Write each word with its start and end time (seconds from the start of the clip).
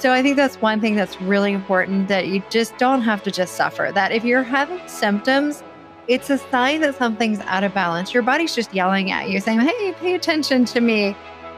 So 0.00 0.12
I 0.12 0.22
think 0.22 0.36
that's 0.36 0.56
one 0.62 0.80
thing 0.80 0.96
that's 0.96 1.20
really 1.20 1.52
important 1.52 2.08
that 2.08 2.28
you 2.28 2.42
just 2.48 2.74
don't 2.78 3.02
have 3.02 3.22
to 3.24 3.30
just 3.30 3.54
suffer. 3.54 3.90
That 3.94 4.12
if 4.12 4.24
you're 4.24 4.42
having 4.42 4.80
symptoms, 4.88 5.62
it's 6.08 6.30
a 6.30 6.38
sign 6.38 6.80
that 6.80 6.96
something's 6.96 7.40
out 7.40 7.64
of 7.64 7.74
balance. 7.74 8.14
Your 8.14 8.22
body's 8.22 8.54
just 8.54 8.72
yelling 8.72 9.10
at 9.10 9.28
you, 9.28 9.40
saying, 9.40 9.60
Hey, 9.60 9.92
pay 10.00 10.14
attention 10.14 10.64
to 10.64 10.80
me. 10.80 11.14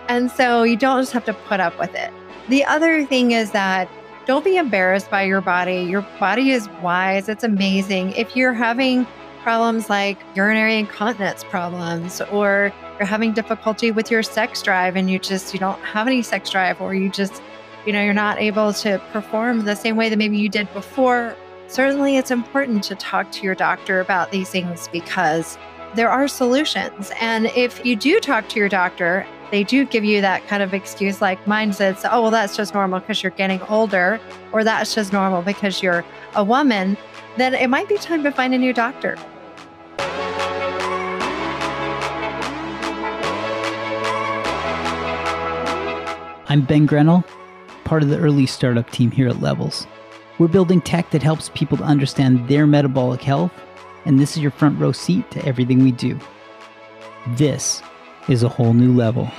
And 0.09 0.29
so 0.29 0.65
you 0.65 0.77
don't 0.77 1.03
just 1.03 1.13
have 1.13 1.25
to 1.27 1.35
put 1.35 1.61
up 1.61 1.79
with 1.79 1.95
it. 1.95 2.13
The 2.49 2.65
other 2.65 3.07
thing 3.07 3.31
is 3.31 3.53
that 3.53 3.89
don't 4.27 4.45
be 4.45 4.57
embarrassed 4.57 5.09
by 5.09 5.23
your 5.23 5.41
body. 5.41 5.83
Your 5.83 6.03
body 6.19 6.51
is 6.51 6.69
wise, 6.83 7.29
it's 7.29 7.45
amazing. 7.45 8.11
If 8.15 8.35
you're 8.35 8.55
having 8.55 9.07
problems 9.45 9.89
like 9.89 10.19
urinary 10.35 10.79
incontinence 10.79 11.45
problems 11.45 12.21
or 12.33 12.73
you're 12.99 13.07
having 13.07 13.33
difficulty 13.33 13.93
with 13.93 14.11
your 14.11 14.25
sex 14.25 14.63
drive 14.63 14.97
and 14.97 15.09
you 15.09 15.21
just 15.21 15.55
you 15.55 15.61
don't 15.61 15.81
have 15.83 16.09
any 16.09 16.23
sex 16.23 16.51
drive 16.51 16.81
or 16.81 16.93
you 16.93 17.09
just 17.09 17.41
you 17.87 17.93
know, 17.93 18.03
you're 18.03 18.15
not 18.15 18.41
able 18.41 18.73
to 18.73 19.01
perform 19.13 19.65
the 19.65 19.75
same 19.75 19.97
way 19.97 20.09
that 20.09 20.17
maybe 20.17 20.39
you 20.39 20.49
did 20.49 20.73
before, 20.73 21.37
certainly 21.67 22.17
it's 22.17 22.31
important 22.31 22.85
to 22.85 22.95
talk 22.95 23.33
to 23.33 23.43
your 23.43 23.55
doctor 23.55 24.01
about 24.01 24.31
these 24.31 24.51
things 24.51 24.89
because 24.89 25.59
there 25.95 26.09
are 26.09 26.29
solutions. 26.29 27.11
And 27.21 27.47
if 27.57 27.85
you 27.85 27.97
do 27.97 28.21
talk 28.21 28.49
to 28.51 28.59
your 28.59 28.69
doctor, 28.69 29.27
they 29.51 29.65
do 29.65 29.85
give 29.85 30.05
you 30.05 30.21
that 30.21 30.47
kind 30.47 30.63
of 30.63 30.73
excuse 30.73 31.21
like 31.21 31.45
mine 31.47 31.73
says, 31.73 32.07
oh, 32.11 32.23
well, 32.23 32.31
that's 32.31 32.57
just 32.57 32.73
normal 32.73 33.01
because 33.01 33.23
you're 33.23 33.33
getting 33.33 33.61
older, 33.63 34.21
or 34.53 34.65
that's 34.65 34.95
just 34.95 35.13
normal 35.13 35.43
because 35.43 35.83
you're 35.83 36.05
a 36.37 36.45
woman, 36.45 36.97
then 37.37 37.53
it 37.53 37.69
might 37.69 37.89
be 37.89 37.99
time 37.99 38.23
to 38.23 38.31
find 38.31 38.55
a 38.55 38.59
new 38.59 38.73
doctor. 38.73 39.19
I'm 46.49 46.63
Ben 46.63 46.87
Grynol 46.87 47.25
part 47.93 48.03
of 48.03 48.09
the 48.09 48.19
early 48.21 48.47
startup 48.47 48.89
team 48.89 49.11
here 49.11 49.29
at 49.29 49.43
Levels. 49.43 49.87
We're 50.39 50.49
building 50.49 50.81
tech 50.81 51.11
that 51.11 51.23
helps 51.23 51.51
people 51.51 51.77
to 51.77 51.85
understand 51.85 52.49
their 52.49 52.67
metabolic 52.67 53.21
health, 53.21 53.53
and 54.07 54.19
this 54.19 54.35
is 54.35 54.43
your 54.43 54.51
front 54.51 54.81
row 54.81 54.93
seat 54.93 55.31
to 55.33 55.45
everything 55.45 55.83
we 55.83 55.93
do. 55.93 56.19
This 57.37 57.83
is 58.31 58.45
a 58.45 58.49
whole 58.49 58.73
new 58.73 58.95
level. 58.95 59.31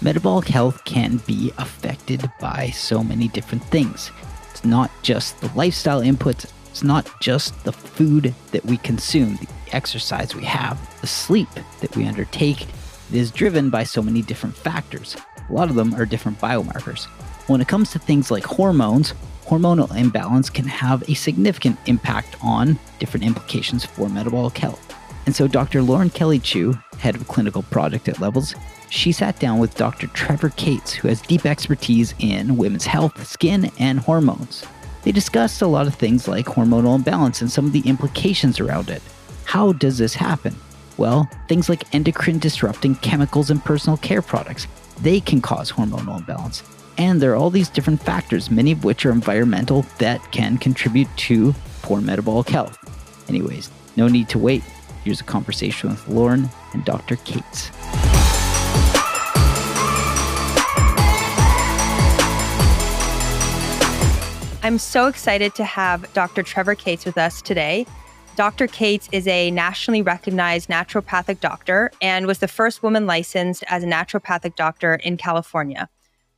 Metabolic 0.00 0.46
health 0.46 0.84
can 0.84 1.16
be 1.26 1.52
affected 1.58 2.30
by 2.38 2.70
so 2.70 3.02
many 3.02 3.26
different 3.26 3.64
things 3.64 4.12
not 4.66 4.90
just 5.02 5.40
the 5.40 5.50
lifestyle 5.54 6.02
inputs, 6.02 6.50
it's 6.70 6.82
not 6.82 7.08
just 7.20 7.64
the 7.64 7.72
food 7.72 8.34
that 8.52 8.64
we 8.66 8.76
consume, 8.76 9.36
the 9.36 9.48
exercise 9.72 10.34
we 10.34 10.44
have, 10.44 10.78
the 11.00 11.06
sleep 11.06 11.48
that 11.80 11.96
we 11.96 12.06
undertake. 12.06 12.62
It 12.62 13.16
is 13.16 13.30
driven 13.30 13.70
by 13.70 13.84
so 13.84 14.02
many 14.02 14.20
different 14.20 14.56
factors. 14.56 15.16
A 15.48 15.52
lot 15.52 15.70
of 15.70 15.76
them 15.76 15.94
are 15.94 16.04
different 16.04 16.38
biomarkers. 16.38 17.04
When 17.48 17.60
it 17.60 17.68
comes 17.68 17.92
to 17.92 17.98
things 17.98 18.30
like 18.30 18.44
hormones, 18.44 19.14
hormonal 19.44 19.96
imbalance 19.96 20.50
can 20.50 20.66
have 20.66 21.08
a 21.08 21.14
significant 21.14 21.78
impact 21.86 22.36
on 22.42 22.78
different 22.98 23.24
implications 23.24 23.84
for 23.84 24.08
metabolic 24.08 24.58
health. 24.58 24.94
And 25.24 25.34
so 25.34 25.46
Dr. 25.48 25.82
Lauren 25.82 26.10
Kelley-Chew, 26.10 26.74
head 26.98 27.14
of 27.14 27.26
clinical 27.28 27.62
project 27.62 28.08
at 28.08 28.20
Levels, 28.20 28.54
she 28.90 29.12
sat 29.12 29.38
down 29.38 29.58
with 29.58 29.76
Dr. 29.76 30.06
Trevor 30.08 30.50
Cates, 30.50 30.92
who 30.92 31.08
has 31.08 31.20
deep 31.22 31.46
expertise 31.46 32.14
in 32.18 32.56
women's 32.56 32.86
health, 32.86 33.26
skin, 33.26 33.70
and 33.78 33.98
hormones. 34.00 34.64
They 35.02 35.12
discussed 35.12 35.62
a 35.62 35.66
lot 35.66 35.86
of 35.86 35.94
things 35.94 36.26
like 36.26 36.46
hormonal 36.46 36.96
imbalance 36.96 37.40
and 37.40 37.50
some 37.50 37.66
of 37.66 37.72
the 37.72 37.86
implications 37.88 38.60
around 38.60 38.90
it. 38.90 39.02
How 39.44 39.72
does 39.72 39.98
this 39.98 40.14
happen? 40.14 40.56
Well, 40.96 41.30
things 41.48 41.68
like 41.68 41.94
endocrine 41.94 42.38
disrupting 42.38 42.96
chemicals 42.96 43.50
and 43.50 43.64
personal 43.64 43.98
care 43.98 44.22
products, 44.22 44.66
they 45.00 45.20
can 45.20 45.40
cause 45.40 45.70
hormonal 45.70 46.18
imbalance. 46.18 46.62
And 46.98 47.20
there 47.20 47.32
are 47.32 47.36
all 47.36 47.50
these 47.50 47.68
different 47.68 48.02
factors, 48.02 48.50
many 48.50 48.72
of 48.72 48.84
which 48.84 49.04
are 49.04 49.10
environmental, 49.10 49.82
that 49.98 50.32
can 50.32 50.56
contribute 50.56 51.08
to 51.18 51.54
poor 51.82 52.00
metabolic 52.00 52.48
health. 52.48 52.78
Anyways, 53.28 53.70
no 53.96 54.08
need 54.08 54.28
to 54.30 54.38
wait. 54.38 54.62
Here's 55.04 55.20
a 55.20 55.24
conversation 55.24 55.90
with 55.90 56.08
Lauren 56.08 56.48
and 56.72 56.84
Dr. 56.84 57.16
Cates. 57.16 57.70
I'm 64.66 64.78
so 64.78 65.06
excited 65.06 65.54
to 65.54 65.64
have 65.64 66.12
Dr. 66.12 66.42
Trevor 66.42 66.74
Cates 66.74 67.04
with 67.04 67.16
us 67.16 67.40
today. 67.40 67.86
Dr. 68.34 68.66
Cates 68.66 69.08
is 69.12 69.28
a 69.28 69.52
nationally 69.52 70.02
recognized 70.02 70.68
naturopathic 70.68 71.38
doctor 71.38 71.92
and 72.02 72.26
was 72.26 72.40
the 72.40 72.48
first 72.48 72.82
woman 72.82 73.06
licensed 73.06 73.62
as 73.68 73.84
a 73.84 73.86
naturopathic 73.86 74.56
doctor 74.56 74.96
in 74.96 75.18
California. 75.18 75.88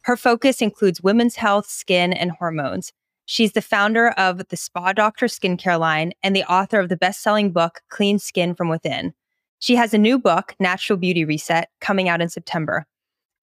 Her 0.02 0.14
focus 0.14 0.60
includes 0.60 1.00
women's 1.00 1.36
health, 1.36 1.70
skin, 1.70 2.12
and 2.12 2.32
hormones. 2.32 2.92
She's 3.24 3.52
the 3.52 3.62
founder 3.62 4.10
of 4.10 4.46
the 4.48 4.58
Spa 4.58 4.92
Doctor 4.92 5.24
skincare 5.24 5.80
line 5.80 6.12
and 6.22 6.36
the 6.36 6.44
author 6.44 6.80
of 6.80 6.90
the 6.90 6.98
best 6.98 7.22
selling 7.22 7.50
book, 7.50 7.80
Clean 7.88 8.18
Skin 8.18 8.54
from 8.54 8.68
Within. 8.68 9.14
She 9.58 9.76
has 9.76 9.94
a 9.94 9.98
new 9.98 10.18
book, 10.18 10.54
Natural 10.60 10.98
Beauty 10.98 11.24
Reset, 11.24 11.70
coming 11.80 12.10
out 12.10 12.20
in 12.20 12.28
September. 12.28 12.84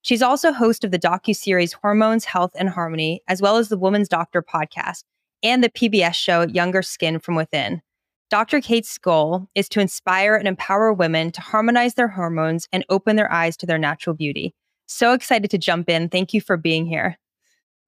She's 0.06 0.22
also 0.22 0.54
host 0.54 0.84
of 0.84 0.92
the 0.92 1.00
docu-series 1.00 1.74
Hormones, 1.74 2.26
Health, 2.26 2.52
and 2.54 2.70
Harmony, 2.70 3.24
as 3.28 3.42
well 3.42 3.58
as 3.58 3.70
the 3.70 3.78
Woman's 3.78 4.08
Doctor 4.08 4.44
podcast 4.44 5.04
and 5.42 5.64
the 5.64 5.70
PBS 5.72 6.14
show 6.14 6.44
Younger 6.44 6.84
Skin 6.84 7.18
from 7.18 7.34
Within. 7.34 7.82
Dr. 8.30 8.62
Cates' 8.62 9.00
goal 9.00 9.48
is 9.56 9.68
to 9.70 9.80
inspire 9.80 10.36
and 10.36 10.48
empower 10.48 10.94
women 10.94 11.32
to 11.32 11.42
harmonize 11.42 11.96
their 11.96 12.08
hormones 12.08 12.68
and 12.72 12.86
open 12.88 13.16
their 13.16 13.32
eyes 13.32 13.58
to 13.58 13.66
their 13.66 13.80
natural 13.80 14.16
beauty. 14.16 14.54
So 14.86 15.14
excited 15.14 15.50
to 15.50 15.58
jump 15.58 15.90
in. 15.90 16.10
Thank 16.10 16.36
you 16.36 16.42
for 16.42 16.56
being 16.56 16.86
here. 16.86 17.18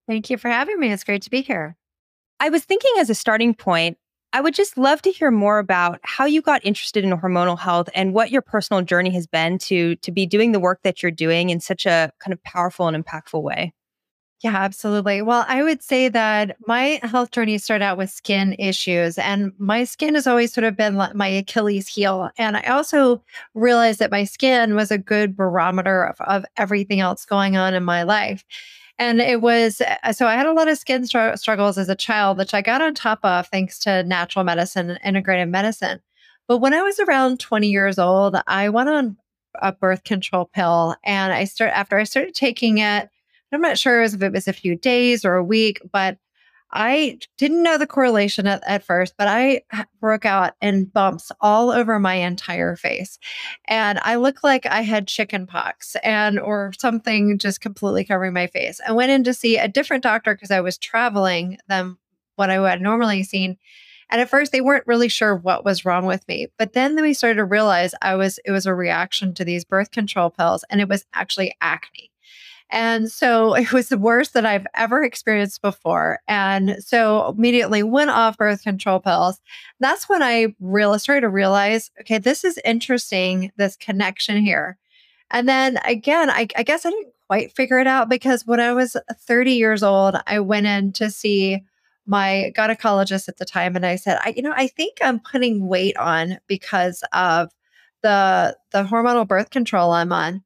Thank 0.08 0.32
you 0.32 0.40
for 0.40 0.50
having 0.50 0.80
me. 0.80 0.92
It's 0.92 1.04
great 1.04 1.22
to 1.22 1.30
be 1.30 1.44
here. 1.44 1.78
I 2.40 2.50
was 2.50 2.66
thinking 2.66 2.94
as 2.98 3.12
a 3.12 3.16
starting 3.16 3.54
point, 3.54 4.00
I 4.34 4.42
would 4.42 4.54
just 4.54 4.78
love 4.78 5.02
to 5.04 5.12
hear 5.12 5.32
more 5.32 5.58
about 5.58 6.00
how 6.04 6.26
you 6.26 6.42
got 6.42 6.66
interested 6.66 7.04
in 7.04 7.12
hormonal 7.12 7.58
health 7.58 7.90
and 7.96 8.14
what 8.14 8.30
your 8.30 8.42
personal 8.42 8.82
journey 8.82 9.10
has 9.12 9.26
been 9.26 9.58
to 9.60 9.96
to 9.98 10.12
be 10.12 10.26
doing 10.26 10.52
the 10.52 10.60
work 10.60 10.82
that 10.84 11.02
you're 11.02 11.12
doing 11.12 11.50
in 11.50 11.60
such 11.60 11.86
a 11.86 12.12
kind 12.20 12.34
of 12.34 12.44
powerful 12.44 12.88
and 12.88 13.04
impactful 13.04 13.42
way. 13.42 13.74
Yeah, 14.44 14.56
absolutely. 14.56 15.24
Well, 15.24 15.46
I 15.48 15.64
would 15.64 15.82
say 15.82 16.10
that 16.10 16.58
my 16.68 17.00
health 17.02 17.32
journey 17.32 17.58
started 17.58 17.84
out 17.84 17.98
with 17.98 18.12
skin 18.12 18.56
issues, 18.60 19.18
and 19.18 19.52
my 19.58 19.84
skin 19.84 20.14
has 20.14 20.28
always 20.28 20.54
sort 20.54 20.66
of 20.66 20.78
been 20.78 20.96
my 21.16 21.28
Achilles 21.28 21.88
heel. 21.88 22.30
And 22.38 22.56
I 22.56 22.62
also 22.64 23.24
realized 23.56 23.98
that 23.98 24.12
my 24.12 24.26
skin 24.26 24.76
was 24.76 24.92
a 24.92 24.98
good 25.00 25.36
barometer 25.36 26.04
of, 26.04 26.22
of 26.22 26.46
everything 26.56 27.00
else 27.00 27.26
going 27.26 27.58
on 27.58 27.74
in 27.74 27.84
my 27.84 28.04
life. 28.04 28.46
And 29.00 29.22
it 29.22 29.42
was 29.42 29.82
uh, 29.82 30.12
so 30.12 30.26
I 30.26 30.36
had 30.36 30.48
a 30.48 30.54
lot 30.54 30.68
of 30.68 30.78
skin 30.78 31.06
str- 31.06 31.36
struggles 31.36 31.78
as 31.78 31.90
a 31.90 31.96
child, 31.96 32.38
which 32.38 32.54
I 32.54 32.62
got 32.62 32.82
on 32.82 32.94
top 32.94 33.20
of 33.24 33.48
thanks 33.48 33.78
to 33.80 34.04
natural 34.04 34.44
medicine 34.44 34.98
and 35.02 35.16
integrative 35.16 35.50
medicine. 35.50 36.02
But 36.48 36.58
when 36.60 36.74
I 36.74 36.82
was 36.82 37.00
around 37.00 37.40
20 37.40 37.68
years 37.68 38.00
old, 38.00 38.36
I 38.48 38.70
went 38.70 38.90
on 38.90 39.18
a 39.62 39.72
birth 39.72 40.04
control 40.04 40.46
pill 40.46 40.96
and 41.04 41.34
I 41.34 41.44
start 41.44 41.72
after 41.74 41.98
I 41.98 42.04
started 42.04 42.36
taking 42.36 42.78
it, 42.80 43.10
I'm 43.52 43.62
not 43.62 43.78
sure 43.78 44.02
if 44.02 44.22
it 44.22 44.32
was 44.32 44.48
a 44.48 44.54
few 44.54 44.76
days 44.76 45.24
or 45.24 45.36
a 45.36 45.44
week, 45.44 45.82
but 45.92 46.18
I 46.72 47.20
didn't 47.38 47.64
know 47.64 47.78
the 47.78 47.88
correlation 47.88 48.46
at, 48.46 48.62
at, 48.68 48.84
first, 48.84 49.14
but 49.18 49.28
I 49.28 49.62
broke 50.02 50.26
out 50.26 50.54
in 50.62 50.86
bumps 50.86 51.32
all 51.40 51.72
over 51.72 52.00
my 52.00 52.16
entire 52.16 52.76
face. 52.76 53.18
And 53.66 54.00
I 54.04 54.16
looked 54.16 54.44
like 54.44 54.66
I 54.66 54.82
had 54.82 55.08
chicken 55.08 55.48
pox 55.48 55.96
and 56.04 56.40
or 56.40 56.74
something 56.78 57.38
just 57.38 57.62
completely 57.62 58.04
covering 58.04 58.34
my 58.34 58.48
face. 58.48 58.82
I 58.86 58.92
went 58.92 59.12
in 59.12 59.24
to 59.24 59.34
see 59.34 59.58
a 59.58 59.68
different 59.68 60.04
doctor 60.04 60.36
because 60.36 60.52
I 60.52 60.62
was 60.62 60.78
traveling 60.78 61.58
than 61.70 61.98
what 62.36 62.50
I 62.50 62.70
had 62.70 62.82
normally 62.82 63.24
seen. 63.24 63.58
And 64.10 64.22
at 64.22 64.30
first 64.30 64.52
they 64.52 64.62
weren't 64.62 64.88
really 64.88 65.10
sure 65.10 65.36
what 65.36 65.66
was 65.66 65.86
wrong 65.86 66.06
with 66.06 66.28
me. 66.28 66.48
But 66.58 66.74
then 66.74 67.02
we 67.02 67.14
started 67.14 67.36
to 67.36 67.46
realize 67.46 67.94
I 68.02 68.16
was 68.16 68.40
it 68.46 68.52
was 68.52 68.66
a 68.66 68.76
reaction 68.76 69.34
to 69.36 69.46
these 69.46 69.66
birth 69.66 69.92
control 69.92 70.30
pills 70.30 70.64
and 70.70 70.82
it 70.82 70.90
was 70.90 71.06
actually 71.14 71.56
acne. 71.62 72.12
And 72.70 73.12
so 73.12 73.54
it 73.56 73.72
was 73.72 73.90
the 73.90 73.98
worst 73.98 74.34
that 74.34 74.46
I've 74.46 74.68
ever 74.76 75.04
experienced 75.04 75.62
before. 75.62 76.20
And 76.28 76.78
so 76.80 77.30
immediately 77.30 77.84
went 77.84 78.10
off 78.10 78.38
birth 78.38 78.64
control 78.64 79.00
pills. 79.00 79.40
That's 79.80 80.10
when 80.10 80.24
I 80.24 80.56
realized, 80.60 81.04
started 81.04 81.22
to 81.22 81.30
realize, 81.30 81.92
okay, 82.02 82.18
this 82.18 82.44
is 82.44 82.60
interesting, 82.66 83.52
this 83.58 83.76
connection 83.76 84.44
here. 84.44 84.78
And 85.32 85.48
then 85.48 85.78
again, 85.86 86.30
I, 86.30 86.48
I 86.56 86.64
guess 86.64 86.86
I 86.86 86.90
didn't 86.90 87.14
quite 87.28 87.56
figure 87.56 87.80
it 87.80 87.88
out 87.88 88.10
because 88.10 88.46
when 88.46 88.60
I 88.60 88.74
was 88.74 88.96
30 89.14 89.52
years 89.54 89.84
old, 89.84 90.16
I 90.26 90.40
went 90.40 90.66
in 90.66 90.94
to 90.94 91.10
see 91.12 91.62
my 92.06 92.54
gynecologist 92.56 93.28
at 93.28 93.38
the 93.38 93.46
time 93.46 93.76
and 93.76 93.86
I 93.86 93.98
said, 93.98 94.18
I, 94.24 94.34
you 94.36 94.42
know, 94.42 94.54
I 94.56 94.68
think 94.68 94.98
I'm 95.02 95.20
putting 95.20 95.68
weight 95.68 95.98
on 95.98 96.40
because 96.48 97.04
of 97.12 97.50
the 98.02 98.56
the 98.72 98.84
hormonal 98.84 99.28
birth 99.28 99.50
control 99.50 99.92
I'm 99.92 100.14
on. 100.14 100.44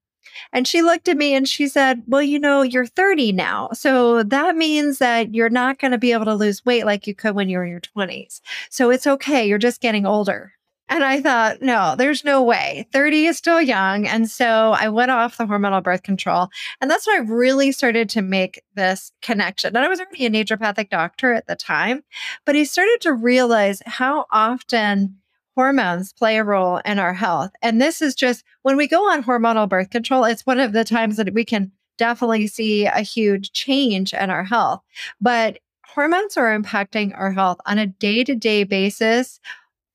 And 0.53 0.67
she 0.67 0.81
looked 0.81 1.07
at 1.07 1.17
me 1.17 1.33
and 1.33 1.47
she 1.47 1.67
said, 1.67 2.03
Well, 2.07 2.21
you 2.21 2.39
know, 2.39 2.61
you're 2.61 2.85
30 2.85 3.31
now. 3.31 3.69
So 3.73 4.23
that 4.23 4.55
means 4.55 4.97
that 4.99 5.33
you're 5.33 5.49
not 5.49 5.79
going 5.79 5.91
to 5.91 5.97
be 5.97 6.11
able 6.11 6.25
to 6.25 6.35
lose 6.35 6.65
weight 6.65 6.85
like 6.85 7.07
you 7.07 7.15
could 7.15 7.35
when 7.35 7.49
you 7.49 7.57
were 7.57 7.65
in 7.65 7.71
your 7.71 7.81
20s. 7.81 8.41
So 8.69 8.89
it's 8.89 9.07
okay. 9.07 9.47
You're 9.47 9.57
just 9.57 9.81
getting 9.81 10.05
older. 10.05 10.53
And 10.91 11.05
I 11.05 11.21
thought, 11.21 11.61
no, 11.61 11.95
there's 11.97 12.25
no 12.25 12.43
way. 12.43 12.85
30 12.91 13.27
is 13.27 13.37
still 13.37 13.61
young. 13.61 14.05
And 14.05 14.29
so 14.29 14.75
I 14.77 14.89
went 14.89 15.09
off 15.09 15.37
the 15.37 15.45
hormonal 15.45 15.81
birth 15.81 16.03
control. 16.03 16.49
And 16.81 16.91
that's 16.91 17.07
when 17.07 17.15
I 17.15 17.31
really 17.31 17.71
started 17.71 18.09
to 18.09 18.21
make 18.21 18.61
this 18.75 19.13
connection. 19.21 19.73
And 19.73 19.85
I 19.85 19.87
was 19.87 20.01
already 20.01 20.25
a 20.25 20.29
naturopathic 20.29 20.89
doctor 20.89 21.33
at 21.33 21.47
the 21.47 21.55
time, 21.55 22.03
but 22.45 22.55
he 22.55 22.65
started 22.65 22.97
to 23.01 23.13
realize 23.13 23.81
how 23.85 24.25
often 24.33 25.20
hormones 25.55 26.13
play 26.13 26.37
a 26.37 26.43
role 26.43 26.77
in 26.85 26.99
our 26.99 27.13
health. 27.13 27.51
And 27.61 27.81
this 27.81 28.01
is 28.01 28.15
just 28.15 28.43
when 28.63 28.77
we 28.77 28.87
go 28.87 29.09
on 29.09 29.23
hormonal 29.23 29.67
birth 29.67 29.89
control, 29.89 30.23
it's 30.23 30.45
one 30.45 30.59
of 30.59 30.73
the 30.73 30.83
times 30.83 31.17
that 31.17 31.33
we 31.33 31.45
can 31.45 31.71
definitely 31.97 32.47
see 32.47 32.85
a 32.85 33.01
huge 33.01 33.51
change 33.51 34.13
in 34.13 34.29
our 34.29 34.43
health. 34.43 34.81
But 35.19 35.59
hormones 35.85 36.37
are 36.37 36.57
impacting 36.57 37.17
our 37.17 37.31
health 37.31 37.59
on 37.65 37.77
a 37.77 37.87
day 37.87 38.23
to 38.23 38.35
day 38.35 38.63
basis 38.63 39.39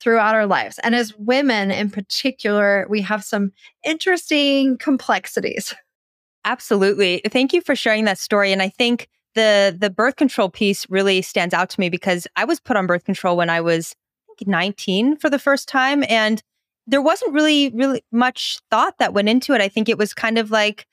throughout 0.01 0.35
our 0.35 0.47
lives. 0.47 0.79
And 0.85 0.95
as 0.95 1.17
women 1.17 1.71
in 1.71 1.91
particular, 1.91 2.87
we 2.89 3.01
have 3.03 3.25
some 3.25 3.53
interesting 3.85 4.77
complexities. 4.79 5.75
Absolutely. 6.45 7.23
Thank 7.29 7.53
you 7.53 7.61
for 7.61 7.75
sharing 7.75 8.05
that 8.05 8.19
story. 8.19 8.53
And 8.53 8.63
I 8.63 8.69
think 8.69 9.09
the 9.35 9.77
the 9.79 9.91
birth 9.91 10.17
control 10.17 10.49
piece 10.49 10.89
really 10.89 11.23
stands 11.23 11.53
out 11.53 11.71
to 11.71 11.81
me 11.81 11.89
because 11.89 12.27
I 12.37 12.45
was 12.45 12.61
put 12.61 12.77
on 12.77 12.87
birth 12.87 13.05
control 13.05 13.37
when 13.37 13.51
I 13.51 13.61
was 13.61 13.97
19 14.45 15.17
for 15.17 15.31
the 15.31 15.39
first 15.39 15.69
time 15.69 16.05
and 16.09 16.43
there 16.87 17.03
wasn't 17.03 17.33
really 17.33 17.71
really 17.71 18.03
much 18.13 18.59
thought 18.71 18.99
that 18.99 19.15
went 19.15 19.29
into 19.29 19.53
it. 19.55 19.61
I 19.61 19.69
think 19.69 19.89
it 19.89 19.99
was 19.99 20.15
kind 20.15 20.39
of 20.39 20.51
like 20.51 20.87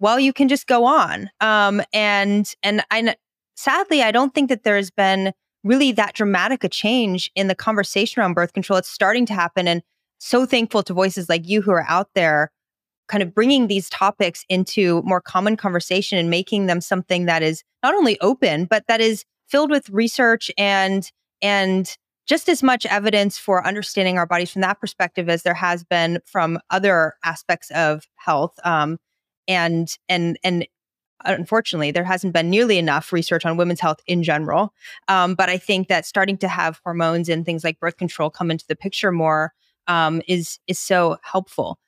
well 0.00 0.18
you 0.18 0.32
can 0.32 0.48
just 0.48 0.66
go 0.66 0.84
on. 0.84 1.30
Um 1.40 1.82
and 1.92 2.52
and 2.62 2.84
I 2.90 3.14
sadly 3.56 4.02
I 4.02 4.10
don't 4.10 4.34
think 4.34 4.48
that 4.48 4.64
there's 4.64 4.90
been 4.90 5.32
really 5.64 5.92
that 5.92 6.14
dramatic 6.14 6.64
a 6.64 6.68
change 6.68 7.30
in 7.34 7.48
the 7.48 7.54
conversation 7.54 8.20
around 8.20 8.34
birth 8.34 8.52
control. 8.52 8.78
It's 8.78 8.88
starting 8.88 9.26
to 9.26 9.34
happen 9.34 9.68
and 9.68 9.82
so 10.18 10.46
thankful 10.46 10.82
to 10.84 10.92
voices 10.92 11.28
like 11.28 11.48
you 11.48 11.62
who 11.62 11.72
are 11.72 11.86
out 11.88 12.08
there 12.14 12.50
kind 13.08 13.22
of 13.22 13.34
bringing 13.34 13.66
these 13.66 13.90
topics 13.90 14.44
into 14.48 15.02
more 15.02 15.20
common 15.20 15.56
conversation 15.56 16.16
and 16.16 16.30
making 16.30 16.66
them 16.66 16.80
something 16.80 17.26
that 17.26 17.42
is 17.42 17.62
not 17.82 17.94
only 17.94 18.18
open 18.20 18.64
but 18.64 18.84
that 18.86 19.00
is 19.00 19.24
filled 19.48 19.70
with 19.70 19.90
research 19.90 20.50
and 20.56 21.10
and 21.42 21.96
just 22.32 22.48
as 22.48 22.62
much 22.62 22.86
evidence 22.86 23.36
for 23.36 23.66
understanding 23.66 24.16
our 24.16 24.24
bodies 24.24 24.50
from 24.50 24.62
that 24.62 24.80
perspective 24.80 25.28
as 25.28 25.42
there 25.42 25.52
has 25.52 25.84
been 25.84 26.18
from 26.24 26.58
other 26.70 27.12
aspects 27.22 27.70
of 27.72 28.08
health 28.14 28.58
um, 28.64 28.96
and 29.46 29.98
and 30.08 30.38
and 30.42 30.66
unfortunately 31.26 31.90
there 31.90 32.04
hasn't 32.04 32.32
been 32.32 32.48
nearly 32.48 32.78
enough 32.78 33.12
research 33.12 33.44
on 33.44 33.58
women's 33.58 33.80
health 33.80 34.00
in 34.06 34.22
general. 34.22 34.72
Um, 35.08 35.34
but 35.34 35.50
i 35.50 35.58
think 35.58 35.88
that 35.88 36.06
starting 36.06 36.38
to 36.38 36.48
have 36.48 36.80
hormones 36.82 37.28
and 37.28 37.44
things 37.44 37.64
like 37.64 37.78
birth 37.78 37.98
control 37.98 38.30
come 38.30 38.50
into 38.50 38.66
the 38.66 38.76
picture 38.76 39.12
more 39.12 39.52
um, 39.86 40.22
is 40.26 40.58
is 40.66 40.78
so 40.78 41.18
helpful. 41.22 41.78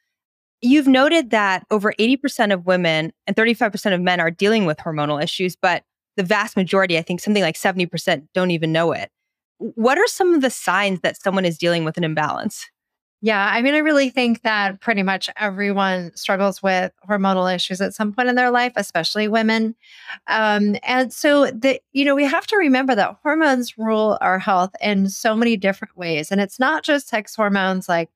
You've 0.60 0.88
noted 0.88 1.30
that 1.30 1.64
over 1.70 1.94
80% 1.98 2.52
of 2.52 2.66
women 2.66 3.14
and 3.26 3.34
35% 3.34 3.94
of 3.94 4.00
men 4.02 4.20
are 4.20 4.30
dealing 4.30 4.66
with 4.66 4.76
hormonal 4.76 5.22
issues 5.24 5.56
but 5.56 5.84
the 6.18 6.22
vast 6.22 6.54
majority 6.54 6.98
i 6.98 7.02
think 7.02 7.20
something 7.20 7.42
like 7.42 7.56
70% 7.56 8.28
don't 8.34 8.50
even 8.50 8.70
know 8.70 8.92
it 8.92 9.10
what 9.58 9.98
are 9.98 10.06
some 10.06 10.34
of 10.34 10.40
the 10.40 10.50
signs 10.50 11.00
that 11.00 11.20
someone 11.20 11.44
is 11.44 11.58
dealing 11.58 11.84
with 11.84 11.96
an 11.96 12.04
imbalance 12.04 12.66
yeah, 13.24 13.48
I 13.50 13.62
mean, 13.62 13.72
I 13.72 13.78
really 13.78 14.10
think 14.10 14.42
that 14.42 14.82
pretty 14.82 15.02
much 15.02 15.30
everyone 15.38 16.14
struggles 16.14 16.62
with 16.62 16.92
hormonal 17.08 17.52
issues 17.54 17.80
at 17.80 17.94
some 17.94 18.12
point 18.12 18.28
in 18.28 18.34
their 18.34 18.50
life, 18.50 18.74
especially 18.76 19.28
women. 19.28 19.74
Um, 20.26 20.76
and 20.82 21.10
so, 21.10 21.46
the, 21.46 21.80
you 21.92 22.04
know, 22.04 22.14
we 22.14 22.24
have 22.24 22.46
to 22.48 22.58
remember 22.58 22.94
that 22.94 23.16
hormones 23.22 23.78
rule 23.78 24.18
our 24.20 24.38
health 24.38 24.72
in 24.78 25.08
so 25.08 25.34
many 25.34 25.56
different 25.56 25.96
ways. 25.96 26.30
And 26.30 26.38
it's 26.38 26.58
not 26.58 26.84
just 26.84 27.08
sex 27.08 27.34
hormones 27.34 27.88
like 27.88 28.10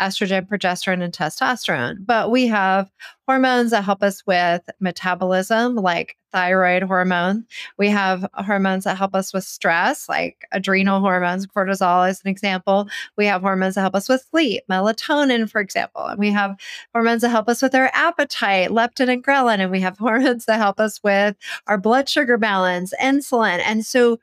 estrogen, 0.00 0.46
progesterone, 0.48 1.02
and 1.02 1.12
testosterone. 1.12 2.04
But 2.04 2.30
we 2.30 2.46
have 2.48 2.90
hormones 3.26 3.70
that 3.70 3.84
help 3.84 4.02
us 4.02 4.26
with 4.26 4.68
metabolism, 4.80 5.76
like 5.76 6.16
thyroid 6.32 6.82
hormone. 6.82 7.44
We 7.78 7.88
have 7.90 8.26
hormones 8.34 8.84
that 8.84 8.96
help 8.96 9.14
us 9.14 9.32
with 9.32 9.44
stress, 9.44 10.08
like 10.08 10.46
adrenal 10.50 11.00
hormones, 11.00 11.46
cortisol 11.46 12.08
is 12.10 12.20
an 12.24 12.30
example. 12.30 12.88
We 13.16 13.26
have 13.26 13.42
hormones 13.42 13.74
that 13.74 13.82
help 13.82 13.94
us 13.94 14.08
with 14.08 14.26
sleep, 14.30 14.64
melatonin, 14.70 15.48
for 15.48 15.60
example. 15.60 16.06
And 16.06 16.18
we 16.18 16.30
have 16.30 16.56
hormones 16.94 17.22
that 17.22 17.28
help 17.28 17.48
us 17.48 17.62
with 17.62 17.74
our 17.74 17.90
appetite, 17.92 18.70
leptin 18.70 19.12
and 19.12 19.22
ghrelin. 19.22 19.60
And 19.60 19.70
we 19.70 19.80
have 19.80 19.98
hormones 19.98 20.46
that 20.46 20.58
help 20.58 20.80
us 20.80 21.00
with 21.02 21.36
our 21.66 21.78
blood 21.78 22.08
sugar 22.08 22.38
balance, 22.38 22.92
insulin. 23.00 23.60
And 23.64 23.84
so 23.84 24.18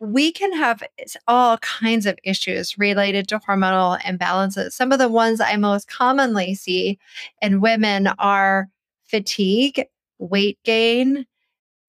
we 0.00 0.32
can 0.32 0.52
have 0.54 0.82
all 1.28 1.58
kinds 1.58 2.06
of 2.06 2.18
issues 2.24 2.78
related 2.78 3.28
to 3.28 3.38
hormonal 3.38 4.00
imbalances. 4.00 4.72
Some 4.72 4.92
of 4.92 4.98
the 4.98 5.10
ones 5.10 5.40
I 5.40 5.56
most 5.56 5.88
commonly 5.88 6.54
see 6.54 6.98
in 7.42 7.60
women 7.60 8.08
are 8.18 8.68
fatigue, 9.04 9.84
weight 10.18 10.58
gain, 10.64 11.26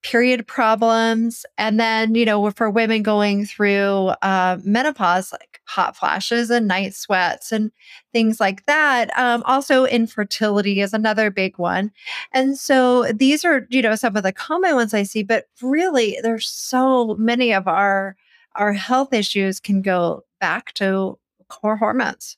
period 0.03 0.47
problems. 0.47 1.45
And 1.57 1.79
then, 1.79 2.15
you 2.15 2.25
know, 2.25 2.49
for 2.51 2.69
women 2.69 3.03
going 3.03 3.45
through 3.45 4.13
uh, 4.21 4.57
menopause, 4.63 5.31
like 5.31 5.61
hot 5.65 5.95
flashes 5.95 6.49
and 6.49 6.67
night 6.67 6.93
sweats 6.93 7.51
and 7.51 7.71
things 8.11 8.39
like 8.39 8.65
that. 8.65 9.17
Um, 9.17 9.43
also, 9.45 9.85
infertility 9.85 10.81
is 10.81 10.93
another 10.93 11.29
big 11.29 11.57
one. 11.57 11.91
And 12.33 12.57
so 12.57 13.11
these 13.13 13.45
are, 13.45 13.67
you 13.69 13.81
know, 13.81 13.95
some 13.95 14.15
of 14.15 14.23
the 14.23 14.33
common 14.33 14.75
ones 14.75 14.93
I 14.93 15.03
see, 15.03 15.23
but 15.23 15.45
really 15.61 16.17
there's 16.23 16.47
so 16.47 17.15
many 17.15 17.53
of 17.53 17.67
our 17.67 18.15
our 18.55 18.73
health 18.73 19.13
issues 19.13 19.61
can 19.61 19.81
go 19.81 20.25
back 20.41 20.73
to 20.73 21.17
core 21.47 21.77
hormones. 21.77 22.37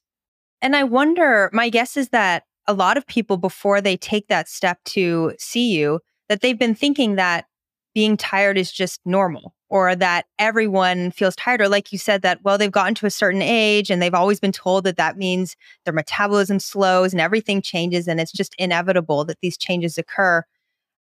And 0.62 0.76
I 0.76 0.84
wonder, 0.84 1.50
my 1.54 1.70
guess 1.70 1.98
is 1.98 2.10
that 2.10 2.44
a 2.68 2.74
lot 2.74 2.98
of 2.98 3.08
people 3.08 3.38
before 3.38 3.82
they 3.82 3.98
take 3.98 4.28
that 4.28 4.48
step 4.48 4.80
to 4.86 5.34
see 5.40 5.72
you, 5.72 6.00
that 6.30 6.42
they've 6.42 6.58
been 6.58 6.76
thinking 6.76 7.16
that 7.16 7.46
being 7.94 8.18
tired 8.18 8.58
is 8.58 8.72
just 8.72 9.00
normal 9.06 9.54
or 9.70 9.96
that 9.96 10.26
everyone 10.40 11.12
feels 11.12 11.36
tired 11.36 11.62
or 11.62 11.68
like 11.68 11.92
you 11.92 11.98
said 11.98 12.22
that 12.22 12.40
well 12.44 12.58
they've 12.58 12.72
gotten 12.72 12.96
to 12.96 13.06
a 13.06 13.12
certain 13.12 13.42
age 13.42 13.90
and 13.90 14.02
they've 14.02 14.14
always 14.14 14.40
been 14.40 14.52
told 14.52 14.84
that 14.84 14.98
that 14.98 15.18
means 15.18 15.56
their 15.86 15.94
metabolism 15.94 16.60
slows 16.60 17.14
and 17.14 17.22
everything 17.22 17.62
changes 17.62 18.08
and 18.08 18.20
it's 18.20 18.32
just 18.32 18.56
inevitable 18.58 19.26
that 19.26 19.40
these 19.42 19.58
changes 19.58 19.98
occur. 19.98 20.44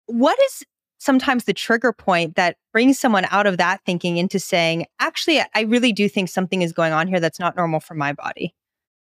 What 0.07 0.39
is 0.47 0.65
sometimes 0.99 1.45
the 1.45 1.55
trigger 1.55 1.93
point 1.93 2.35
that 2.35 2.57
brings 2.73 2.99
someone 2.99 3.27
out 3.31 3.47
of 3.47 3.57
that 3.57 3.81
thinking 3.87 4.17
into 4.17 4.39
saying 4.39 4.85
actually 5.01 5.41
i 5.55 5.63
really 5.63 5.93
do 5.93 6.09
think 6.09 6.29
something 6.29 6.63
is 6.63 6.73
going 6.73 6.93
on 6.93 7.07
here 7.07 7.21
that's 7.21 7.39
not 7.41 7.57
normal 7.57 7.81
for 7.81 7.95
my 7.95 8.13
body 8.13 8.53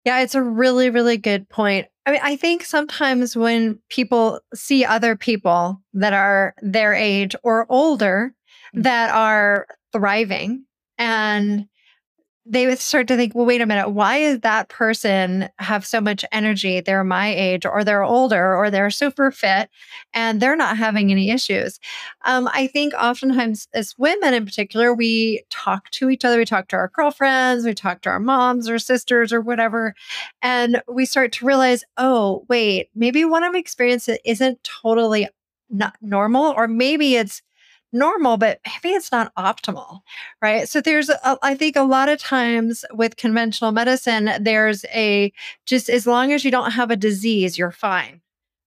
yeah, 0.04 0.20
it's 0.20 0.34
a 0.34 0.42
really, 0.42 0.90
really 0.90 1.16
good 1.16 1.48
point. 1.48 1.86
I 2.06 2.12
mean, 2.12 2.20
I 2.22 2.36
think 2.36 2.64
sometimes 2.64 3.36
when 3.36 3.78
people 3.88 4.40
see 4.54 4.84
other 4.84 5.16
people 5.16 5.80
that 5.94 6.12
are 6.12 6.54
their 6.60 6.92
age 6.92 7.34
or 7.42 7.66
older 7.70 8.34
mm. 8.76 8.82
that 8.82 9.10
are 9.10 9.66
thriving 9.92 10.66
and 10.98 11.66
they 12.46 12.66
would 12.66 12.78
start 12.78 13.08
to 13.08 13.16
think, 13.16 13.34
well, 13.34 13.46
wait 13.46 13.62
a 13.62 13.66
minute, 13.66 13.88
why 13.90 14.18
is 14.18 14.40
that 14.40 14.68
person 14.68 15.48
have 15.58 15.86
so 15.86 16.00
much 16.00 16.24
energy? 16.30 16.80
They're 16.80 17.02
my 17.02 17.34
age, 17.34 17.64
or 17.64 17.84
they're 17.84 18.02
older, 18.02 18.54
or 18.54 18.70
they're 18.70 18.90
super 18.90 19.30
fit, 19.30 19.70
and 20.12 20.40
they're 20.40 20.56
not 20.56 20.76
having 20.76 21.10
any 21.10 21.30
issues. 21.30 21.80
Um, 22.26 22.48
I 22.52 22.66
think 22.66 22.92
oftentimes, 22.94 23.66
as 23.72 23.94
women 23.96 24.34
in 24.34 24.44
particular, 24.44 24.92
we 24.92 25.44
talk 25.48 25.88
to 25.92 26.10
each 26.10 26.24
other, 26.24 26.36
we 26.36 26.44
talk 26.44 26.68
to 26.68 26.76
our 26.76 26.90
girlfriends, 26.94 27.64
we 27.64 27.72
talk 27.72 28.02
to 28.02 28.10
our 28.10 28.20
moms 28.20 28.68
or 28.68 28.78
sisters 28.78 29.32
or 29.32 29.40
whatever, 29.40 29.94
and 30.42 30.82
we 30.86 31.06
start 31.06 31.32
to 31.32 31.46
realize, 31.46 31.82
oh, 31.96 32.44
wait, 32.48 32.90
maybe 32.94 33.24
what 33.24 33.42
I'm 33.42 33.56
experiencing 33.56 34.18
isn't 34.24 34.62
totally 34.64 35.28
not 35.70 35.94
normal, 36.02 36.52
or 36.56 36.68
maybe 36.68 37.16
it's 37.16 37.40
normal, 37.94 38.36
but 38.36 38.60
maybe 38.66 38.94
it's 38.94 39.12
not 39.12 39.34
optimal, 39.36 40.00
right? 40.42 40.68
So 40.68 40.80
there's, 40.80 41.08
a, 41.08 41.38
I 41.42 41.54
think, 41.54 41.76
a 41.76 41.82
lot 41.82 42.08
of 42.08 42.18
times 42.18 42.84
with 42.92 43.16
conventional 43.16 43.72
medicine, 43.72 44.30
there's 44.40 44.84
a 44.86 45.32
just 45.64 45.88
as 45.88 46.06
long 46.06 46.32
as 46.32 46.44
you 46.44 46.50
don't 46.50 46.72
have 46.72 46.90
a 46.90 46.96
disease, 46.96 47.56
you're 47.56 47.70
fine. 47.70 48.20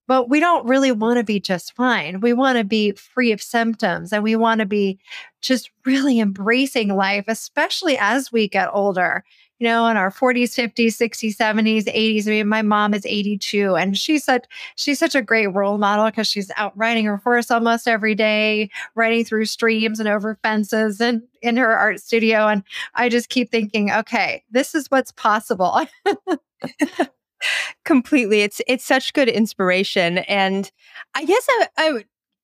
But 0.07 0.29
we 0.29 0.39
don't 0.39 0.65
really 0.65 0.93
want 0.93 1.17
to 1.17 1.23
be 1.25 1.41
just 1.41 1.75
fine. 1.75 2.21
We 2.21 2.31
want 2.31 2.57
to 2.57 2.63
be 2.63 2.93
free 2.93 3.33
of 3.33 3.41
symptoms 3.41 4.13
and 4.13 4.23
we 4.23 4.37
want 4.37 4.59
to 4.61 4.65
be 4.65 4.99
just 5.41 5.69
really 5.85 6.21
embracing 6.21 6.95
life, 6.95 7.25
especially 7.27 7.97
as 7.99 8.31
we 8.31 8.47
get 8.47 8.69
older 8.71 9.25
you 9.59 9.67
know, 9.67 9.87
in 9.87 9.97
our 9.97 10.11
40s, 10.11 10.53
50s, 10.55 10.97
60s, 10.97 11.35
70s, 11.35 11.85
80s. 11.85 12.27
I 12.27 12.29
mean, 12.29 12.47
my 12.47 12.61
mom 12.61 12.93
is 12.93 13.05
82 13.05 13.75
and 13.75 13.97
she's 13.97 14.23
such 14.23 14.45
she's 14.75 14.99
such 14.99 15.15
a 15.15 15.21
great 15.21 15.47
role 15.47 15.77
model 15.77 16.05
because 16.05 16.27
she's 16.27 16.51
out 16.57 16.77
riding 16.77 17.05
her 17.05 17.17
horse 17.17 17.49
almost 17.49 17.87
every 17.87 18.13
day, 18.13 18.69
riding 18.95 19.25
through 19.25 19.45
streams 19.45 19.99
and 19.99 20.07
over 20.07 20.37
fences 20.43 21.01
and 21.01 21.23
in 21.41 21.57
her 21.57 21.73
art 21.73 21.99
studio. 21.99 22.47
And 22.47 22.63
I 22.95 23.09
just 23.09 23.29
keep 23.29 23.49
thinking, 23.49 23.91
okay, 23.91 24.43
this 24.51 24.75
is 24.75 24.87
what's 24.89 25.11
possible. 25.11 25.81
Completely. 27.85 28.41
It's 28.41 28.61
it's 28.67 28.85
such 28.85 29.13
good 29.13 29.29
inspiration. 29.29 30.19
And 30.19 30.71
I 31.15 31.25
guess 31.25 31.45
I, 31.49 31.67
I'm 31.77 32.03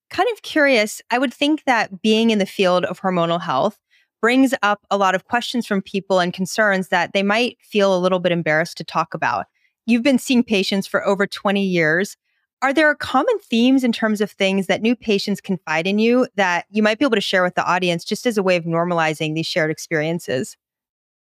kind 0.10 0.29
of 0.34 0.41
curious. 0.41 1.01
I 1.12 1.17
would 1.20 1.34
think 1.34 1.63
that 1.65 2.01
being 2.01 2.29
in 2.32 2.39
the 2.39 2.46
field 2.46 2.86
of 2.86 3.01
hormonal 3.01 3.41
health 3.41 3.77
brings 4.24 4.53
up 4.63 4.86
a 4.89 4.96
lot 4.96 5.15
of 5.15 5.25
questions 5.25 5.68
from 5.68 5.82
people 5.82 6.22
and 6.22 6.34
concerns 6.34 6.88
that 6.88 7.12
they 7.12 7.22
might 7.22 7.58
feel 7.60 7.94
a 7.94 8.00
little 8.00 8.20
bit 8.20 8.32
embarrassed 8.32 8.77
to 8.77 8.84
talk 8.86 9.13
about. 9.13 9.48
You've 9.86 10.01
been 10.01 10.18
seeing 10.18 10.44
patients 10.44 10.88
for 10.88 11.06
over 11.06 11.27
20 11.27 11.62
years. 11.62 12.15
Are 12.62 12.74
there 12.74 12.96
common 12.96 13.38
themes 13.39 13.84
in 13.84 13.92
terms 13.92 14.22
of 14.22 14.32
things 14.32 14.68
that 14.68 14.82
new 14.82 14.96
patients 14.96 15.42
confide 15.42 15.86
in 15.86 16.00
you 16.00 16.25
that 16.38 16.68
you 16.70 16.82
might 16.82 17.00
be 17.00 17.03
able 17.03 17.15
to 17.15 17.22
share 17.22 17.44
with 17.44 17.56
the 17.56 17.65
audience 17.65 18.06
just 18.06 18.25
as 18.25 18.38
a 18.38 18.44
way 18.44 18.56
of 18.56 18.63
normalizing 18.63 19.36
these 19.36 19.46
shared 19.46 19.70
experiences? 19.70 20.56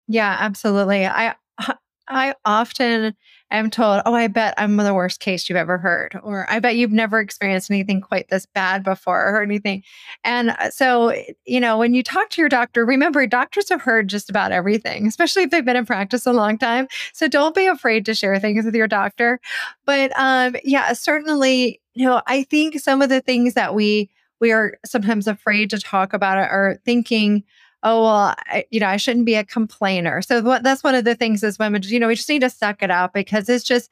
Yeah, 0.10 0.36
absolutely. 0.38 1.08
I 1.08 1.36
I 2.10 2.36
often 2.44 3.16
am 3.58 3.70
told, 3.70 4.02
"Oh, 4.06 4.14
I 4.14 4.28
bet 4.28 4.54
I'm 4.58 4.78
the 4.78 4.94
worst 4.94 5.20
case 5.20 5.50
you've 5.50 5.58
ever 5.58 5.78
heard," 5.78 6.20
or 6.24 6.50
"I 6.50 6.60
bet 6.60 6.76
you've 6.76 6.92
never 6.92 7.20
experienced 7.20 7.72
anything 7.72 8.02
quite 8.02 8.30
this 8.30 8.46
bad 8.46 8.84
before," 8.84 9.28
or 9.28 9.42
anything. 9.42 9.84
And 10.24 10.52
uh, 10.52 10.70
so, 10.70 11.14
you 11.46 11.60
know, 11.60 11.78
when 11.78 11.94
you 11.94 12.04
talk 12.04 12.30
to 12.32 12.42
your 12.42 12.50
doctor, 12.50 12.86
remember 12.86 13.26
doctors 13.28 13.70
have 13.70 13.82
heard 13.82 14.08
just 14.08 14.30
about 14.30 14.52
everything, 14.52 15.08
especially 15.08 15.44
if 15.44 15.52
they've 15.52 15.66
been 15.66 15.76
in 15.76 15.86
practice 15.86 16.26
a 16.26 16.34
long 16.34 16.58
time. 16.58 16.88
So 17.14 17.28
don't 17.28 17.56
be 17.56 17.66
afraid 17.66 18.06
to 18.06 18.16
share 18.16 18.40
things 18.40 18.66
with 18.66 18.76
your 18.76 18.88
doctor. 18.88 19.40
But 19.86 20.12
um, 20.16 20.56
yeah, 20.64 20.94
certainly, 20.94 21.82
you 21.96 22.06
know, 22.06 22.22
I 22.28 22.44
think 22.44 22.80
some 22.80 23.02
of 23.02 23.10
the 23.10 23.22
things 23.22 23.56
that 23.56 23.74
we 23.74 24.10
we 24.40 24.52
are 24.52 24.78
sometimes 24.86 25.28
afraid 25.28 25.70
to 25.72 25.80
talk 25.80 26.14
about 26.14 26.38
are 26.38 26.80
thinking 26.86 27.44
oh 27.84 28.04
well 28.04 28.36
I, 28.48 28.66
you 28.70 28.80
know 28.80 28.88
i 28.88 28.98
shouldn't 28.98 29.26
be 29.26 29.36
a 29.36 29.44
complainer. 29.44 30.22
So 30.22 30.42
what, 30.42 30.64
that's 30.64 30.84
one 30.84 30.96
of 30.96 31.06
the 31.06 31.16
things 31.16 31.44
as 31.44 31.60
women 31.60 31.82
you 31.84 32.00
know 32.00 32.08
we 32.08 32.16
just 32.16 32.30
need 32.30 32.42
to 32.42 32.50
suck 32.50 32.82
it 32.84 32.92
up 32.92 33.14
because 33.14 33.50
it's 33.50 33.64
just 33.64 33.92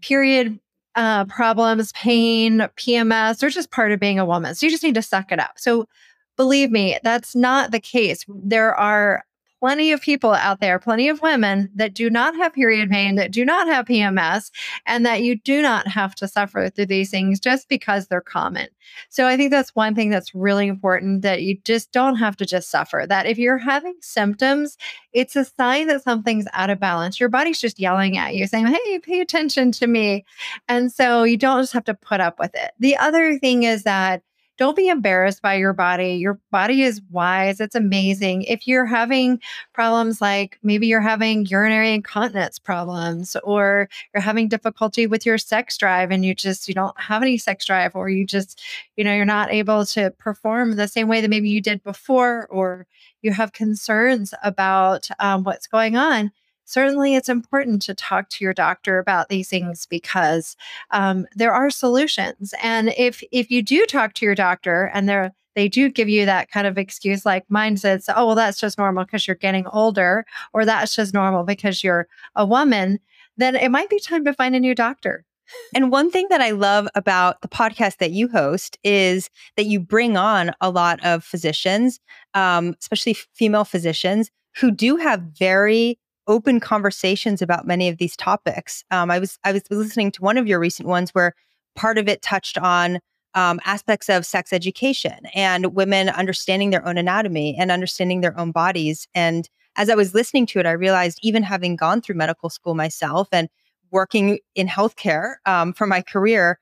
period 0.00 0.58
uh, 0.94 1.24
problems 1.24 1.92
pain 1.92 2.58
pms 2.76 3.38
they're 3.38 3.48
just 3.48 3.70
part 3.70 3.92
of 3.92 4.00
being 4.00 4.18
a 4.18 4.26
woman. 4.26 4.54
So 4.54 4.66
you 4.66 4.70
just 4.70 4.82
need 4.82 4.94
to 4.94 5.02
suck 5.02 5.32
it 5.32 5.38
up. 5.38 5.52
So 5.56 5.88
believe 6.36 6.70
me 6.70 6.98
that's 7.02 7.34
not 7.34 7.70
the 7.70 7.80
case. 7.80 8.24
There 8.28 8.74
are 8.74 9.24
plenty 9.62 9.92
of 9.92 10.00
people 10.00 10.32
out 10.32 10.58
there, 10.58 10.76
plenty 10.80 11.08
of 11.08 11.22
women 11.22 11.70
that 11.72 11.94
do 11.94 12.10
not 12.10 12.34
have 12.34 12.52
period 12.52 12.90
pain, 12.90 13.14
that 13.14 13.30
do 13.30 13.44
not 13.44 13.68
have 13.68 13.86
PMS, 13.86 14.50
and 14.86 15.06
that 15.06 15.22
you 15.22 15.38
do 15.38 15.62
not 15.62 15.86
have 15.86 16.16
to 16.16 16.26
suffer 16.26 16.68
through 16.68 16.86
these 16.86 17.12
things 17.12 17.38
just 17.38 17.68
because 17.68 18.08
they're 18.08 18.20
common. 18.20 18.66
So 19.08 19.28
I 19.28 19.36
think 19.36 19.52
that's 19.52 19.72
one 19.76 19.94
thing 19.94 20.10
that's 20.10 20.34
really 20.34 20.66
important 20.66 21.22
that 21.22 21.42
you 21.42 21.58
just 21.62 21.92
don't 21.92 22.16
have 22.16 22.36
to 22.38 22.44
just 22.44 22.72
suffer. 22.72 23.06
That 23.08 23.26
if 23.26 23.38
you're 23.38 23.56
having 23.56 23.94
symptoms, 24.00 24.76
it's 25.12 25.36
a 25.36 25.44
sign 25.44 25.86
that 25.86 26.02
something's 26.02 26.48
out 26.54 26.70
of 26.70 26.80
balance. 26.80 27.20
Your 27.20 27.28
body's 27.28 27.60
just 27.60 27.78
yelling 27.78 28.18
at 28.18 28.34
you, 28.34 28.48
saying, 28.48 28.66
Hey, 28.66 28.98
pay 28.98 29.20
attention 29.20 29.70
to 29.72 29.86
me. 29.86 30.24
And 30.66 30.90
so 30.90 31.22
you 31.22 31.36
don't 31.36 31.62
just 31.62 31.72
have 31.72 31.84
to 31.84 31.94
put 31.94 32.20
up 32.20 32.40
with 32.40 32.56
it. 32.56 32.72
The 32.80 32.96
other 32.96 33.38
thing 33.38 33.62
is 33.62 33.84
that 33.84 34.22
don't 34.58 34.76
be 34.76 34.88
embarrassed 34.88 35.42
by 35.42 35.54
your 35.54 35.72
body. 35.72 36.14
Your 36.14 36.38
body 36.50 36.82
is 36.82 37.00
wise. 37.10 37.60
It's 37.60 37.74
amazing. 37.74 38.42
If 38.42 38.66
you're 38.66 38.86
having 38.86 39.40
problems 39.72 40.20
like 40.20 40.58
maybe 40.62 40.86
you're 40.86 41.00
having 41.00 41.46
urinary 41.46 41.94
incontinence 41.94 42.58
problems 42.58 43.36
or 43.44 43.88
you're 44.14 44.22
having 44.22 44.48
difficulty 44.48 45.06
with 45.06 45.24
your 45.24 45.38
sex 45.38 45.76
drive 45.76 46.10
and 46.10 46.24
you 46.24 46.34
just 46.34 46.68
you 46.68 46.74
don't 46.74 46.98
have 47.00 47.22
any 47.22 47.38
sex 47.38 47.64
drive 47.64 47.94
or 47.94 48.08
you 48.08 48.26
just 48.26 48.60
you 48.96 49.04
know 49.04 49.14
you're 49.14 49.24
not 49.24 49.50
able 49.50 49.86
to 49.86 50.10
perform 50.18 50.76
the 50.76 50.88
same 50.88 51.08
way 51.08 51.20
that 51.20 51.30
maybe 51.30 51.48
you 51.48 51.60
did 51.60 51.82
before 51.82 52.46
or 52.50 52.86
you 53.22 53.32
have 53.32 53.52
concerns 53.52 54.34
about 54.42 55.08
um, 55.18 55.44
what's 55.44 55.66
going 55.66 55.96
on 55.96 56.30
certainly 56.72 57.14
it's 57.14 57.28
important 57.28 57.82
to 57.82 57.94
talk 57.94 58.28
to 58.30 58.44
your 58.44 58.54
doctor 58.54 58.98
about 58.98 59.28
these 59.28 59.48
things 59.48 59.86
because 59.86 60.56
um, 60.90 61.26
there 61.34 61.52
are 61.52 61.70
solutions. 61.70 62.54
And 62.62 62.94
if 62.96 63.22
if 63.30 63.50
you 63.50 63.62
do 63.62 63.84
talk 63.86 64.14
to 64.14 64.24
your 64.24 64.34
doctor 64.34 64.90
and 64.94 65.08
they're 65.08 65.32
they 65.54 65.68
do 65.68 65.90
give 65.90 66.08
you 66.08 66.24
that 66.24 66.50
kind 66.50 66.66
of 66.66 66.78
excuse 66.78 67.26
like 67.26 67.44
mine 67.50 67.76
says, 67.76 68.08
oh, 68.16 68.26
well, 68.26 68.34
that's 68.34 68.58
just 68.58 68.78
normal 68.78 69.04
because 69.04 69.26
you're 69.26 69.36
getting 69.36 69.66
older, 69.66 70.24
or 70.54 70.64
that's 70.64 70.96
just 70.96 71.12
normal 71.12 71.44
because 71.44 71.84
you're 71.84 72.08
a 72.36 72.46
woman, 72.46 72.98
then 73.36 73.54
it 73.54 73.70
might 73.70 73.90
be 73.90 74.00
time 74.00 74.24
to 74.24 74.32
find 74.32 74.54
a 74.54 74.60
new 74.60 74.74
doctor. 74.74 75.26
And 75.74 75.90
one 75.90 76.10
thing 76.10 76.26
that 76.30 76.40
I 76.40 76.52
love 76.52 76.88
about 76.94 77.42
the 77.42 77.48
podcast 77.48 77.98
that 77.98 78.12
you 78.12 78.28
host 78.28 78.78
is 78.82 79.28
that 79.56 79.66
you 79.66 79.78
bring 79.78 80.16
on 80.16 80.52
a 80.62 80.70
lot 80.70 81.04
of 81.04 81.22
physicians, 81.22 82.00
um, 82.32 82.74
especially 82.80 83.14
female 83.34 83.64
physicians, 83.64 84.30
who 84.56 84.70
do 84.70 84.96
have 84.96 85.20
very 85.38 85.98
open 86.26 86.60
conversations 86.60 87.42
about 87.42 87.66
many 87.66 87.88
of 87.88 87.98
these 87.98 88.16
topics. 88.16 88.84
Um, 88.90 89.10
I 89.10 89.18
was 89.18 89.38
I 89.44 89.52
was 89.52 89.62
listening 89.70 90.10
to 90.12 90.22
one 90.22 90.38
of 90.38 90.46
your 90.46 90.60
recent 90.60 90.88
ones 90.88 91.10
where 91.10 91.34
part 91.74 91.98
of 91.98 92.08
it 92.08 92.22
touched 92.22 92.58
on 92.58 93.00
um, 93.34 93.60
aspects 93.64 94.08
of 94.08 94.26
sex 94.26 94.52
education 94.52 95.26
and 95.34 95.74
women 95.74 96.08
understanding 96.10 96.70
their 96.70 96.86
own 96.86 96.98
anatomy 96.98 97.56
and 97.58 97.70
understanding 97.70 98.20
their 98.20 98.38
own 98.38 98.52
bodies. 98.52 99.08
And 99.14 99.48
as 99.76 99.88
I 99.88 99.94
was 99.94 100.14
listening 100.14 100.46
to 100.46 100.60
it, 100.60 100.66
I 100.66 100.72
realized 100.72 101.18
even 101.22 101.42
having 101.42 101.76
gone 101.76 102.02
through 102.02 102.16
medical 102.16 102.50
school 102.50 102.74
myself 102.74 103.28
and 103.32 103.48
working 103.90 104.38
in 104.54 104.66
healthcare 104.68 105.34
um, 105.46 105.72
for 105.72 105.86
my 105.86 106.02
career, 106.02 106.58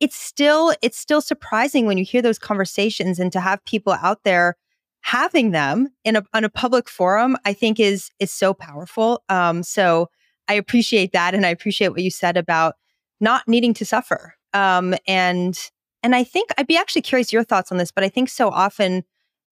it's 0.00 0.16
still 0.16 0.74
it's 0.80 0.98
still 0.98 1.20
surprising 1.20 1.86
when 1.86 1.98
you 1.98 2.04
hear 2.04 2.22
those 2.22 2.38
conversations 2.38 3.18
and 3.18 3.32
to 3.32 3.40
have 3.40 3.64
people 3.64 3.92
out 4.00 4.20
there 4.24 4.56
having 5.02 5.50
them 5.52 5.88
in 6.04 6.16
a 6.16 6.22
on 6.34 6.44
a 6.44 6.50
public 6.50 6.88
forum, 6.88 7.36
I 7.44 7.52
think 7.52 7.80
is 7.80 8.10
is 8.18 8.32
so 8.32 8.54
powerful. 8.54 9.22
Um, 9.28 9.62
so 9.62 10.08
I 10.48 10.54
appreciate 10.54 11.12
that, 11.12 11.34
and 11.34 11.46
I 11.46 11.50
appreciate 11.50 11.88
what 11.88 12.02
you 12.02 12.10
said 12.10 12.36
about 12.36 12.74
not 13.20 13.42
needing 13.46 13.74
to 13.74 13.84
suffer. 13.84 14.34
Um, 14.54 14.94
and 15.06 15.58
and 16.02 16.14
I 16.14 16.24
think 16.24 16.50
I'd 16.56 16.66
be 16.66 16.76
actually 16.76 17.02
curious 17.02 17.32
your 17.32 17.44
thoughts 17.44 17.72
on 17.72 17.78
this, 17.78 17.90
but 17.90 18.04
I 18.04 18.08
think 18.08 18.28
so 18.28 18.48
often 18.48 19.04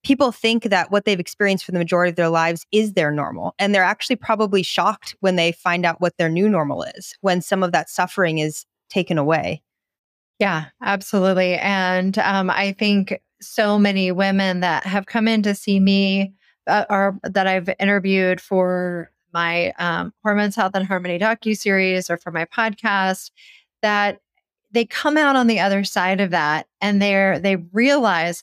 people 0.04 0.30
think 0.30 0.64
that 0.64 0.90
what 0.90 1.04
they've 1.04 1.18
experienced 1.18 1.64
for 1.64 1.72
the 1.72 1.78
majority 1.78 2.10
of 2.10 2.16
their 2.16 2.28
lives 2.28 2.64
is 2.70 2.92
their 2.92 3.10
normal, 3.10 3.54
and 3.58 3.74
they're 3.74 3.82
actually 3.82 4.16
probably 4.16 4.62
shocked 4.62 5.16
when 5.20 5.36
they 5.36 5.52
find 5.52 5.84
out 5.84 6.00
what 6.00 6.16
their 6.16 6.28
new 6.28 6.48
normal 6.48 6.82
is 6.82 7.14
when 7.20 7.40
some 7.40 7.62
of 7.62 7.72
that 7.72 7.90
suffering 7.90 8.38
is 8.38 8.64
taken 8.88 9.18
away. 9.18 9.62
Yeah, 10.38 10.66
absolutely. 10.82 11.54
And 11.56 12.18
um, 12.18 12.50
I 12.50 12.72
think 12.72 13.20
so 13.40 13.78
many 13.78 14.12
women 14.12 14.60
that 14.60 14.84
have 14.84 15.06
come 15.06 15.28
in 15.28 15.42
to 15.42 15.54
see 15.54 15.80
me 15.80 16.32
uh, 16.66 16.84
or 16.90 17.18
that 17.22 17.46
I've 17.46 17.68
interviewed 17.78 18.40
for 18.40 19.10
my 19.32 19.72
um, 19.78 20.12
Hormones, 20.22 20.56
Health, 20.56 20.72
and 20.74 20.86
Harmony 20.86 21.18
docu 21.18 21.56
series 21.56 22.10
or 22.10 22.16
for 22.16 22.30
my 22.30 22.44
podcast 22.46 23.30
that 23.82 24.20
they 24.72 24.84
come 24.84 25.16
out 25.16 25.36
on 25.36 25.46
the 25.46 25.60
other 25.60 25.84
side 25.84 26.20
of 26.20 26.30
that 26.30 26.66
and 26.80 27.00
they're 27.00 27.38
they 27.38 27.56
realize, 27.72 28.42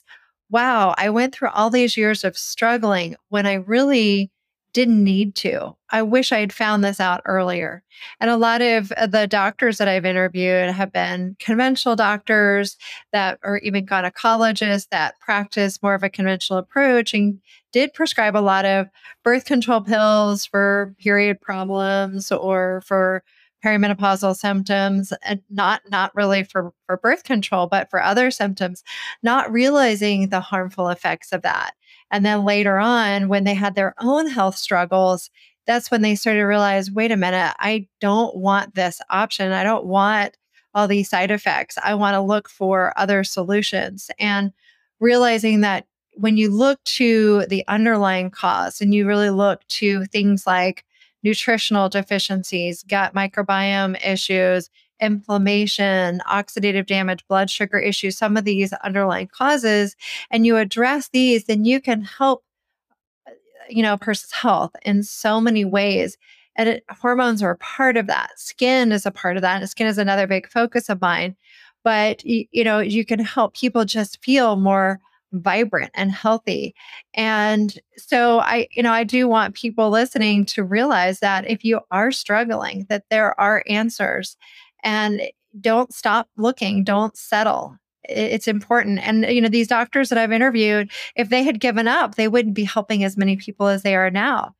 wow, 0.50 0.94
I 0.96 1.10
went 1.10 1.34
through 1.34 1.50
all 1.50 1.70
these 1.70 1.96
years 1.96 2.24
of 2.24 2.36
struggling 2.36 3.16
when 3.28 3.46
I 3.46 3.54
really 3.54 4.30
didn't 4.74 5.02
need 5.02 5.36
to. 5.36 5.74
I 5.90 6.02
wish 6.02 6.32
I 6.32 6.40
had 6.40 6.52
found 6.52 6.84
this 6.84 6.98
out 6.98 7.22
earlier. 7.24 7.82
And 8.20 8.28
a 8.28 8.36
lot 8.36 8.60
of 8.60 8.90
uh, 8.92 9.06
the 9.06 9.28
doctors 9.28 9.78
that 9.78 9.86
I've 9.86 10.04
interviewed 10.04 10.70
have 10.70 10.92
been 10.92 11.36
conventional 11.38 11.94
doctors 11.94 12.76
that, 13.12 13.38
or 13.44 13.58
even 13.58 13.86
gynecologists 13.86 14.88
that 14.90 15.14
practice 15.20 15.80
more 15.80 15.94
of 15.94 16.02
a 16.02 16.10
conventional 16.10 16.58
approach 16.58 17.14
and 17.14 17.40
did 17.72 17.94
prescribe 17.94 18.36
a 18.36 18.38
lot 18.38 18.64
of 18.64 18.88
birth 19.22 19.44
control 19.44 19.80
pills 19.80 20.44
for 20.44 20.94
period 20.98 21.40
problems 21.40 22.32
or 22.32 22.82
for 22.84 23.22
perimenopausal 23.64 24.36
symptoms 24.36 25.12
and 25.22 25.40
not 25.48 25.80
not 25.88 26.14
really 26.14 26.44
for 26.44 26.72
for 26.86 26.98
birth 26.98 27.24
control 27.24 27.66
but 27.66 27.88
for 27.88 28.02
other 28.02 28.30
symptoms 28.30 28.84
not 29.22 29.50
realizing 29.50 30.28
the 30.28 30.40
harmful 30.40 30.90
effects 30.90 31.32
of 31.32 31.40
that 31.40 31.72
and 32.14 32.24
then 32.24 32.44
later 32.44 32.78
on, 32.78 33.26
when 33.26 33.42
they 33.42 33.54
had 33.54 33.74
their 33.74 33.92
own 33.98 34.28
health 34.28 34.56
struggles, 34.56 35.30
that's 35.66 35.90
when 35.90 36.00
they 36.00 36.14
started 36.14 36.38
to 36.38 36.44
realize 36.44 36.88
wait 36.88 37.10
a 37.10 37.16
minute, 37.16 37.56
I 37.58 37.88
don't 38.00 38.36
want 38.36 38.76
this 38.76 39.00
option. 39.10 39.50
I 39.50 39.64
don't 39.64 39.84
want 39.84 40.36
all 40.74 40.86
these 40.86 41.10
side 41.10 41.32
effects. 41.32 41.76
I 41.82 41.96
want 41.96 42.14
to 42.14 42.20
look 42.20 42.48
for 42.48 42.96
other 42.96 43.24
solutions. 43.24 44.12
And 44.20 44.52
realizing 45.00 45.62
that 45.62 45.88
when 46.12 46.36
you 46.36 46.50
look 46.50 46.80
to 46.84 47.46
the 47.46 47.64
underlying 47.66 48.30
cause 48.30 48.80
and 48.80 48.94
you 48.94 49.08
really 49.08 49.30
look 49.30 49.66
to 49.66 50.04
things 50.04 50.46
like 50.46 50.84
nutritional 51.24 51.88
deficiencies, 51.88 52.84
gut 52.84 53.12
microbiome 53.12 53.98
issues, 54.06 54.70
inflammation, 55.00 56.20
oxidative 56.28 56.86
damage, 56.86 57.26
blood 57.28 57.50
sugar 57.50 57.78
issues, 57.78 58.16
some 58.16 58.36
of 58.36 58.44
these 58.44 58.72
underlying 58.84 59.28
causes, 59.28 59.96
and 60.30 60.46
you 60.46 60.56
address 60.56 61.08
these, 61.12 61.44
then 61.44 61.64
you 61.64 61.80
can 61.80 62.02
help, 62.02 62.44
uh, 63.26 63.32
you 63.68 63.82
know, 63.82 63.94
a 63.94 63.98
person's 63.98 64.32
health 64.32 64.72
in 64.82 65.02
so 65.02 65.40
many 65.40 65.64
ways. 65.64 66.16
And 66.56 66.68
it, 66.68 66.84
hormones 66.88 67.42
are 67.42 67.50
a 67.50 67.58
part 67.58 67.96
of 67.96 68.06
that. 68.06 68.30
Skin 68.38 68.92
is 68.92 69.06
a 69.06 69.10
part 69.10 69.36
of 69.36 69.42
that. 69.42 69.60
And 69.60 69.68
skin 69.68 69.86
is 69.86 69.98
another 69.98 70.26
big 70.26 70.48
focus 70.48 70.88
of 70.88 71.00
mine. 71.00 71.36
But, 71.82 72.24
you, 72.24 72.46
you 72.52 72.64
know, 72.64 72.78
you 72.78 73.04
can 73.04 73.18
help 73.18 73.54
people 73.54 73.84
just 73.84 74.22
feel 74.24 74.56
more 74.56 75.00
vibrant 75.32 75.90
and 75.94 76.12
healthy. 76.12 76.74
And 77.12 77.76
so 77.96 78.38
I, 78.38 78.68
you 78.70 78.82
know, 78.82 78.92
I 78.92 79.04
do 79.04 79.26
want 79.26 79.56
people 79.56 79.90
listening 79.90 80.44
to 80.46 80.62
realize 80.62 81.18
that 81.20 81.50
if 81.50 81.64
you 81.64 81.80
are 81.90 82.12
struggling, 82.12 82.86
that 82.88 83.04
there 83.10 83.38
are 83.40 83.64
answers 83.68 84.36
and 84.84 85.22
don't 85.60 85.92
stop 85.92 86.28
looking, 86.36 86.84
don't 86.84 87.16
settle. 87.16 87.76
It's 88.06 88.46
important. 88.46 88.98
And, 88.98 89.24
you 89.24 89.40
know, 89.40 89.48
these 89.48 89.68
doctors 89.68 90.10
that 90.10 90.18
I've 90.18 90.32
interviewed, 90.32 90.90
if 91.16 91.30
they 91.30 91.42
had 91.42 91.58
given 91.58 91.88
up, 91.88 92.16
they 92.16 92.28
wouldn't 92.28 92.54
be 92.54 92.64
helping 92.64 93.02
as 93.02 93.16
many 93.16 93.36
people 93.36 93.66
as 93.66 93.82
they 93.82 93.96
are 93.96 94.10
now 94.10 94.54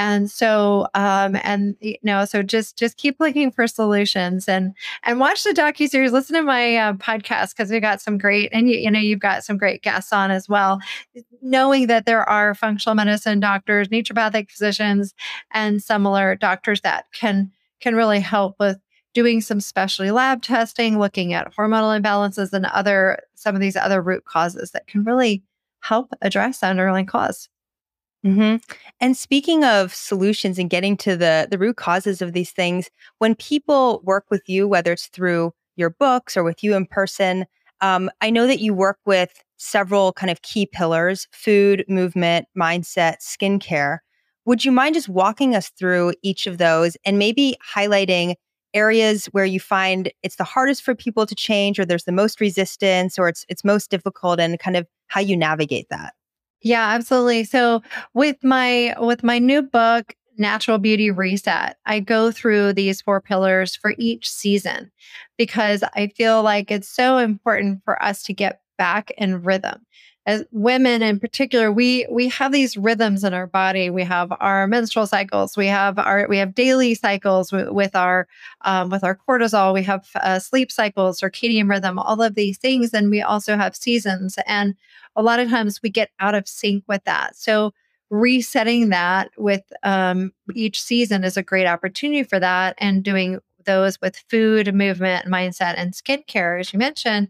and 0.00 0.30
so 0.30 0.86
um 0.94 1.36
and 1.42 1.76
you 1.80 1.96
know 2.02 2.24
so 2.24 2.42
just 2.42 2.78
just 2.78 2.96
keep 2.96 3.20
looking 3.20 3.50
for 3.50 3.66
solutions 3.66 4.48
and 4.48 4.72
and 5.02 5.20
watch 5.20 5.44
the 5.44 5.50
docu 5.50 5.88
series 5.88 6.10
listen 6.10 6.34
to 6.34 6.42
my 6.42 6.76
uh, 6.76 6.92
podcast 6.94 7.50
because 7.50 7.70
we 7.70 7.80
got 7.80 8.00
some 8.00 8.16
great 8.16 8.48
and 8.52 8.70
you, 8.70 8.78
you 8.78 8.90
know 8.90 8.98
you've 8.98 9.20
got 9.20 9.44
some 9.44 9.58
great 9.58 9.82
guests 9.82 10.12
on 10.12 10.30
as 10.30 10.48
well 10.48 10.80
knowing 11.42 11.86
that 11.86 12.06
there 12.06 12.26
are 12.28 12.54
functional 12.54 12.94
medicine 12.94 13.40
doctors 13.40 13.88
naturopathic 13.88 14.50
physicians 14.50 15.12
and 15.52 15.82
similar 15.82 16.34
doctors 16.34 16.80
that 16.80 17.04
can 17.12 17.50
can 17.80 17.94
really 17.94 18.20
help 18.20 18.56
with 18.58 18.78
doing 19.14 19.40
some 19.40 19.60
specialty 19.60 20.10
lab 20.10 20.42
testing 20.42 20.98
looking 20.98 21.32
at 21.32 21.54
hormonal 21.54 21.98
imbalances 22.00 22.52
and 22.52 22.66
other 22.66 23.18
some 23.34 23.54
of 23.54 23.60
these 23.60 23.76
other 23.76 24.02
root 24.02 24.24
causes 24.24 24.70
that 24.72 24.86
can 24.86 25.04
really 25.04 25.42
help 25.80 26.12
address 26.22 26.60
the 26.60 26.66
underlying 26.66 27.06
cause 27.06 27.48
hmm 28.24 28.56
And 29.00 29.16
speaking 29.16 29.64
of 29.64 29.94
solutions 29.94 30.58
and 30.58 30.68
getting 30.68 30.96
to 30.98 31.16
the 31.16 31.48
the 31.50 31.58
root 31.58 31.76
causes 31.76 32.20
of 32.20 32.32
these 32.34 32.50
things, 32.52 32.90
when 33.18 33.34
people 33.34 34.02
work 34.04 34.26
with 34.30 34.42
you, 34.48 34.68
whether 34.68 34.92
it's 34.92 35.06
through 35.08 35.52
your 35.76 35.90
books 35.90 36.36
or 36.36 36.44
with 36.44 36.62
you 36.62 36.74
in 36.74 36.84
person, 36.86 37.46
um, 37.80 38.10
I 38.20 38.28
know 38.30 38.46
that 38.46 38.60
you 38.60 38.74
work 38.74 38.98
with 39.06 39.42
several 39.56 40.12
kind 40.12 40.30
of 40.30 40.42
key 40.42 40.66
pillars: 40.66 41.28
food, 41.32 41.84
movement, 41.88 42.46
mindset, 42.58 43.16
skincare. 43.22 43.98
Would 44.44 44.64
you 44.64 44.72
mind 44.72 44.94
just 44.96 45.08
walking 45.08 45.54
us 45.54 45.70
through 45.70 46.12
each 46.22 46.46
of 46.46 46.58
those 46.58 46.96
and 47.06 47.18
maybe 47.18 47.56
highlighting 47.74 48.34
areas 48.74 49.26
where 49.26 49.44
you 49.44 49.60
find 49.60 50.12
it's 50.22 50.36
the 50.36 50.44
hardest 50.44 50.82
for 50.82 50.94
people 50.94 51.26
to 51.26 51.34
change, 51.34 51.78
or 51.78 51.84
there's 51.84 52.04
the 52.04 52.12
most 52.12 52.40
resistance, 52.40 53.18
or 53.18 53.28
it's 53.28 53.44
it's 53.48 53.64
most 53.64 53.90
difficult, 53.90 54.40
and 54.40 54.58
kind 54.58 54.76
of 54.76 54.86
how 55.08 55.20
you 55.20 55.36
navigate 55.36 55.88
that? 55.90 56.14
Yeah, 56.62 56.90
absolutely. 56.90 57.44
So 57.44 57.82
with 58.14 58.36
my 58.42 58.94
with 58.98 59.22
my 59.22 59.38
new 59.38 59.62
book 59.62 60.14
Natural 60.38 60.78
Beauty 60.78 61.10
Reset, 61.10 61.76
I 61.86 62.00
go 62.00 62.30
through 62.30 62.74
these 62.74 63.00
four 63.00 63.20
pillars 63.20 63.76
for 63.76 63.94
each 63.98 64.30
season 64.30 64.90
because 65.36 65.82
I 65.94 66.08
feel 66.08 66.42
like 66.42 66.70
it's 66.70 66.88
so 66.88 67.18
important 67.18 67.82
for 67.84 68.02
us 68.02 68.22
to 68.24 68.32
get 68.32 68.60
back 68.78 69.10
in 69.18 69.42
rhythm. 69.42 69.84
As 70.26 70.44
women 70.52 71.02
in 71.02 71.18
particular, 71.18 71.72
we 71.72 72.06
we 72.10 72.28
have 72.28 72.52
these 72.52 72.76
rhythms 72.76 73.24
in 73.24 73.32
our 73.32 73.46
body. 73.46 73.88
We 73.88 74.04
have 74.04 74.32
our 74.38 74.66
menstrual 74.66 75.06
cycles. 75.06 75.56
We 75.56 75.66
have 75.66 75.98
our 75.98 76.26
we 76.28 76.36
have 76.36 76.54
daily 76.54 76.94
cycles 76.94 77.50
with, 77.50 77.70
with 77.70 77.96
our 77.96 78.28
um, 78.60 78.90
with 78.90 79.02
our 79.02 79.16
cortisol. 79.16 79.72
We 79.72 79.82
have 79.84 80.08
uh, 80.16 80.38
sleep 80.38 80.70
cycles, 80.70 81.20
circadian 81.20 81.70
rhythm, 81.70 81.98
all 81.98 82.20
of 82.20 82.34
these 82.34 82.58
things, 82.58 82.92
and 82.92 83.10
we 83.10 83.22
also 83.22 83.56
have 83.56 83.74
seasons. 83.74 84.36
And 84.46 84.74
a 85.16 85.22
lot 85.22 85.40
of 85.40 85.48
times 85.48 85.80
we 85.82 85.88
get 85.88 86.10
out 86.20 86.34
of 86.34 86.46
sync 86.46 86.84
with 86.86 87.02
that. 87.04 87.34
So 87.34 87.72
resetting 88.10 88.90
that 88.90 89.30
with 89.38 89.62
um, 89.84 90.32
each 90.54 90.82
season 90.82 91.24
is 91.24 91.36
a 91.36 91.42
great 91.42 91.66
opportunity 91.66 92.24
for 92.24 92.40
that 92.40 92.74
and 92.78 93.02
doing 93.04 93.38
those 93.64 94.00
with 94.00 94.22
food 94.28 94.74
movement 94.74 95.26
mindset 95.26 95.74
and 95.76 95.92
skincare 95.92 96.58
as 96.58 96.72
you 96.72 96.78
mentioned 96.78 97.28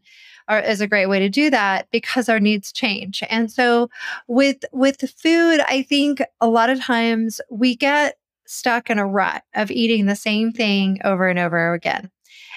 are, 0.50 0.60
is 0.60 0.82
a 0.82 0.86
great 0.86 1.06
way 1.06 1.18
to 1.20 1.30
do 1.30 1.48
that 1.48 1.88
because 1.90 2.28
our 2.28 2.40
needs 2.40 2.72
change. 2.72 3.22
And 3.30 3.50
so 3.50 3.88
with 4.26 4.64
with 4.72 5.00
food 5.18 5.60
i 5.66 5.82
think 5.82 6.22
a 6.40 6.48
lot 6.48 6.70
of 6.70 6.80
times 6.80 7.40
we 7.50 7.76
get 7.76 8.16
stuck 8.46 8.90
in 8.90 8.98
a 8.98 9.06
rut 9.06 9.42
of 9.54 9.70
eating 9.70 10.06
the 10.06 10.16
same 10.16 10.52
thing 10.52 10.98
over 11.04 11.28
and 11.28 11.38
over 11.38 11.72
again 11.72 12.10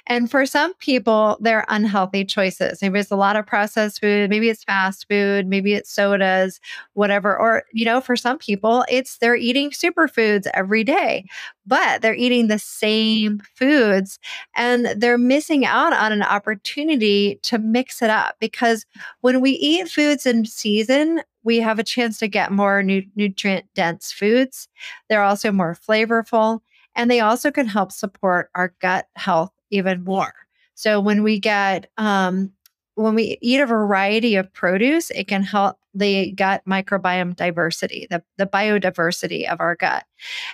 and 0.08 0.30
for 0.30 0.46
some 0.46 0.74
people, 0.76 1.38
they're 1.42 1.66
unhealthy 1.70 2.26
choices. 2.26 2.82
Maybe 2.82 3.00
it's 3.00 3.12
a 3.12 3.16
lot 3.16 3.36
of 3.36 3.46
processed 3.46 4.02
food, 4.02 4.30
maybe 4.30 4.50
it's 4.50 4.64
fast 4.64 5.08
food, 5.10 5.48
maybe 5.48 5.74
it's 5.74 5.92
sodas, 5.92 6.60
whatever. 6.94 7.38
Or, 7.38 7.64
you 7.72 7.86
know, 7.86 8.02
for 8.02 8.16
some 8.16 8.38
people, 8.38 8.86
it's 8.90 9.18
they're 9.18 9.36
eating 9.36 9.72
superfoods 9.72 10.48
every 10.54 10.84
day, 10.84 11.26
but 11.66 12.02
they're 12.02 12.16
eating 12.16 12.48
the 12.48 12.60
same 12.60 13.42
foods 13.56 14.20
and 14.56 14.88
they're 14.98 15.18
missing 15.18 15.66
out 15.66 15.94
on 15.94 16.12
an 16.12 16.24
opportunity 16.24 17.40
to 17.44 17.58
mix 17.58 18.02
it 18.02 18.10
up 18.10 18.36
because 18.40 18.86
when 19.22 19.42
we 19.42 19.52
eat 19.52 19.90
foods 19.90 20.26
in 20.26 20.46
season, 20.46 21.22
we 21.44 21.58
have 21.60 21.80
a 21.80 21.84
chance 21.84 22.20
to 22.20 22.28
get 22.28 22.52
more 22.52 22.84
nu- 22.84 23.04
nutrient 23.16 23.66
dense 23.76 24.12
foods. 24.12 24.68
They're 25.10 25.24
also 25.24 25.52
more 25.52 25.76
flavorful 25.76 26.60
and 26.96 27.10
they 27.10 27.20
also 27.20 27.52
can 27.52 27.68
help 27.68 27.92
support 27.92 28.50
our 28.56 28.74
gut 28.80 29.08
health 29.16 29.52
even 29.74 30.04
more. 30.04 30.34
So 30.76 31.00
when 31.00 31.24
we 31.24 31.40
get 31.40 31.90
um, 31.98 32.52
when 32.96 33.16
we 33.16 33.38
eat 33.42 33.60
a 33.60 33.66
variety 33.66 34.36
of 34.36 34.54
produce, 34.54 35.10
it 35.12 35.28
can 35.28 35.44
help 35.44 35.78
the 35.94 36.32
gut 36.32 36.62
microbiome 36.68 37.36
diversity, 37.36 38.08
the, 38.10 38.24
the 38.38 38.46
biodiversity 38.46 39.48
of 39.50 39.60
our 39.60 39.76
gut. 39.76 40.06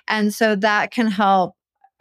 And 0.08 0.34
so 0.34 0.56
that 0.56 0.92
can 0.92 1.08
help 1.08 1.56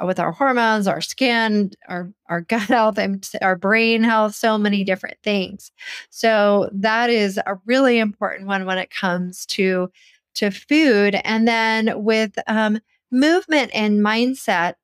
with 0.05 0.21
our 0.21 0.31
hormones, 0.31 0.87
our 0.87 1.01
skin, 1.01 1.73
our, 1.89 2.13
our 2.29 2.41
gut 2.49 2.63
health, 2.63 2.99
and 2.99 3.29
our 3.43 3.57
brain 3.57 4.03
health, 4.03 4.35
so 4.35 4.59
many 4.59 4.85
different 4.85 5.19
things. 5.23 5.73
So 6.11 6.71
that 6.73 7.11
is 7.11 7.39
a 7.39 7.59
really 7.67 7.99
important 7.99 8.47
one 8.47 8.65
when 8.65 8.79
it 8.79 8.91
comes 8.91 9.45
to, 9.47 9.91
to 10.37 10.51
food. 10.51 11.21
And 11.25 11.49
then 11.49 12.05
with 12.05 12.39
um, 12.47 12.81
movement 13.11 13.73
and 13.75 14.01
mindset, 14.01 14.75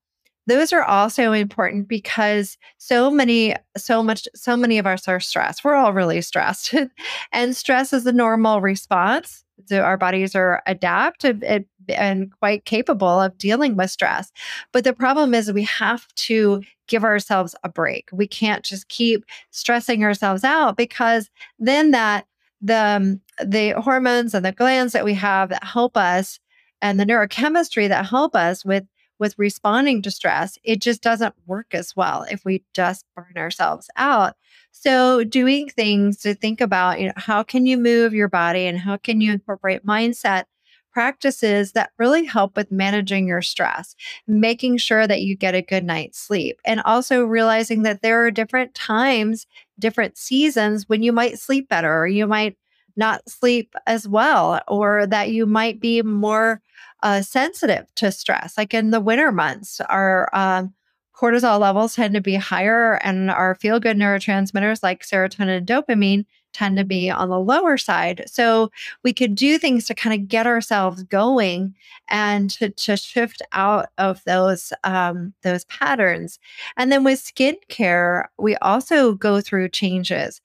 those 0.46 0.72
are 0.72 0.83
also 0.83 1.33
important 1.33 1.88
because 1.88 2.59
so 2.78 3.11
many 3.11 3.54
so 3.76 4.02
much 4.02 4.28
so 4.35 4.57
many 4.57 4.78
of 4.78 4.87
us 4.87 5.09
are 5.09 5.20
stressed. 5.20 5.64
We're 5.64 5.74
all 5.74 5.92
really 5.92 6.20
stressed. 6.20 6.74
And 7.33 7.57
stress 7.57 7.92
is 7.92 8.07
a 8.07 8.12
normal 8.12 8.61
response. 8.61 9.44
So 9.66 9.80
our 9.80 9.96
bodies 9.96 10.35
are 10.35 10.62
adaptive 10.66 11.42
and 11.88 12.33
quite 12.38 12.64
capable 12.64 13.20
of 13.20 13.37
dealing 13.38 13.76
with 13.76 13.90
stress. 13.90 14.30
But 14.72 14.85
the 14.85 14.92
problem 14.92 15.35
is 15.35 15.52
we 15.52 15.64
have 15.64 16.07
to 16.14 16.62
give 16.87 17.04
ourselves 17.04 17.54
a 17.64 17.68
break. 17.68 18.09
We 18.12 18.26
can't 18.26 18.64
just 18.64 18.88
keep 18.88 19.24
stressing 19.50 20.04
ourselves 20.04 20.44
out 20.44 20.76
because 20.76 21.30
then 21.59 21.92
that 21.92 22.26
the 22.61 22.76
um, 22.76 23.20
the 23.44 23.70
hormones 23.72 24.35
and 24.35 24.44
the 24.44 24.52
glands 24.52 24.92
that 24.92 25.04
we 25.04 25.14
have 25.14 25.48
that 25.50 25.64
help 25.64 25.96
us 25.96 26.38
and 26.80 26.98
the 26.98 27.04
neurochemistry 27.04 27.88
that 27.88 28.07
help 28.07 28.35
us 28.35 28.64
with 28.64 28.85
with 29.18 29.35
responding 29.38 30.03
to 30.03 30.11
stress, 30.11 30.59
it 30.64 30.81
just 30.81 31.03
doesn't 31.03 31.35
work 31.46 31.74
as 31.74 31.94
well 31.96 32.24
if 32.31 32.44
we 32.44 32.64
just 32.74 33.05
burn 33.14 33.35
ourselves 33.37 33.88
out. 33.96 34.35
So, 34.72 35.24
doing 35.24 35.68
things 35.68 36.18
to 36.18 36.35
think 36.35 36.61
about, 36.61 37.00
you 37.00 37.07
know, 37.07 37.12
how 37.16 37.42
can 37.42 37.66
you 37.66 37.77
move 37.79 38.12
your 38.14 38.29
body 38.29 38.66
and 38.66 38.79
how 38.79 38.96
can 38.96 39.20
you 39.20 39.33
incorporate 39.33 39.87
mindset 39.87 40.44
practices 40.92 41.72
that 41.72 41.90
really 41.98 42.24
help 42.24 42.57
with 42.57 42.70
managing 42.70 43.27
your 43.27 43.42
stress, 43.42 43.96
making 44.29 44.77
sure 44.79 45.07
that 45.07 45.22
you 45.22 45.37
get 45.37 45.55
a 45.55 45.61
good 45.62 45.85
night's 45.85 46.18
sleep, 46.20 46.61
and 46.64 46.81
also 46.83 47.24
realizing 47.24 47.83
that 47.83 48.00
there 48.00 48.24
are 48.24 48.31
different 48.31 48.74
times, 48.74 49.46
different 49.79 50.16
seasons 50.16 50.88
when 50.88 51.03
you 51.03 51.12
might 51.12 51.38
sleep 51.38 51.68
better 51.68 51.92
or 52.03 52.07
you 52.07 52.27
might 52.27 52.57
not 52.96 53.29
sleep 53.29 53.74
as 53.88 54.07
well, 54.07 54.61
or 54.68 55.05
that 55.07 55.31
you 55.31 55.46
might 55.46 55.81
be 55.81 56.00
more 56.03 56.62
uh, 57.05 57.23
sensitive 57.23 57.87
to 57.95 58.11
stress. 58.11 58.59
Like 58.59 58.75
in 58.75 58.90
the 58.90 59.01
winter 59.01 59.31
months, 59.31 59.81
our 59.83 60.29
um, 60.33 60.75
cortisol 61.14 61.61
levels 61.61 61.95
tend 61.95 62.14
to 62.14 62.21
be 62.21 62.35
higher, 62.35 62.95
and 63.05 63.31
our 63.31 63.55
feel 63.55 63.79
good 63.79 63.97
neurotransmitters 63.97 64.83
like 64.83 65.05
serotonin 65.05 65.59
and 65.59 65.67
dopamine 65.67 66.25
tend 66.55 66.79
to 66.79 66.85
be 66.85 67.11
on 67.11 67.29
the 67.29 67.38
lower 67.38 67.77
side. 67.77 68.25
So 68.27 68.71
we 69.03 69.12
could 69.12 69.35
do 69.35 69.59
things 69.59 69.85
to 69.87 69.95
kind 69.95 70.19
of 70.19 70.29
get 70.29 70.47
ourselves 70.47 71.03
going 71.03 71.75
and 72.09 72.49
to, 72.51 72.71
to 72.71 72.97
shift 72.97 73.43
out 73.53 73.88
of 73.99 74.23
those 74.25 74.73
um, 74.85 75.35
those 75.43 75.64
patterns. 75.67 76.38
And 76.77 76.90
then 76.90 77.05
with 77.05 77.23
skincare, 77.23 78.27
we 78.38 78.57
also 78.57 79.14
go 79.14 79.40
through 79.40 79.69
changes. 79.71 80.40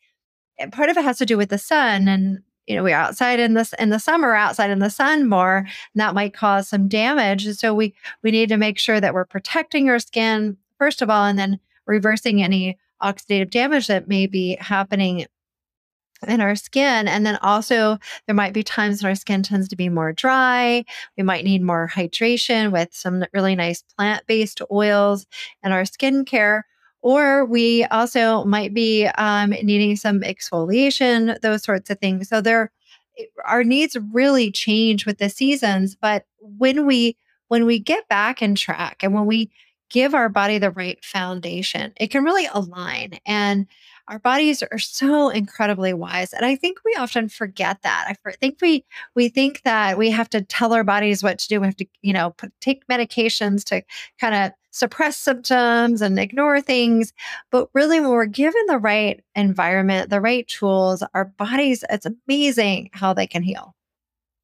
And 0.58 0.74
part 0.74 0.90
of 0.90 0.98
it 0.98 1.06
has 1.06 1.20
to 1.20 1.26
do 1.26 1.38
with 1.38 1.50
the 1.50 1.58
sun 1.58 2.10
and 2.10 2.40
you 2.70 2.76
know, 2.76 2.84
we're 2.84 2.96
outside 2.96 3.40
in 3.40 3.56
this 3.56 3.74
in 3.80 3.90
the 3.90 4.00
summer, 4.00 4.36
outside 4.36 4.70
in 4.70 4.78
the 4.78 4.92
sun 4.92 5.28
more, 5.28 5.58
and 5.58 5.68
that 5.96 6.14
might 6.14 6.36
cause 6.36 6.70
some 6.70 6.88
damage. 6.88 7.46
And 7.48 7.58
so 7.58 7.74
we 7.74 7.96
we 8.24 8.30
need 8.30 8.50
to 8.50 8.58
make 8.58 8.78
sure 8.78 9.02
that 9.02 9.14
we're 9.14 9.26
protecting 9.26 9.90
our 9.90 10.00
skin 10.00 10.56
first 10.78 11.02
of 11.02 11.10
all, 11.10 11.26
and 11.26 11.38
then 11.38 11.60
reversing 11.88 12.44
any 12.44 12.78
oxidative 13.02 13.50
damage 13.50 13.88
that 13.88 14.08
may 14.08 14.28
be 14.28 14.56
happening 14.62 15.26
in 16.28 16.42
our 16.42 16.56
skin. 16.56 17.08
And 17.08 17.26
then 17.26 17.38
also, 17.38 17.98
there 18.28 18.36
might 18.36 18.54
be 18.54 18.64
times 18.64 19.02
when 19.02 19.10
our 19.10 19.16
skin 19.16 19.42
tends 19.42 19.68
to 19.70 19.76
be 19.76 19.90
more 19.90 20.14
dry. 20.14 20.86
We 21.18 21.24
might 21.24 21.46
need 21.46 21.62
more 21.62 21.90
hydration 21.92 22.72
with 22.72 22.90
some 22.92 23.24
really 23.34 23.56
nice 23.56 23.84
plant 23.98 24.28
based 24.28 24.62
oils 24.72 25.26
and 25.64 25.74
our 25.74 25.84
skincare. 25.84 26.64
Or 27.02 27.46
we 27.46 27.86
also 27.86 28.44
might 28.44 28.74
be 28.74 29.06
um, 29.18 29.52
needing 29.52 29.96
some 29.96 30.22
exfoliation, 30.22 31.40
those 31.42 31.64
sorts 31.64 31.90
of 31.90 32.00
things. 32.00 32.28
So 32.28 32.42
there, 32.42 32.72
our 33.46 33.64
needs 33.64 33.96
really 34.12 34.52
change 34.52 35.06
with 35.06 35.18
the 35.18 35.30
seasons. 35.30 35.96
But 35.96 36.26
when 36.40 36.86
we 36.86 37.18
when 37.48 37.66
we 37.66 37.80
get 37.80 38.08
back 38.08 38.42
in 38.42 38.56
track 38.56 38.98
and 39.02 39.14
when 39.14 39.26
we 39.26 39.50
give 39.90 40.14
our 40.14 40.30
body 40.30 40.60
the 40.60 40.72
right 40.72 41.04
foundation, 41.04 41.94
it 42.00 42.08
can 42.08 42.24
really 42.24 42.48
align. 42.54 43.20
And 43.26 43.66
our 44.10 44.20
bodies 44.20 44.64
are 44.64 44.80
so 44.80 45.30
incredibly 45.30 45.94
wise 45.94 46.34
and 46.34 46.46
i 46.46 46.56
think 46.56 46.80
we 46.84 46.96
often 46.96 47.30
forget 47.30 47.82
that. 47.84 48.06
I 48.26 48.32
think 48.32 48.58
we 48.62 48.84
we 49.16 49.30
think 49.30 49.62
that 49.64 49.98
we 49.98 50.10
have 50.10 50.30
to 50.32 50.42
tell 50.42 50.74
our 50.74 50.84
bodies 50.84 51.24
what 51.24 51.40
to 51.40 51.48
do 51.48 51.62
we 51.62 51.68
have 51.68 51.76
to 51.78 51.86
you 52.02 52.14
know 52.14 52.32
put, 52.32 52.52
take 52.60 52.88
medications 52.88 53.64
to 53.66 53.84
kind 54.20 54.36
of 54.36 54.52
suppress 54.72 55.18
symptoms 55.18 56.02
and 56.02 56.20
ignore 56.20 56.62
things 56.62 57.14
but 57.52 57.70
really 57.74 58.00
when 58.00 58.10
we're 58.10 58.26
given 58.26 58.62
the 58.68 58.78
right 58.78 59.24
environment 59.36 60.10
the 60.10 60.22
right 60.22 60.48
tools 60.48 61.04
our 61.14 61.26
bodies 61.26 61.84
it's 61.90 62.08
amazing 62.28 62.90
how 62.94 63.14
they 63.14 63.28
can 63.28 63.44
heal. 63.44 63.76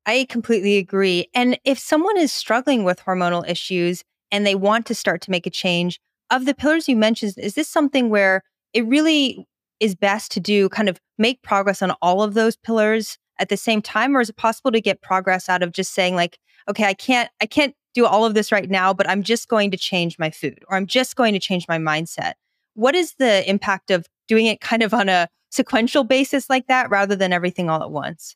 I 0.06 0.26
completely 0.30 0.78
agree 0.78 1.28
and 1.34 1.60
if 1.64 1.80
someone 1.80 2.18
is 2.18 2.32
struggling 2.32 2.84
with 2.84 3.02
hormonal 3.02 3.48
issues 3.50 4.04
and 4.32 4.46
they 4.46 4.56
want 4.56 4.86
to 4.88 4.96
start 4.96 5.22
to 5.22 5.32
make 5.32 5.48
a 5.48 5.52
change 5.52 6.00
of 6.30 6.46
the 6.46 6.56
pillars 6.56 6.88
you 6.88 6.96
mentioned 6.96 7.34
is 7.38 7.56
this 7.56 7.70
something 7.70 8.10
where 8.10 8.44
it 8.74 8.86
really 8.88 9.48
is 9.80 9.96
best 9.96 10.32
to 10.32 10.40
do 10.40 10.70
kind 10.70 10.90
of 10.90 11.00
make 11.18 11.42
progress 11.42 11.82
on 11.82 11.92
all 12.02 12.22
of 12.22 12.34
those 12.34 12.56
pillars 12.56 13.18
at 13.40 13.50
the 13.50 13.58
same 13.58 13.82
time 13.82 14.16
or 14.16 14.22
is 14.22 14.30
it 14.30 14.38
possible 14.38 14.72
to 14.72 14.82
get 14.82 15.02
progress 15.02 15.50
out 15.50 15.62
of 15.62 15.72
just 15.72 15.94
saying 15.94 16.16
like 16.16 16.38
okay 16.70 16.86
i 16.86 16.94
can't 16.94 17.30
i 17.42 17.46
can't 17.46 17.76
do 17.94 18.06
all 18.06 18.26
of 18.26 18.34
this 18.34 18.52
right 18.52 18.70
now 18.70 18.94
but 18.94 19.10
i'm 19.10 19.24
just 19.24 19.48
going 19.48 19.72
to 19.72 19.78
change 19.78 20.18
my 20.20 20.30
food 20.30 20.60
or 20.68 20.78
i'm 20.78 20.88
just 20.88 21.16
going 21.16 21.34
to 21.34 21.40
change 21.40 21.68
my 21.68 21.78
mindset. 21.78 22.34
What 22.74 22.96
is 22.96 23.14
the 23.20 23.50
impact 23.50 23.90
of 23.90 24.06
doing 24.28 24.48
it 24.48 24.60
kind 24.60 24.84
of 24.84 24.94
on 24.94 25.08
a 25.08 25.30
sequential 25.50 26.04
basis 26.04 26.50
like 26.50 26.68
that 26.68 26.90
rather 26.90 27.16
than 27.16 27.32
everything 27.32 27.70
all 27.70 27.82
at 27.82 27.92
once 27.92 28.36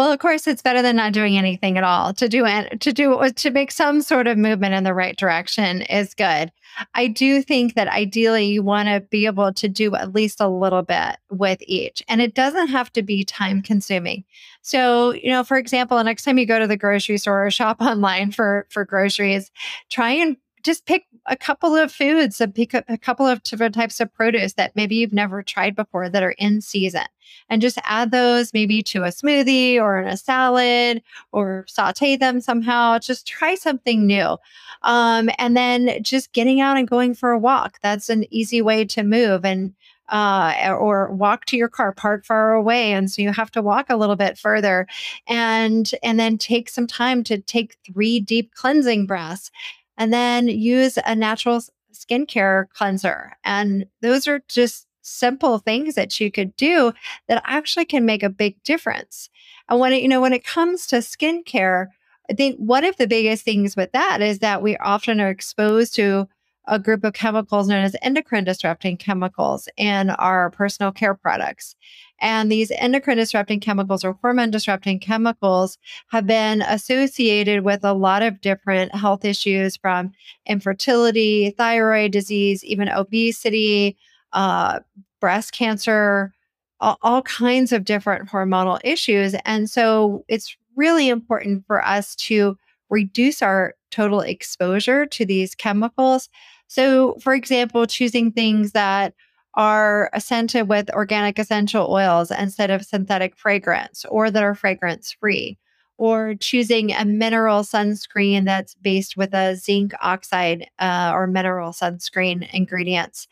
well, 0.00 0.12
of 0.12 0.18
course, 0.18 0.46
it's 0.46 0.62
better 0.62 0.80
than 0.80 0.96
not 0.96 1.12
doing 1.12 1.36
anything 1.36 1.76
at 1.76 1.84
all. 1.84 2.14
To 2.14 2.26
do 2.26 2.46
it, 2.46 2.80
to 2.80 2.90
do 2.90 3.16
uh, 3.16 3.28
to 3.36 3.50
make 3.50 3.70
some 3.70 4.00
sort 4.00 4.26
of 4.28 4.38
movement 4.38 4.72
in 4.72 4.82
the 4.82 4.94
right 4.94 5.14
direction 5.14 5.82
is 5.82 6.14
good. 6.14 6.50
I 6.94 7.06
do 7.06 7.42
think 7.42 7.74
that 7.74 7.86
ideally 7.86 8.46
you 8.46 8.62
want 8.62 8.88
to 8.88 9.02
be 9.02 9.26
able 9.26 9.52
to 9.52 9.68
do 9.68 9.94
at 9.94 10.14
least 10.14 10.40
a 10.40 10.48
little 10.48 10.80
bit 10.80 11.18
with 11.28 11.58
each, 11.66 12.02
and 12.08 12.22
it 12.22 12.32
doesn't 12.32 12.68
have 12.68 12.90
to 12.94 13.02
be 13.02 13.24
time 13.24 13.60
consuming. 13.60 14.24
So, 14.62 15.12
you 15.12 15.28
know, 15.28 15.44
for 15.44 15.58
example, 15.58 15.98
the 15.98 16.04
next 16.04 16.22
time 16.22 16.38
you 16.38 16.46
go 16.46 16.58
to 16.58 16.66
the 16.66 16.78
grocery 16.78 17.18
store 17.18 17.44
or 17.44 17.50
shop 17.50 17.76
online 17.82 18.32
for 18.32 18.66
for 18.70 18.86
groceries, 18.86 19.50
try 19.90 20.12
and 20.12 20.38
just 20.62 20.86
pick 20.86 21.04
a 21.30 21.36
couple 21.36 21.76
of 21.76 21.92
foods, 21.92 22.40
a, 22.40 22.52
a 22.88 22.98
couple 22.98 23.26
of 23.26 23.42
different 23.44 23.74
types 23.74 24.00
of 24.00 24.12
produce 24.12 24.54
that 24.54 24.74
maybe 24.74 24.96
you've 24.96 25.12
never 25.12 25.42
tried 25.42 25.76
before 25.76 26.08
that 26.10 26.22
are 26.22 26.34
in 26.36 26.60
season, 26.60 27.06
and 27.48 27.62
just 27.62 27.78
add 27.84 28.10
those 28.10 28.52
maybe 28.52 28.82
to 28.82 29.04
a 29.04 29.08
smoothie 29.08 29.76
or 29.76 30.00
in 30.00 30.08
a 30.08 30.16
salad 30.16 31.02
or 31.32 31.64
saute 31.68 32.16
them 32.16 32.40
somehow. 32.40 32.98
Just 32.98 33.26
try 33.26 33.54
something 33.54 34.06
new. 34.06 34.36
Um, 34.82 35.30
and 35.38 35.56
then 35.56 36.02
just 36.02 36.32
getting 36.32 36.60
out 36.60 36.76
and 36.76 36.88
going 36.88 37.14
for 37.14 37.30
a 37.30 37.38
walk. 37.38 37.78
That's 37.82 38.08
an 38.08 38.24
easy 38.30 38.60
way 38.60 38.84
to 38.86 39.02
move. 39.02 39.44
And 39.44 39.74
uh, 40.10 40.76
or 40.76 41.12
walk 41.12 41.44
to 41.46 41.56
your 41.56 41.68
car, 41.68 41.92
park 41.92 42.24
far 42.24 42.52
away, 42.52 42.92
and 42.92 43.10
so 43.10 43.22
you 43.22 43.32
have 43.32 43.50
to 43.52 43.62
walk 43.62 43.86
a 43.88 43.96
little 43.96 44.16
bit 44.16 44.36
further, 44.36 44.86
and 45.28 45.92
and 46.02 46.18
then 46.18 46.36
take 46.36 46.68
some 46.68 46.88
time 46.88 47.22
to 47.24 47.38
take 47.38 47.76
three 47.86 48.18
deep 48.18 48.52
cleansing 48.54 49.06
breaths, 49.06 49.52
and 50.00 50.12
then 50.12 50.48
use 50.48 50.98
a 51.04 51.14
natural 51.14 51.62
skincare 51.92 52.64
cleanser. 52.70 53.36
And 53.44 53.84
those 54.00 54.26
are 54.26 54.40
just 54.48 54.86
simple 55.02 55.58
things 55.58 55.94
that 55.94 56.18
you 56.18 56.32
could 56.32 56.56
do 56.56 56.92
that 57.28 57.42
actually 57.46 57.84
can 57.84 58.06
make 58.06 58.22
a 58.22 58.30
big 58.30 58.60
difference. 58.64 59.28
And 59.68 59.78
when 59.78 59.92
it, 59.92 60.02
you 60.02 60.08
know, 60.08 60.20
when 60.20 60.32
it 60.32 60.44
comes 60.44 60.86
to 60.88 60.96
skincare, 60.96 61.88
I 62.30 62.34
think 62.34 62.56
one 62.56 62.84
of 62.84 62.96
the 62.96 63.06
biggest 63.06 63.44
things 63.44 63.76
with 63.76 63.92
that 63.92 64.22
is 64.22 64.38
that 64.38 64.62
we 64.62 64.76
often 64.78 65.20
are 65.20 65.30
exposed 65.30 65.94
to 65.96 66.28
a 66.66 66.78
group 66.78 67.04
of 67.04 67.14
chemicals 67.14 67.68
known 67.68 67.84
as 67.84 67.96
endocrine 68.02 68.44
disrupting 68.44 68.96
chemicals 68.96 69.68
in 69.76 70.10
our 70.10 70.50
personal 70.50 70.92
care 70.92 71.14
products. 71.14 71.74
And 72.20 72.52
these 72.52 72.70
endocrine 72.72 73.16
disrupting 73.16 73.60
chemicals 73.60 74.04
or 74.04 74.12
hormone 74.20 74.50
disrupting 74.50 75.00
chemicals 75.00 75.78
have 76.10 76.26
been 76.26 76.62
associated 76.62 77.64
with 77.64 77.82
a 77.82 77.94
lot 77.94 78.22
of 78.22 78.40
different 78.40 78.94
health 78.94 79.24
issues 79.24 79.76
from 79.76 80.12
infertility, 80.46 81.50
thyroid 81.50 82.12
disease, 82.12 82.62
even 82.64 82.88
obesity, 82.88 83.96
uh, 84.32 84.80
breast 85.20 85.52
cancer, 85.52 86.32
all, 86.80 86.98
all 87.02 87.22
kinds 87.22 87.72
of 87.72 87.84
different 87.84 88.28
hormonal 88.28 88.78
issues. 88.84 89.34
And 89.44 89.68
so 89.68 90.24
it's 90.28 90.56
really 90.76 91.08
important 91.08 91.66
for 91.66 91.84
us 91.84 92.14
to 92.16 92.56
reduce 92.90 93.42
our 93.42 93.74
total 93.90 94.20
exposure 94.20 95.06
to 95.06 95.24
these 95.24 95.54
chemicals. 95.54 96.28
So, 96.66 97.14
for 97.20 97.34
example, 97.34 97.86
choosing 97.86 98.32
things 98.32 98.72
that 98.72 99.14
are 99.54 100.10
scented 100.18 100.68
with 100.68 100.90
organic 100.90 101.38
essential 101.38 101.90
oils 101.90 102.30
instead 102.30 102.70
of 102.70 102.84
synthetic 102.84 103.36
fragrance 103.36 104.04
or 104.08 104.30
that 104.30 104.42
are 104.42 104.54
fragrance 104.54 105.12
free 105.12 105.58
or 105.98 106.34
choosing 106.36 106.92
a 106.92 107.04
mineral 107.04 107.62
sunscreen 107.62 108.44
that's 108.44 108.74
based 108.76 109.16
with 109.16 109.34
a 109.34 109.54
zinc 109.56 109.92
oxide 110.00 110.66
uh, 110.78 111.10
or 111.12 111.26
mineral 111.26 111.72
sunscreen 111.72 112.48
ingredients 112.54 113.26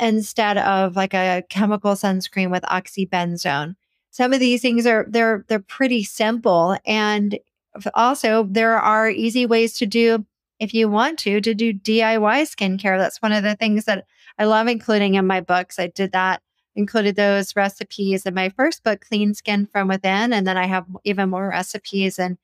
instead 0.00 0.56
of 0.58 0.96
like 0.96 1.12
a 1.12 1.44
chemical 1.50 1.92
sunscreen 1.92 2.50
with 2.50 2.62
oxybenzone 2.64 3.74
some 4.12 4.32
of 4.32 4.40
these 4.40 4.62
things 4.62 4.86
are 4.86 5.06
they're 5.08 5.44
they're 5.48 5.58
pretty 5.58 6.04
simple 6.04 6.76
and 6.86 7.38
also 7.94 8.46
there 8.50 8.78
are 8.78 9.08
easy 9.08 9.46
ways 9.46 9.74
to 9.74 9.86
do 9.86 10.24
if 10.60 10.74
you 10.74 10.88
want 10.88 11.18
to 11.18 11.40
to 11.40 11.54
do 11.54 11.72
diy 11.72 12.42
skincare 12.42 12.98
that's 12.98 13.22
one 13.22 13.32
of 13.32 13.42
the 13.42 13.56
things 13.56 13.84
that 13.86 14.04
I 14.38 14.44
love 14.44 14.68
including 14.68 15.14
in 15.14 15.26
my 15.26 15.40
books. 15.40 15.78
I 15.78 15.88
did 15.88 16.12
that, 16.12 16.42
included 16.74 17.16
those 17.16 17.54
recipes 17.56 18.26
in 18.26 18.34
my 18.34 18.48
first 18.50 18.82
book, 18.82 19.04
Clean 19.06 19.34
Skin 19.34 19.66
from 19.66 19.88
Within. 19.88 20.32
And 20.32 20.46
then 20.46 20.56
I 20.56 20.66
have 20.66 20.86
even 21.04 21.30
more 21.30 21.48
recipes 21.48 22.18
and 22.18 22.38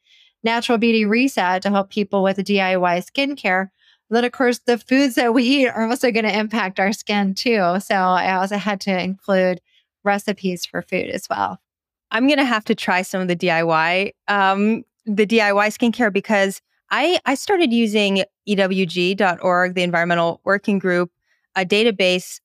Natural 0.45 0.79
Beauty 0.79 1.05
Reset 1.05 1.63
to 1.63 1.71
help 1.71 1.91
people 1.91 2.23
with 2.23 2.39
DIY 2.39 3.05
skincare. 3.11 3.71
Then, 4.11 4.25
of 4.25 4.33
course, 4.33 4.61
the 4.61 4.79
foods 4.79 5.17
that 5.17 5.35
we 5.35 5.43
eat 5.43 5.69
are 5.69 5.89
also 5.89 6.11
going 6.11 6.25
to 6.25 6.39
impact 6.39 6.81
our 6.81 6.93
skin 6.93 7.35
too. 7.35 7.79
So 7.81 7.95
I 7.95 8.35
also 8.35 8.57
had 8.57 8.81
to 8.83 9.03
include 9.03 9.61
recipes 10.05 10.65
for 10.65 10.81
food 10.81 11.11
as 11.11 11.27
well. 11.29 11.59
I'm 12.11 12.27
going 12.27 12.39
to 12.39 12.45
have 12.45 12.65
to 12.67 12.75
try 12.75 13.03
some 13.03 13.21
of 13.21 13.29
the 13.29 13.37
DIY, 13.37 14.13
um, 14.29 14.85
the 15.09 15.27
DIY 15.27 15.69
skincare 15.69 16.13
because 16.13 16.61
I, 16.91 17.19
I 17.27 17.35
started 17.35 17.73
using 17.73 18.25
EWG.org, 18.49 19.75
the 19.75 19.83
Environmental 19.83 20.41
Working 20.45 20.79
Group, 20.79 21.11
a 21.57 21.65
database 21.65 22.41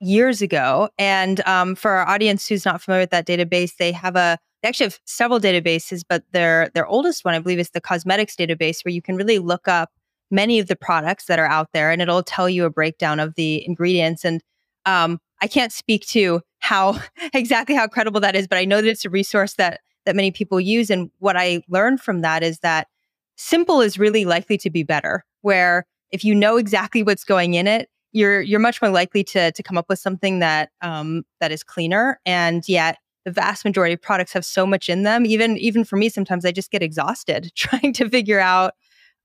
years 0.00 0.42
ago. 0.42 0.88
And 0.98 1.46
um, 1.46 1.74
for 1.74 1.90
our 1.90 2.08
audience 2.08 2.46
who's 2.46 2.64
not 2.64 2.82
familiar 2.82 3.02
with 3.02 3.10
that 3.10 3.26
database, 3.26 3.76
they 3.76 3.92
have 3.92 4.16
a 4.16 4.38
they 4.62 4.68
actually 4.68 4.86
have 4.86 5.00
several 5.04 5.38
databases, 5.38 6.02
but 6.08 6.24
their 6.32 6.70
their 6.74 6.86
oldest 6.86 7.24
one, 7.24 7.34
I 7.34 7.38
believe, 7.38 7.58
is 7.58 7.70
the 7.70 7.80
cosmetics 7.80 8.34
database, 8.34 8.84
where 8.84 8.92
you 8.92 9.02
can 9.02 9.16
really 9.16 9.38
look 9.38 9.68
up 9.68 9.90
many 10.30 10.58
of 10.58 10.66
the 10.66 10.76
products 10.76 11.26
that 11.26 11.38
are 11.38 11.46
out 11.46 11.68
there, 11.72 11.90
and 11.90 12.00
it'll 12.00 12.22
tell 12.22 12.48
you 12.48 12.64
a 12.64 12.70
breakdown 12.70 13.20
of 13.20 13.34
the 13.34 13.64
ingredients. 13.66 14.24
And 14.24 14.42
um, 14.86 15.20
I 15.42 15.46
can't 15.46 15.72
speak 15.72 16.06
to 16.08 16.40
how 16.60 17.00
exactly 17.34 17.74
how 17.74 17.86
credible 17.86 18.20
that 18.20 18.34
is, 18.34 18.48
but 18.48 18.58
I 18.58 18.64
know 18.64 18.80
that 18.80 18.88
it's 18.88 19.04
a 19.04 19.10
resource 19.10 19.54
that 19.54 19.80
that 20.06 20.16
many 20.16 20.30
people 20.30 20.60
use. 20.60 20.88
And 20.88 21.10
what 21.18 21.36
I 21.36 21.62
learned 21.68 22.00
from 22.00 22.22
that 22.22 22.42
is 22.42 22.60
that 22.60 22.88
simple 23.36 23.80
is 23.80 23.98
really 23.98 24.24
likely 24.24 24.56
to 24.58 24.70
be 24.70 24.82
better. 24.82 25.24
Where 25.42 25.84
if 26.10 26.24
you 26.24 26.34
know 26.34 26.56
exactly 26.56 27.02
what's 27.02 27.24
going 27.24 27.54
in 27.54 27.66
it, 27.66 27.90
you're 28.12 28.40
you're 28.40 28.60
much 28.60 28.80
more 28.80 28.90
likely 28.90 29.22
to 29.24 29.52
to 29.52 29.62
come 29.62 29.76
up 29.76 29.88
with 29.88 29.98
something 29.98 30.38
that 30.38 30.70
um, 30.80 31.24
that 31.40 31.52
is 31.52 31.62
cleaner. 31.62 32.18
And 32.24 32.66
yet, 32.68 32.98
the 33.24 33.30
vast 33.30 33.64
majority 33.64 33.94
of 33.94 34.00
products 34.00 34.32
have 34.32 34.44
so 34.44 34.66
much 34.66 34.88
in 34.88 35.02
them. 35.02 35.26
Even 35.26 35.58
even 35.58 35.84
for 35.84 35.96
me, 35.96 36.08
sometimes 36.08 36.44
I 36.44 36.52
just 36.52 36.70
get 36.70 36.82
exhausted 36.82 37.52
trying 37.56 37.92
to 37.94 38.08
figure 38.08 38.40
out 38.40 38.74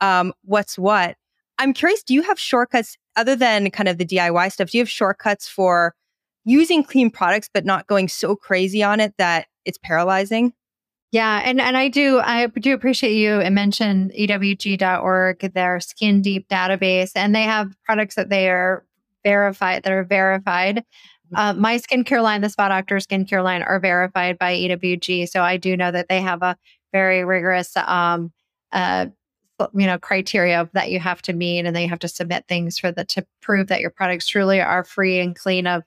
um, 0.01 0.33
what's 0.43 0.77
what. 0.77 1.15
I'm 1.57 1.73
curious. 1.73 2.03
Do 2.03 2.13
you 2.13 2.23
have 2.23 2.39
shortcuts 2.39 2.97
other 3.15 3.35
than 3.35 3.69
kind 3.69 3.87
of 3.87 3.97
the 3.97 4.05
DIY 4.05 4.51
stuff? 4.51 4.71
Do 4.71 4.77
you 4.77 4.81
have 4.81 4.89
shortcuts 4.89 5.47
for 5.47 5.93
using 6.43 6.83
clean 6.83 7.11
products 7.11 7.49
but 7.53 7.65
not 7.65 7.87
going 7.87 8.07
so 8.07 8.35
crazy 8.35 8.81
on 8.81 8.99
it 8.99 9.13
that 9.17 9.45
it's 9.63 9.77
paralyzing? 9.77 10.53
Yeah, 11.11 11.41
and, 11.43 11.59
and 11.59 11.75
I 11.75 11.89
do 11.89 12.19
I 12.19 12.47
do 12.47 12.73
appreciate 12.73 13.15
you 13.15 13.41
and 13.41 13.53
mentioned 13.53 14.11
ewg.org, 14.17 15.53
their 15.53 15.79
skin 15.81 16.21
deep 16.21 16.47
database, 16.47 17.11
and 17.15 17.35
they 17.35 17.43
have 17.43 17.75
products 17.83 18.15
that 18.15 18.29
they 18.29 18.49
are 18.49 18.85
verified 19.23 19.83
that 19.83 19.91
are 19.91 20.05
verified. 20.05 20.77
Mm-hmm. 20.77 21.35
Uh, 21.35 21.53
my 21.53 21.77
skincare 21.77 22.23
line, 22.23 22.41
the 22.41 22.49
Spa 22.49 22.69
Doctor 22.69 22.95
skincare 22.97 23.43
line, 23.43 23.61
are 23.61 23.79
verified 23.79 24.39
by 24.39 24.55
EWG. 24.55 25.27
So 25.27 25.41
I 25.41 25.57
do 25.57 25.75
know 25.75 25.91
that 25.91 26.07
they 26.07 26.21
have 26.21 26.41
a 26.41 26.55
very 26.93 27.25
rigorous 27.25 27.75
um, 27.75 28.31
uh, 28.71 29.07
you 29.73 29.85
know 29.85 29.99
criteria 29.99 30.69
that 30.73 30.91
you 30.91 30.99
have 30.99 31.21
to 31.21 31.33
meet 31.33 31.65
and 31.65 31.75
then 31.75 31.83
you 31.83 31.89
have 31.89 31.99
to 31.99 32.07
submit 32.07 32.45
things 32.47 32.79
for 32.79 32.91
the 32.91 33.03
to 33.05 33.25
prove 33.41 33.67
that 33.67 33.81
your 33.81 33.91
products 33.91 34.27
truly 34.27 34.59
are 34.61 34.83
free 34.83 35.19
and 35.19 35.35
clean 35.35 35.67
of 35.67 35.83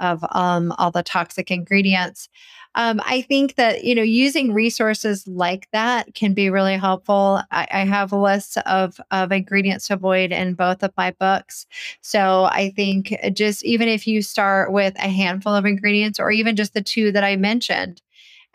of 0.00 0.24
um, 0.32 0.72
all 0.78 0.90
the 0.90 1.02
toxic 1.02 1.50
ingredients 1.50 2.28
um, 2.76 3.00
I 3.04 3.22
think 3.22 3.54
that 3.56 3.84
you 3.84 3.94
know 3.94 4.02
using 4.02 4.52
resources 4.52 5.26
like 5.28 5.68
that 5.72 6.14
can 6.14 6.34
be 6.34 6.50
really 6.50 6.76
helpful. 6.76 7.40
I, 7.50 7.66
I 7.70 7.80
have 7.84 8.12
a 8.12 8.18
list 8.20 8.56
of 8.58 9.00
of 9.10 9.32
ingredients 9.32 9.86
to 9.88 9.94
avoid 9.94 10.32
in 10.32 10.54
both 10.54 10.82
of 10.82 10.92
my 10.96 11.12
books, 11.12 11.66
so 12.00 12.44
I 12.44 12.70
think 12.76 13.14
just 13.32 13.64
even 13.64 13.88
if 13.88 14.06
you 14.06 14.22
start 14.22 14.72
with 14.72 14.94
a 14.96 15.08
handful 15.08 15.54
of 15.54 15.66
ingredients 15.66 16.18
or 16.20 16.30
even 16.30 16.56
just 16.56 16.74
the 16.74 16.82
two 16.82 17.12
that 17.12 17.24
I 17.24 17.36
mentioned, 17.36 18.02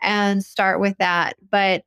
and 0.02 0.44
start 0.44 0.80
with 0.80 0.98
that, 0.98 1.36
but 1.50 1.84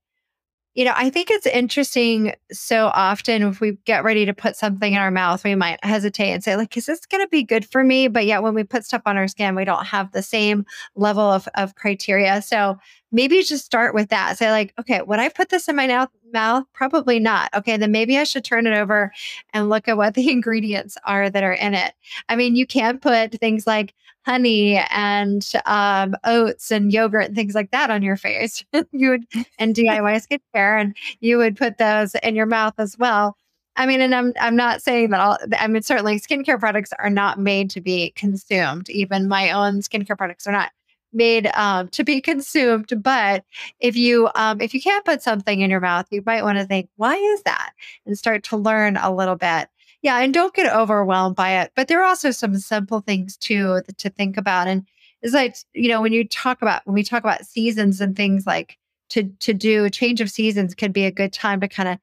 you 0.76 0.86
know, 0.86 0.94
I 0.96 1.10
think 1.12 1.30
it's 1.30 1.46
interesting. 1.46 2.34
So 2.52 2.88
often, 2.88 3.44
if 3.44 3.62
we 3.62 3.78
get 3.86 4.04
ready 4.04 4.26
to 4.26 4.34
put 4.34 4.56
something 4.56 4.94
in 4.94 5.00
our 5.00 5.12
mouth, 5.12 5.44
we 5.44 5.54
might 5.54 5.84
hesitate 5.86 6.32
and 6.32 6.44
say, 6.44 6.56
like, 6.56 6.76
is 6.76 6.88
this 6.88 7.06
going 7.06 7.24
to 7.24 7.30
be 7.30 7.44
good 7.44 7.66
for 7.66 7.84
me? 7.84 8.08
But 8.08 8.26
yet, 8.26 8.42
when 8.42 8.56
we 8.56 8.64
put 8.64 8.84
stuff 8.84 9.04
on 9.06 9.16
our 9.16 9.28
skin, 9.28 9.56
we 9.56 9.66
don't 9.66 9.86
have 9.86 10.12
the 10.12 10.24
same 10.24 10.66
level 10.96 11.24
of, 11.24 11.48
of 11.56 11.76
criteria. 11.76 12.42
So 12.42 12.78
maybe 13.14 13.42
just 13.44 13.64
start 13.64 13.94
with 13.94 14.10
that. 14.10 14.38
Say, 14.38 14.52
like, 14.52 14.74
okay, 14.80 15.02
would 15.02 15.20
I 15.20 15.30
put 15.30 15.50
this 15.50 15.70
in 15.70 15.76
my 15.76 15.88
mouth? 15.88 16.10
Mouth? 16.34 16.66
Probably 16.74 17.20
not. 17.20 17.54
Okay, 17.54 17.78
then 17.78 17.92
maybe 17.92 18.18
I 18.18 18.24
should 18.24 18.44
turn 18.44 18.66
it 18.66 18.76
over 18.76 19.14
and 19.54 19.70
look 19.70 19.88
at 19.88 19.98
what 19.98 20.16
the 20.16 20.30
ingredients 20.32 20.98
are 21.06 21.30
that 21.30 21.44
are 21.44 21.54
in 21.54 21.76
it. 21.76 21.94
I 22.28 22.36
mean, 22.36 22.56
you 22.56 22.66
can 22.66 23.00
put 23.00 23.34
things 23.34 23.66
like 23.68 23.94
honey 24.26 24.78
and 24.90 25.50
um, 25.66 26.16
oats 26.24 26.72
and 26.72 26.92
yogurt 26.92 27.26
and 27.26 27.36
things 27.36 27.56
like 27.56 27.72
that 27.72 27.92
on 27.92 28.02
your 28.02 28.18
face. 28.18 28.66
you 28.92 29.10
would 29.12 29.26
and 29.60 29.76
DIY 29.76 30.28
skincare, 30.28 30.82
and 30.82 30.98
you 31.20 31.38
would 31.38 31.56
put 31.56 31.78
those 31.78 32.16
in 32.16 32.36
your 32.36 32.48
mouth 32.48 32.74
as 32.80 32.98
well. 32.98 33.38
I 33.76 33.86
mean, 33.86 34.02
and 34.02 34.14
I'm 34.14 34.34
I'm 34.40 34.56
not 34.56 34.82
saying 34.82 35.12
that 35.12 35.20
all. 35.20 35.38
I 35.58 35.68
mean, 35.68 35.82
certainly 35.82 36.20
skincare 36.20 36.60
products 36.60 36.94
are 37.00 37.10
not 37.10 37.40
made 37.40 37.70
to 37.72 37.82
be 37.82 38.12
consumed. 38.16 38.90
Even 38.90 39.28
my 39.28 39.52
own 39.52 39.82
skincare 39.82 40.18
products 40.18 40.48
are 40.48 40.52
not 40.52 40.72
made 41.14 41.48
um, 41.56 41.88
to 41.90 42.04
be 42.04 42.22
consumed. 42.22 42.92
But 43.02 43.44
if 43.80 43.96
you 43.96 44.30
um, 44.36 44.62
if 44.62 44.74
you 44.74 44.82
can't 44.82 45.06
put 45.06 45.22
something 45.22 45.62
in 45.62 45.70
your 45.70 45.80
mouth, 45.80 46.08
you 46.12 46.24
might 46.26 46.44
want 46.44 46.58
to 46.58 46.66
think, 46.66 46.90
why 46.96 47.16
is 47.16 47.44
that, 47.44 47.72
and 48.06 48.18
start 48.18 48.44
to 48.46 48.58
learn 48.58 48.98
a 48.98 49.14
little 49.14 49.36
bit. 49.36 49.70
Yeah, 50.02 50.20
and 50.20 50.34
don't 50.34 50.54
get 50.54 50.74
overwhelmed 50.74 51.36
by 51.36 51.62
it. 51.62 51.72
But 51.76 51.88
there 51.88 52.02
are 52.02 52.08
also 52.08 52.32
some 52.32 52.58
simple 52.58 53.00
things 53.00 53.38
too 53.38 53.82
to 53.98 54.10
think 54.10 54.36
about. 54.38 54.68
And 54.68 54.86
it's 55.22 55.34
like, 55.34 55.56
you 55.74 55.88
know, 55.88 56.02
when 56.02 56.12
you 56.14 56.28
talk 56.28 56.62
about 56.62 56.86
when 56.86 56.94
we 56.94 57.04
talk 57.04 57.24
about 57.24 57.46
seasons 57.46 58.02
and 58.02 58.16
things 58.16 58.46
like 58.46 58.78
to 59.10 59.24
to 59.40 59.54
do 59.54 59.86
a 59.86 59.90
change 59.90 60.22
of 60.22 60.30
seasons 60.30 60.76
could 60.76 60.94
be 60.94 61.06
a 61.06 61.12
good 61.12 61.32
time 61.32 61.62
to 61.62 61.68
kind 61.68 61.90
of 61.90 62.00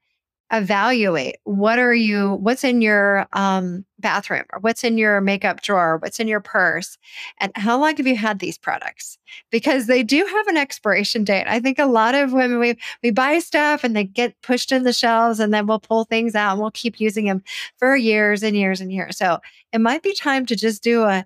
evaluate 0.51 1.37
what 1.45 1.79
are 1.79 1.93
you 1.93 2.33
what's 2.35 2.63
in 2.63 2.81
your 2.81 3.27
um, 3.33 3.85
bathroom 3.99 4.43
or 4.51 4.59
what's 4.59 4.83
in 4.83 4.97
your 4.97 5.21
makeup 5.21 5.61
drawer 5.61 5.97
what's 6.01 6.19
in 6.19 6.27
your 6.27 6.41
purse 6.41 6.97
and 7.39 7.51
how 7.55 7.79
long 7.79 7.95
have 7.97 8.07
you 8.07 8.15
had 8.15 8.39
these 8.39 8.57
products? 8.57 9.17
Because 9.49 9.87
they 9.87 10.03
do 10.03 10.25
have 10.25 10.47
an 10.47 10.57
expiration 10.57 11.23
date. 11.23 11.45
I 11.47 11.59
think 11.59 11.79
a 11.79 11.85
lot 11.85 12.15
of 12.15 12.33
women 12.33 12.59
we 12.59 12.77
we 13.03 13.11
buy 13.11 13.39
stuff 13.39 13.83
and 13.83 13.95
they 13.95 14.03
get 14.03 14.39
pushed 14.41 14.71
in 14.71 14.83
the 14.83 14.93
shelves 14.93 15.39
and 15.39 15.53
then 15.53 15.67
we'll 15.67 15.79
pull 15.79 16.05
things 16.05 16.35
out 16.35 16.53
and 16.53 16.61
we'll 16.61 16.71
keep 16.71 16.99
using 16.99 17.25
them 17.25 17.43
for 17.77 17.95
years 17.95 18.43
and 18.43 18.55
years 18.55 18.81
and 18.81 18.91
years. 18.91 19.17
So 19.17 19.39
it 19.73 19.79
might 19.81 20.03
be 20.03 20.13
time 20.13 20.45
to 20.47 20.55
just 20.55 20.83
do 20.83 21.03
a, 21.03 21.25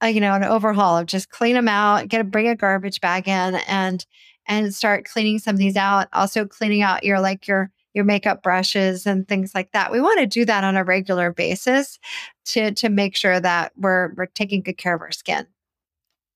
a 0.00 0.10
you 0.10 0.20
know 0.20 0.34
an 0.34 0.44
overhaul 0.44 0.98
of 0.98 1.06
just 1.06 1.30
clean 1.30 1.54
them 1.54 1.68
out 1.68 2.08
get 2.08 2.20
a 2.20 2.24
bring 2.24 2.48
a 2.48 2.56
garbage 2.56 3.00
bag 3.00 3.28
in 3.28 3.56
and 3.66 4.04
and 4.48 4.74
start 4.74 5.04
cleaning 5.06 5.38
some 5.38 5.54
of 5.54 5.58
these 5.58 5.76
out. 5.76 6.08
Also 6.12 6.46
cleaning 6.46 6.82
out 6.82 7.04
your 7.04 7.20
like 7.20 7.48
your 7.48 7.70
your 7.96 8.04
makeup 8.04 8.42
brushes 8.42 9.06
and 9.06 9.26
things 9.26 9.54
like 9.54 9.72
that. 9.72 9.90
We 9.90 10.00
want 10.00 10.20
to 10.20 10.26
do 10.26 10.44
that 10.44 10.64
on 10.64 10.76
a 10.76 10.84
regular 10.84 11.32
basis 11.32 11.98
to 12.44 12.70
to 12.72 12.90
make 12.90 13.16
sure 13.16 13.40
that 13.40 13.72
we're 13.76 14.12
we're 14.14 14.26
taking 14.26 14.60
good 14.60 14.76
care 14.76 14.94
of 14.94 15.00
our 15.00 15.10
skin. 15.10 15.46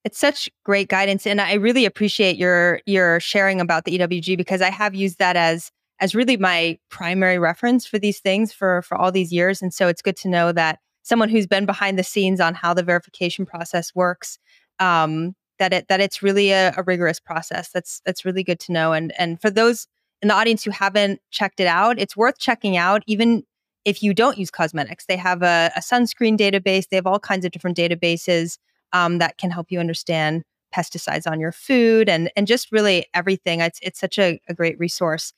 It's 0.02 0.18
such 0.18 0.48
great 0.64 0.88
guidance 0.88 1.26
and 1.26 1.40
I 1.40 1.54
really 1.54 1.84
appreciate 1.84 2.36
your 2.36 2.80
your 2.86 3.20
sharing 3.20 3.60
about 3.60 3.84
the 3.84 3.98
EWG 3.98 4.38
because 4.38 4.62
I 4.62 4.70
have 4.70 4.94
used 4.94 5.18
that 5.18 5.36
as 5.36 5.70
as 6.00 6.14
really 6.14 6.38
my 6.38 6.78
primary 6.88 7.38
reference 7.38 7.86
for 7.86 7.98
these 7.98 8.20
things 8.20 8.54
for 8.54 8.80
for 8.80 8.96
all 8.96 9.12
these 9.12 9.30
years 9.30 9.60
and 9.60 9.72
so 9.72 9.86
it's 9.86 10.00
good 10.00 10.16
to 10.16 10.28
know 10.28 10.52
that 10.52 10.78
someone 11.02 11.28
who's 11.28 11.46
been 11.46 11.66
behind 11.66 11.98
the 11.98 12.02
scenes 12.02 12.40
on 12.40 12.54
how 12.54 12.72
the 12.72 12.82
verification 12.82 13.44
process 13.44 13.94
works 13.94 14.38
um, 14.78 15.34
that 15.58 15.74
it 15.74 15.88
that 15.88 16.00
it's 16.00 16.22
really 16.22 16.52
a, 16.52 16.72
a 16.76 16.82
rigorous 16.82 17.20
process. 17.20 17.68
That's 17.68 18.00
that's 18.04 18.24
really 18.24 18.42
good 18.42 18.58
to 18.60 18.72
know. 18.72 18.92
And 18.92 19.12
and 19.18 19.40
for 19.40 19.50
those 19.50 19.86
in 20.22 20.28
the 20.28 20.34
audience 20.34 20.64
who 20.64 20.70
haven't 20.70 21.20
checked 21.30 21.60
it 21.60 21.66
out, 21.66 21.98
it's 21.98 22.16
worth 22.16 22.38
checking 22.38 22.76
out, 22.76 23.02
even 23.06 23.42
if 23.84 24.02
you 24.02 24.12
don't 24.12 24.38
use 24.38 24.50
cosmetics. 24.50 25.06
They 25.06 25.16
have 25.16 25.42
a, 25.42 25.70
a 25.76 25.80
sunscreen 25.80 26.36
database, 26.36 26.88
they 26.88 26.96
have 26.96 27.06
all 27.06 27.18
kinds 27.18 27.44
of 27.44 27.52
different 27.52 27.76
databases 27.76 28.58
um, 28.92 29.18
that 29.18 29.38
can 29.38 29.50
help 29.50 29.70
you 29.70 29.80
understand 29.80 30.42
pesticides 30.74 31.30
on 31.30 31.40
your 31.40 31.52
food 31.52 32.08
and, 32.08 32.30
and 32.36 32.46
just 32.46 32.70
really 32.70 33.06
everything. 33.14 33.60
It's, 33.60 33.80
it's 33.82 33.98
such 33.98 34.18
a, 34.18 34.40
a 34.48 34.54
great 34.54 34.78
resource. 34.78 35.32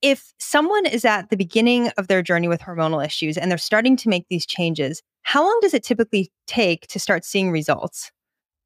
If 0.00 0.32
someone 0.38 0.86
is 0.86 1.04
at 1.04 1.30
the 1.30 1.36
beginning 1.36 1.88
of 1.98 2.08
their 2.08 2.22
journey 2.22 2.48
with 2.48 2.60
hormonal 2.60 3.04
issues 3.04 3.36
and 3.36 3.50
they're 3.50 3.58
starting 3.58 3.96
to 3.96 4.08
make 4.08 4.26
these 4.28 4.46
changes, 4.46 5.02
how 5.22 5.42
long 5.42 5.58
does 5.60 5.74
it 5.74 5.82
typically 5.82 6.32
take 6.46 6.86
to 6.88 6.98
start 6.98 7.24
seeing 7.24 7.50
results? 7.50 8.10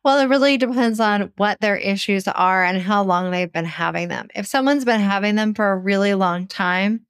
Well, 0.04 0.18
it 0.18 0.28
really 0.28 0.56
depends 0.58 0.98
on 0.98 1.32
what 1.36 1.60
their 1.60 1.76
issues 1.76 2.26
are 2.26 2.64
and 2.64 2.82
how 2.82 3.04
long 3.04 3.30
they've 3.30 3.52
been 3.52 3.64
having 3.64 4.08
them. 4.08 4.28
If 4.34 4.46
someone's 4.46 4.84
been 4.84 5.00
having 5.00 5.36
them 5.36 5.54
for 5.54 5.70
a 5.70 5.76
really 5.78 6.14
long 6.14 6.48
time 6.48 7.06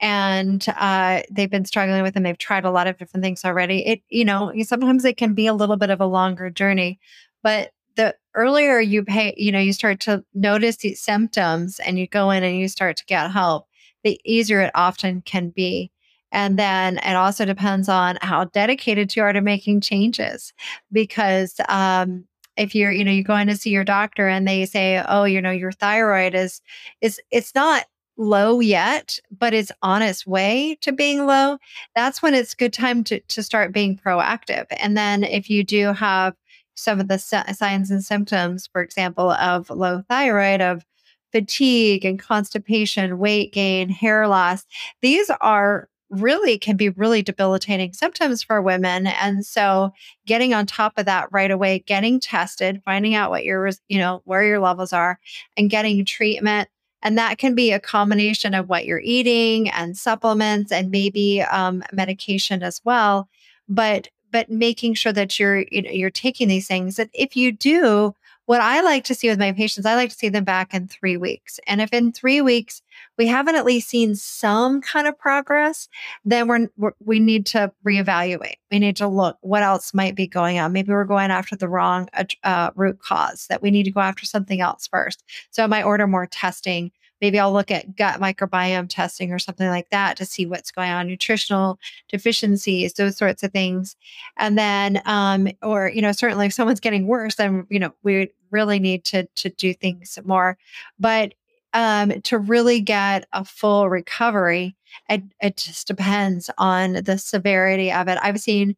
and 0.00 0.64
uh, 0.78 1.22
they've 1.30 1.50
been 1.50 1.66
struggling 1.66 2.02
with 2.02 2.14
them, 2.14 2.24
they've 2.24 2.38
tried 2.38 2.64
a 2.64 2.70
lot 2.70 2.86
of 2.86 2.98
different 2.98 3.24
things 3.24 3.44
already. 3.44 3.86
It, 3.86 4.02
you 4.10 4.24
know, 4.24 4.52
sometimes 4.62 5.04
it 5.04 5.16
can 5.18 5.34
be 5.34 5.46
a 5.46 5.54
little 5.54 5.76
bit 5.76 5.90
of 5.90 6.00
a 6.00 6.06
longer 6.06 6.50
journey, 6.50 7.00
but 7.42 7.72
the 7.96 8.16
earlier 8.34 8.80
you 8.80 9.04
pay, 9.04 9.34
you 9.36 9.52
know, 9.52 9.60
you 9.60 9.72
start 9.72 10.00
to 10.00 10.24
notice 10.34 10.78
these 10.78 11.02
symptoms 11.02 11.80
and 11.80 11.98
you 11.98 12.06
go 12.08 12.30
in 12.30 12.44
and 12.44 12.58
you 12.58 12.68
start 12.68 12.96
to 12.98 13.04
get 13.06 13.30
help, 13.32 13.66
the 14.04 14.20
easier 14.24 14.60
it 14.62 14.72
often 14.74 15.22
can 15.22 15.50
be. 15.50 15.90
And 16.32 16.58
then 16.58 16.98
it 16.98 17.16
also 17.16 17.44
depends 17.44 17.88
on 17.88 18.18
how 18.22 18.44
dedicated 18.46 19.16
you 19.16 19.22
are 19.22 19.32
to 19.32 19.40
making 19.40 19.80
changes 19.80 20.52
because 20.92 21.56
um, 21.68 22.24
if 22.56 22.74
you're 22.74 22.92
you 22.92 23.04
know 23.04 23.10
you're 23.10 23.24
going 23.24 23.46
to 23.46 23.56
see 23.56 23.70
your 23.70 23.84
doctor 23.84 24.28
and 24.28 24.46
they 24.46 24.66
say 24.66 25.02
oh 25.08 25.24
you 25.24 25.40
know 25.40 25.50
your 25.50 25.72
thyroid 25.72 26.34
is 26.34 26.60
is 27.00 27.20
it's 27.30 27.54
not 27.54 27.84
low 28.16 28.60
yet 28.60 29.18
but 29.30 29.54
it's 29.54 29.72
on 29.82 30.02
its 30.02 30.26
way 30.26 30.76
to 30.82 30.92
being 30.92 31.26
low 31.26 31.56
that's 31.94 32.22
when 32.22 32.34
it's 32.34 32.54
good 32.54 32.72
time 32.72 33.02
to 33.04 33.20
to 33.20 33.42
start 33.42 33.72
being 33.72 33.96
proactive. 33.96 34.66
And 34.78 34.96
then 34.96 35.24
if 35.24 35.48
you 35.50 35.64
do 35.64 35.92
have 35.92 36.34
some 36.74 37.00
of 37.00 37.08
the 37.08 37.18
signs 37.18 37.90
and 37.90 38.04
symptoms 38.04 38.68
for 38.72 38.82
example 38.82 39.30
of 39.32 39.70
low 39.70 40.02
thyroid 40.08 40.60
of 40.60 40.84
fatigue 41.32 42.04
and 42.04 42.18
constipation 42.18 43.18
weight 43.18 43.52
gain 43.52 43.88
hair 43.88 44.26
loss 44.26 44.64
these 45.02 45.30
are 45.40 45.88
really 46.10 46.58
can 46.58 46.76
be 46.76 46.88
really 46.90 47.22
debilitating 47.22 47.92
symptoms 47.92 48.42
for 48.42 48.60
women 48.60 49.06
and 49.06 49.46
so 49.46 49.92
getting 50.26 50.52
on 50.52 50.66
top 50.66 50.92
of 50.96 51.06
that 51.06 51.28
right 51.30 51.52
away 51.52 51.78
getting 51.86 52.18
tested 52.18 52.82
finding 52.84 53.14
out 53.14 53.30
what 53.30 53.44
your 53.44 53.70
you 53.88 53.98
know 53.98 54.20
where 54.24 54.42
your 54.42 54.58
levels 54.58 54.92
are 54.92 55.20
and 55.56 55.70
getting 55.70 56.04
treatment 56.04 56.68
and 57.02 57.16
that 57.16 57.38
can 57.38 57.54
be 57.54 57.72
a 57.72 57.80
combination 57.80 58.54
of 58.54 58.68
what 58.68 58.84
you're 58.84 59.00
eating 59.04 59.70
and 59.70 59.96
supplements 59.96 60.72
and 60.72 60.90
maybe 60.90 61.40
um, 61.42 61.82
medication 61.92 62.62
as 62.62 62.80
well 62.84 63.28
but 63.68 64.08
but 64.32 64.50
making 64.50 64.94
sure 64.94 65.12
that 65.12 65.38
you're 65.38 65.64
you 65.70 65.82
know 65.82 65.90
you're 65.90 66.10
taking 66.10 66.48
these 66.48 66.66
things 66.66 66.96
that 66.96 67.08
if 67.14 67.36
you 67.36 67.52
do 67.52 68.14
what 68.50 68.60
I 68.60 68.80
like 68.80 69.04
to 69.04 69.14
see 69.14 69.28
with 69.28 69.38
my 69.38 69.52
patients, 69.52 69.86
I 69.86 69.94
like 69.94 70.10
to 70.10 70.16
see 70.16 70.28
them 70.28 70.42
back 70.42 70.74
in 70.74 70.88
three 70.88 71.16
weeks. 71.16 71.60
And 71.68 71.80
if 71.80 71.92
in 71.92 72.10
three 72.10 72.40
weeks 72.40 72.82
we 73.16 73.28
haven't 73.28 73.54
at 73.54 73.64
least 73.64 73.88
seen 73.88 74.16
some 74.16 74.80
kind 74.80 75.06
of 75.06 75.16
progress, 75.16 75.88
then 76.24 76.48
we're, 76.48 76.66
we're, 76.76 76.90
we 76.98 77.20
need 77.20 77.46
to 77.46 77.70
reevaluate. 77.86 78.56
We 78.72 78.80
need 78.80 78.96
to 78.96 79.06
look 79.06 79.38
what 79.42 79.62
else 79.62 79.94
might 79.94 80.16
be 80.16 80.26
going 80.26 80.58
on. 80.58 80.72
Maybe 80.72 80.90
we're 80.90 81.04
going 81.04 81.30
after 81.30 81.54
the 81.54 81.68
wrong 81.68 82.08
uh, 82.42 82.72
root 82.74 82.98
cause. 82.98 83.46
That 83.46 83.62
we 83.62 83.70
need 83.70 83.84
to 83.84 83.92
go 83.92 84.00
after 84.00 84.26
something 84.26 84.60
else 84.60 84.88
first. 84.88 85.22
So 85.50 85.62
I 85.62 85.68
might 85.68 85.84
order 85.84 86.08
more 86.08 86.26
testing 86.26 86.90
maybe 87.20 87.38
I'll 87.38 87.52
look 87.52 87.70
at 87.70 87.96
gut 87.96 88.20
microbiome 88.20 88.88
testing 88.88 89.32
or 89.32 89.38
something 89.38 89.68
like 89.68 89.90
that 89.90 90.16
to 90.16 90.24
see 90.24 90.46
what's 90.46 90.70
going 90.70 90.90
on, 90.90 91.06
nutritional 91.06 91.78
deficiencies, 92.08 92.94
those 92.94 93.16
sorts 93.16 93.42
of 93.42 93.52
things. 93.52 93.96
And 94.38 94.58
then, 94.58 95.02
um, 95.04 95.48
or, 95.62 95.90
you 95.90 96.02
know, 96.02 96.12
certainly 96.12 96.46
if 96.46 96.52
someone's 96.52 96.80
getting 96.80 97.06
worse, 97.06 97.34
then, 97.34 97.66
you 97.68 97.78
know, 97.78 97.92
we 98.02 98.30
really 98.50 98.78
need 98.78 99.04
to, 99.06 99.26
to 99.36 99.50
do 99.50 99.74
things 99.74 100.18
more. 100.24 100.58
But 100.98 101.34
um, 101.72 102.20
to 102.22 102.38
really 102.38 102.80
get 102.80 103.26
a 103.32 103.44
full 103.44 103.88
recovery, 103.88 104.76
it, 105.08 105.22
it 105.40 105.56
just 105.56 105.86
depends 105.86 106.50
on 106.58 106.94
the 107.04 107.18
severity 107.18 107.92
of 107.92 108.08
it. 108.08 108.18
I've 108.22 108.40
seen 108.40 108.76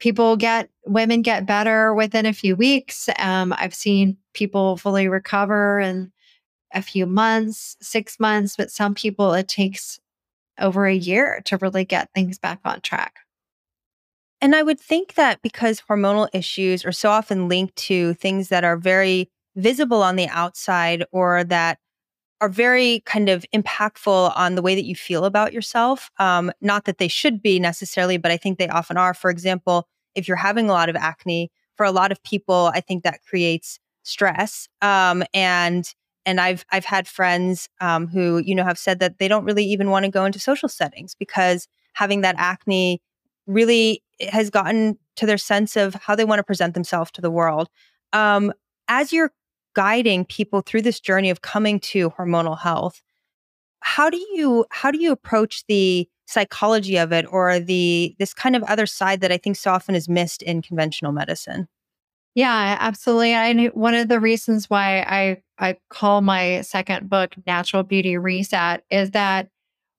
people 0.00 0.36
get 0.36 0.68
women 0.84 1.22
get 1.22 1.46
better 1.46 1.94
within 1.94 2.26
a 2.26 2.32
few 2.32 2.56
weeks. 2.56 3.08
Um, 3.18 3.54
I've 3.56 3.74
seen 3.74 4.16
people 4.34 4.76
fully 4.76 5.06
recover 5.06 5.78
in 5.78 6.10
a 6.74 6.82
few 6.82 7.06
months, 7.06 7.76
six 7.80 8.18
months, 8.18 8.56
but 8.56 8.70
some 8.70 8.94
people 8.94 9.32
it 9.34 9.46
takes 9.46 10.00
over 10.58 10.86
a 10.86 10.94
year 10.94 11.40
to 11.44 11.56
really 11.58 11.84
get 11.84 12.10
things 12.14 12.38
back 12.38 12.58
on 12.64 12.80
track. 12.80 13.21
And 14.42 14.56
I 14.56 14.62
would 14.64 14.80
think 14.80 15.14
that 15.14 15.40
because 15.40 15.80
hormonal 15.88 16.28
issues 16.34 16.84
are 16.84 16.92
so 16.92 17.10
often 17.10 17.48
linked 17.48 17.76
to 17.76 18.14
things 18.14 18.48
that 18.48 18.64
are 18.64 18.76
very 18.76 19.30
visible 19.54 20.02
on 20.02 20.16
the 20.16 20.28
outside 20.28 21.04
or 21.12 21.44
that 21.44 21.78
are 22.40 22.48
very 22.48 23.02
kind 23.06 23.28
of 23.28 23.46
impactful 23.54 24.36
on 24.36 24.56
the 24.56 24.62
way 24.62 24.74
that 24.74 24.84
you 24.84 24.96
feel 24.96 25.24
about 25.24 25.52
yourself. 25.52 26.10
Um, 26.18 26.52
not 26.60 26.86
that 26.86 26.98
they 26.98 27.06
should 27.08 27.40
be 27.40 27.60
necessarily, 27.60 28.16
but 28.16 28.32
I 28.32 28.36
think 28.36 28.58
they 28.58 28.68
often 28.68 28.96
are. 28.96 29.14
For 29.14 29.30
example, 29.30 29.86
if 30.16 30.26
you're 30.26 30.36
having 30.36 30.68
a 30.68 30.72
lot 30.72 30.88
of 30.88 30.96
acne, 30.96 31.50
for 31.76 31.86
a 31.86 31.92
lot 31.92 32.12
of 32.12 32.22
people, 32.24 32.72
I 32.74 32.80
think 32.80 33.04
that 33.04 33.20
creates 33.28 33.78
stress. 34.02 34.68
Um, 34.82 35.22
and 35.32 35.92
and 36.26 36.40
I've 36.40 36.64
I've 36.72 36.84
had 36.84 37.08
friends 37.08 37.68
um, 37.80 38.08
who 38.08 38.38
you 38.38 38.54
know 38.56 38.64
have 38.64 38.78
said 38.78 38.98
that 39.00 39.18
they 39.18 39.28
don't 39.28 39.44
really 39.44 39.64
even 39.64 39.90
want 39.90 40.04
to 40.04 40.10
go 40.10 40.24
into 40.24 40.40
social 40.40 40.68
settings 40.68 41.14
because 41.14 41.68
having 41.94 42.22
that 42.22 42.34
acne 42.38 43.00
really 43.46 44.02
has 44.30 44.50
gotten 44.50 44.98
to 45.16 45.26
their 45.26 45.38
sense 45.38 45.76
of 45.76 45.94
how 45.94 46.14
they 46.14 46.24
want 46.24 46.38
to 46.38 46.44
present 46.44 46.74
themselves 46.74 47.10
to 47.12 47.20
the 47.20 47.30
world. 47.30 47.68
Um, 48.12 48.52
as 48.88 49.12
you're 49.12 49.32
guiding 49.74 50.24
people 50.24 50.60
through 50.60 50.82
this 50.82 51.00
journey 51.00 51.30
of 51.30 51.42
coming 51.42 51.80
to 51.80 52.10
hormonal 52.10 52.58
health, 52.58 53.02
how 53.80 54.10
do 54.10 54.16
you 54.16 54.64
how 54.70 54.90
do 54.90 54.98
you 54.98 55.12
approach 55.12 55.64
the 55.66 56.08
psychology 56.26 56.96
of 56.96 57.12
it 57.12 57.26
or 57.30 57.58
the 57.58 58.14
this 58.18 58.32
kind 58.32 58.56
of 58.56 58.62
other 58.64 58.86
side 58.86 59.20
that 59.20 59.32
I 59.32 59.38
think 59.38 59.56
so 59.56 59.72
often 59.72 59.94
is 59.94 60.08
missed 60.08 60.42
in 60.42 60.62
conventional 60.62 61.12
medicine? 61.12 61.68
Yeah, 62.34 62.78
absolutely. 62.80 63.34
I 63.34 63.66
one 63.68 63.94
of 63.94 64.08
the 64.08 64.20
reasons 64.20 64.70
why 64.70 65.00
I 65.00 65.42
I 65.58 65.76
call 65.90 66.22
my 66.22 66.62
second 66.62 67.10
book 67.10 67.34
Natural 67.46 67.82
Beauty 67.82 68.16
Reset 68.16 68.84
is 68.90 69.10
that 69.10 69.48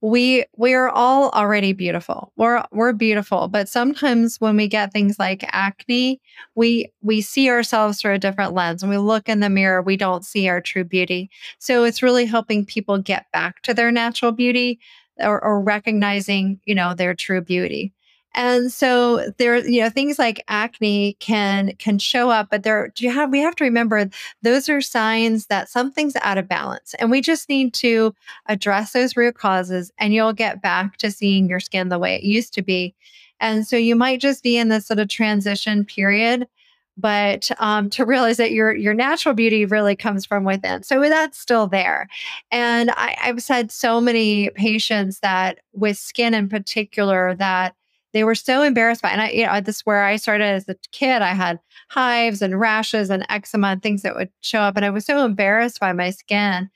we 0.03 0.43
we 0.57 0.73
are 0.73 0.89
all 0.89 1.29
already 1.29 1.71
beautiful. 1.71 2.33
We're 2.35 2.65
we're 2.73 2.91
beautiful, 2.91 3.47
but 3.47 3.69
sometimes 3.69 4.35
when 4.41 4.57
we 4.57 4.67
get 4.67 4.91
things 4.91 5.17
like 5.17 5.45
acne, 5.47 6.19
we 6.55 6.91
we 7.01 7.21
see 7.21 7.49
ourselves 7.49 8.01
through 8.01 8.15
a 8.15 8.19
different 8.19 8.53
lens. 8.53 8.83
When 8.83 8.89
we 8.89 8.97
look 8.97 9.29
in 9.29 9.39
the 9.39 9.49
mirror, 9.49 9.81
we 9.81 9.95
don't 9.95 10.25
see 10.25 10.49
our 10.49 10.59
true 10.59 10.83
beauty. 10.83 11.29
So 11.57 11.85
it's 11.85 12.03
really 12.03 12.25
helping 12.25 12.65
people 12.65 12.97
get 12.97 13.27
back 13.31 13.61
to 13.61 13.73
their 13.73 13.93
natural 13.93 14.33
beauty 14.33 14.77
or, 15.19 15.41
or 15.41 15.61
recognizing, 15.61 16.59
you 16.65 16.75
know, 16.75 16.93
their 16.93 17.13
true 17.13 17.39
beauty. 17.39 17.93
And 18.35 18.71
so 18.71 19.31
there, 19.37 19.57
you 19.57 19.81
know, 19.81 19.89
things 19.89 20.17
like 20.17 20.43
acne 20.47 21.15
can 21.19 21.75
can 21.77 21.99
show 21.99 22.29
up, 22.29 22.49
but 22.49 22.63
there 22.63 22.89
do 22.95 23.05
you 23.05 23.11
have 23.11 23.31
we 23.31 23.39
have 23.39 23.55
to 23.57 23.63
remember 23.63 24.09
those 24.41 24.69
are 24.69 24.81
signs 24.81 25.47
that 25.47 25.69
something's 25.69 26.15
out 26.21 26.37
of 26.37 26.47
balance. 26.47 26.93
And 26.95 27.11
we 27.11 27.21
just 27.21 27.49
need 27.49 27.73
to 27.75 28.13
address 28.47 28.93
those 28.93 29.15
root 29.15 29.35
causes 29.35 29.91
and 29.97 30.13
you'll 30.13 30.33
get 30.33 30.61
back 30.61 30.97
to 30.97 31.11
seeing 31.11 31.47
your 31.47 31.59
skin 31.59 31.89
the 31.89 31.99
way 31.99 32.15
it 32.15 32.23
used 32.23 32.53
to 32.55 32.61
be. 32.61 32.95
And 33.39 33.67
so 33.67 33.75
you 33.75 33.95
might 33.95 34.21
just 34.21 34.43
be 34.43 34.57
in 34.57 34.69
this 34.69 34.87
sort 34.87 34.99
of 34.99 35.09
transition 35.09 35.85
period 35.85 36.47
but 36.97 37.49
um, 37.57 37.89
to 37.89 38.05
realize 38.05 38.37
that 38.37 38.51
your 38.51 38.75
your 38.75 38.93
natural 38.93 39.33
beauty 39.33 39.65
really 39.65 39.95
comes 39.95 40.25
from 40.25 40.43
within. 40.43 40.83
So 40.83 40.99
that's 41.09 41.39
still 41.39 41.67
there. 41.67 42.07
And 42.51 42.91
I, 42.91 43.15
I've 43.21 43.41
said 43.41 43.71
so 43.71 43.99
many 43.99 44.49
patients 44.51 45.19
that 45.21 45.59
with 45.73 45.97
skin 45.97 46.33
in 46.33 46.49
particular 46.49 47.35
that 47.35 47.75
they 48.13 48.23
were 48.23 48.35
so 48.35 48.61
embarrassed 48.61 49.01
by, 49.01 49.09
and 49.09 49.21
I, 49.21 49.29
you 49.29 49.45
know, 49.45 49.59
this 49.59 49.77
is 49.77 49.85
where 49.85 50.03
I 50.03 50.15
started 50.17 50.45
as 50.45 50.69
a 50.69 50.75
kid. 50.91 51.21
I 51.21 51.33
had 51.33 51.59
hives 51.89 52.41
and 52.41 52.59
rashes 52.59 53.09
and 53.09 53.25
eczema 53.29 53.69
and 53.69 53.81
things 53.81 54.03
that 54.03 54.15
would 54.15 54.29
show 54.41 54.59
up, 54.59 54.75
and 54.75 54.85
I 54.85 54.91
was 54.91 55.05
so 55.05 55.25
embarrassed 55.25 55.79
by 55.79 55.93
my 55.93 56.11
skin. 56.11 56.69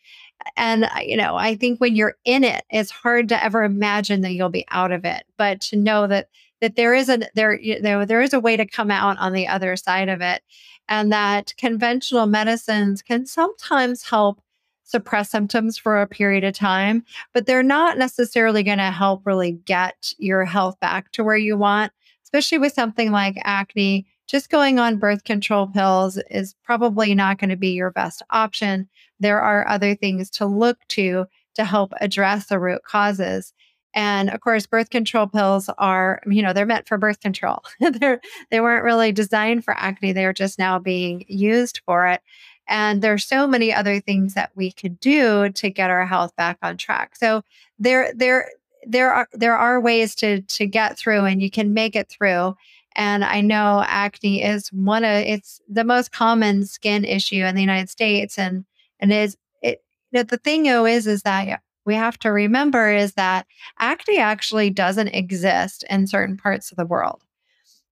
And 0.55 0.89
you 1.01 1.17
know, 1.17 1.35
I 1.35 1.55
think 1.55 1.79
when 1.79 1.95
you're 1.95 2.15
in 2.25 2.43
it, 2.43 2.63
it's 2.69 2.91
hard 2.91 3.29
to 3.29 3.43
ever 3.43 3.63
imagine 3.63 4.21
that 4.21 4.33
you'll 4.33 4.49
be 4.49 4.65
out 4.71 4.91
of 4.91 5.05
it. 5.05 5.23
But 5.37 5.61
to 5.61 5.75
know 5.75 6.07
that 6.07 6.29
that 6.61 6.75
there 6.75 6.93
is 6.93 7.09
a 7.09 7.19
there 7.35 7.59
you 7.59 7.81
know, 7.81 8.05
there 8.05 8.21
is 8.21 8.33
a 8.33 8.39
way 8.39 8.57
to 8.57 8.65
come 8.65 8.91
out 8.91 9.17
on 9.19 9.33
the 9.33 9.47
other 9.47 9.75
side 9.75 10.09
of 10.09 10.21
it, 10.21 10.41
and 10.89 11.11
that 11.11 11.53
conventional 11.57 12.25
medicines 12.25 13.01
can 13.01 13.25
sometimes 13.25 14.03
help 14.09 14.41
suppress 14.87 15.29
symptoms 15.29 15.77
for 15.77 16.01
a 16.01 16.07
period 16.07 16.43
of 16.43 16.53
time, 16.53 17.03
but 17.33 17.45
they're 17.45 17.61
not 17.61 17.97
necessarily 17.97 18.63
going 18.63 18.77
to 18.77 18.91
help 18.91 19.21
really 19.25 19.51
get 19.51 20.13
your 20.17 20.45
health 20.45 20.79
back 20.79 21.11
to 21.11 21.23
where 21.23 21.37
you 21.37 21.57
want, 21.57 21.91
especially 22.23 22.57
with 22.57 22.73
something 22.73 23.11
like 23.11 23.35
acne. 23.43 24.07
Just 24.27 24.49
going 24.49 24.79
on 24.79 24.97
birth 24.97 25.23
control 25.23 25.67
pills 25.67 26.17
is 26.29 26.55
probably 26.63 27.13
not 27.15 27.37
going 27.37 27.49
to 27.49 27.55
be 27.55 27.71
your 27.71 27.91
best 27.91 28.21
option. 28.29 28.89
There 29.19 29.41
are 29.41 29.67
other 29.67 29.93
things 29.93 30.29
to 30.31 30.45
look 30.45 30.77
to 30.89 31.25
to 31.55 31.65
help 31.65 31.91
address 31.99 32.47
the 32.47 32.59
root 32.59 32.83
causes. 32.83 33.53
And 33.93 34.29
of 34.29 34.41
course, 34.41 34.67
birth 34.67 34.89
control 34.89 35.27
pills 35.27 35.69
are, 35.77 36.21
you 36.27 36.43
know, 36.43 36.53
they're 36.53 36.65
meant 36.65 36.87
for 36.87 36.97
birth 36.97 37.19
control. 37.19 37.63
they're 37.79 38.21
they 38.51 38.59
weren't 38.61 38.83
really 38.83 39.11
designed 39.11 39.65
for 39.65 39.73
acne. 39.75 40.11
They 40.11 40.25
are 40.25 40.33
just 40.33 40.59
now 40.59 40.77
being 40.77 41.25
used 41.27 41.81
for 41.85 42.07
it. 42.07 42.21
And 42.67 43.01
there's 43.01 43.25
so 43.25 43.47
many 43.47 43.73
other 43.73 43.99
things 43.99 44.33
that 44.33 44.51
we 44.55 44.71
could 44.71 44.99
do 44.99 45.49
to 45.49 45.69
get 45.69 45.89
our 45.89 46.05
health 46.05 46.35
back 46.35 46.57
on 46.61 46.77
track. 46.77 47.15
So 47.15 47.43
there, 47.79 48.13
there, 48.13 48.49
there 48.87 49.11
are 49.13 49.27
there 49.33 49.55
are 49.55 49.79
ways 49.79 50.15
to 50.15 50.41
to 50.41 50.65
get 50.65 50.97
through, 50.97 51.25
and 51.25 51.41
you 51.41 51.51
can 51.51 51.73
make 51.73 51.95
it 51.95 52.09
through. 52.09 52.55
And 52.95 53.23
I 53.23 53.41
know 53.41 53.83
acne 53.85 54.43
is 54.43 54.69
one 54.69 55.03
of 55.03 55.11
it's 55.11 55.61
the 55.69 55.83
most 55.83 56.11
common 56.11 56.65
skin 56.65 57.05
issue 57.05 57.43
in 57.43 57.55
the 57.55 57.61
United 57.61 57.89
States, 57.89 58.37
and 58.37 58.65
and 58.99 59.11
is 59.11 59.37
it. 59.61 59.83
You 60.11 60.19
know, 60.19 60.23
the 60.23 60.37
thing 60.37 60.63
though 60.63 60.85
is 60.85 61.05
is 61.07 61.23
that 61.23 61.61
we 61.85 61.95
have 61.95 62.17
to 62.19 62.31
remember 62.31 62.89
is 62.91 63.13
that 63.13 63.45
acne 63.79 64.17
actually 64.17 64.69
doesn't 64.69 65.09
exist 65.09 65.83
in 65.89 66.07
certain 66.07 66.37
parts 66.37 66.71
of 66.71 66.77
the 66.77 66.85
world. 66.85 67.23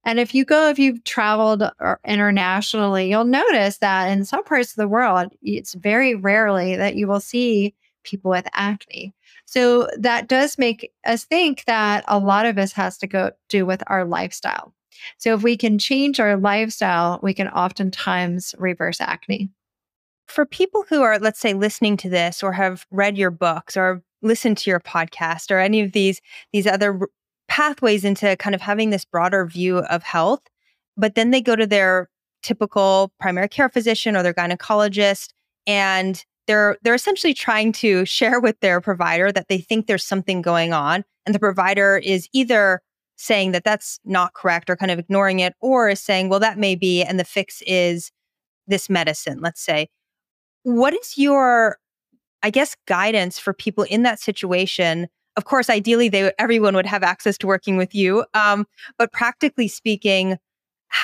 And 0.06 0.20
if 0.20 0.36
you 0.36 0.46
go, 0.46 0.70
if 0.70 0.78
you've 0.78 1.04
traveled 1.04 1.64
uh, 1.64 1.96
internationally, 2.06 3.10
you'll 3.10 3.26
notice 3.26 3.80
that 3.80 4.12
in 4.12 4.24
some 4.24 4.44
parts 4.44 4.72
of 4.72 4.76
the 4.76 4.88
world, 4.88 5.34
it's 5.42 5.74
very 5.74 6.14
rarely 6.14 6.76
that 6.76 6.96
you 6.96 7.08
will 7.08 7.20
see 7.20 7.74
people 8.04 8.30
with 8.30 8.48
acne. 8.54 9.16
So 9.46 9.90
that 9.98 10.28
does 10.28 10.58
make 10.58 10.92
us 11.06 11.26
think 11.26 11.66
that 11.66 12.04
a 12.08 12.20
lot 12.20 12.46
of 12.46 12.56
this 12.56 12.72
has 12.74 13.00
to 13.00 13.08
go 13.08 13.32
do 13.50 13.66
with 13.66 13.82
our 13.88 14.06
lifestyle. 14.06 14.74
So 15.18 15.34
if 15.34 15.44
we 15.44 15.58
can 15.58 15.78
change 15.80 16.20
our 16.20 16.38
lifestyle, 16.38 17.20
we 17.22 17.34
can 17.34 17.50
oftentimes 17.50 18.56
reverse 18.58 19.02
acne. 19.02 19.50
For 20.28 20.46
people 20.46 20.86
who 20.88 21.02
are, 21.02 21.20
let's 21.20 21.40
say, 21.40 21.54
listening 21.54 21.98
to 21.98 22.10
this 22.10 22.42
or 22.42 22.52
have 22.54 22.86
read 22.92 23.18
your 23.18 23.32
books 23.32 23.76
or 23.76 24.04
listened 24.22 24.58
to 24.58 24.70
your 24.70 24.80
podcast 24.80 25.52
or 25.52 25.60
any 25.60 25.82
of 25.82 25.92
these 25.92 26.20
these 26.52 26.66
other 26.66 27.00
pathways 27.48 28.04
into 28.04 28.36
kind 28.38 28.56
of 28.56 28.62
having 28.62 28.90
this 28.90 29.06
broader 29.06 29.46
view 29.46 29.80
of 29.80 30.04
health. 30.04 30.42
But 30.98 31.16
then 31.16 31.32
they 31.32 31.42
go 31.42 31.56
to 31.56 31.68
their 31.68 32.10
typical 32.46 33.12
primary 33.20 33.50
care 33.50 33.70
physician 33.70 34.16
or 34.16 34.24
their 34.24 34.34
gynecologist 34.34 35.30
and 35.66 36.24
they're 36.48 36.78
they're 36.84 36.94
essentially 36.94 37.34
trying 37.34 37.72
to 37.72 38.06
share 38.06 38.40
with 38.40 38.60
their 38.60 38.80
provider 38.80 39.32
that 39.32 39.48
they 39.48 39.58
think 39.58 39.88
there's 39.88 40.04
something 40.04 40.44
going 40.44 40.72
on 40.72 41.04
and 41.26 41.34
the 41.34 41.40
provider 41.40 41.98
is 41.98 42.30
either 42.34 42.82
saying 43.18 43.52
that 43.52 43.64
that's 43.64 44.00
not 44.06 44.34
correct 44.34 44.70
or 44.70 44.76
kind 44.76 44.92
of 44.92 45.00
ignoring 45.00 45.40
it 45.40 45.56
or 45.60 45.90
is 45.90 46.00
saying 46.00 46.30
well 46.30 46.40
that 46.40 46.60
may 46.60 46.76
be 46.76 47.02
and 47.02 47.20
the 47.20 47.24
fix 47.24 47.64
is 47.66 48.12
this 48.68 48.90
medicine 48.90 49.40
let's 49.42 49.62
say 49.62 49.88
what 50.62 50.94
is 50.94 51.18
your 51.18 51.78
i 52.44 52.52
guess 52.52 52.76
guidance 52.88 53.40
for 53.40 53.54
people 53.54 53.86
in 53.86 54.04
that 54.04 54.20
situation 54.20 55.08
of 55.38 55.46
course, 55.46 55.70
ideally, 55.70 56.10
they 56.10 56.32
everyone 56.40 56.76
would 56.76 56.86
have 56.86 57.04
access 57.04 57.38
to 57.40 57.48
working 57.48 57.78
with 57.78 57.94
you. 57.94 58.26
Um, 58.34 58.66
but 58.98 59.12
practically 59.12 59.68
speaking, 59.68 60.38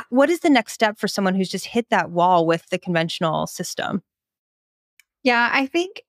what 0.10 0.30
is 0.30 0.40
the 0.40 0.50
next 0.50 0.74
step 0.74 0.98
for 0.98 1.08
someone 1.08 1.36
who's 1.36 1.50
just 1.50 1.66
hit 1.66 1.90
that 1.90 2.12
wall 2.12 2.46
with 2.46 2.68
the 2.70 2.78
conventional 2.78 3.48
system? 3.48 4.02
Yeah, 5.24 5.50
I 5.52 5.66
think 5.68 6.04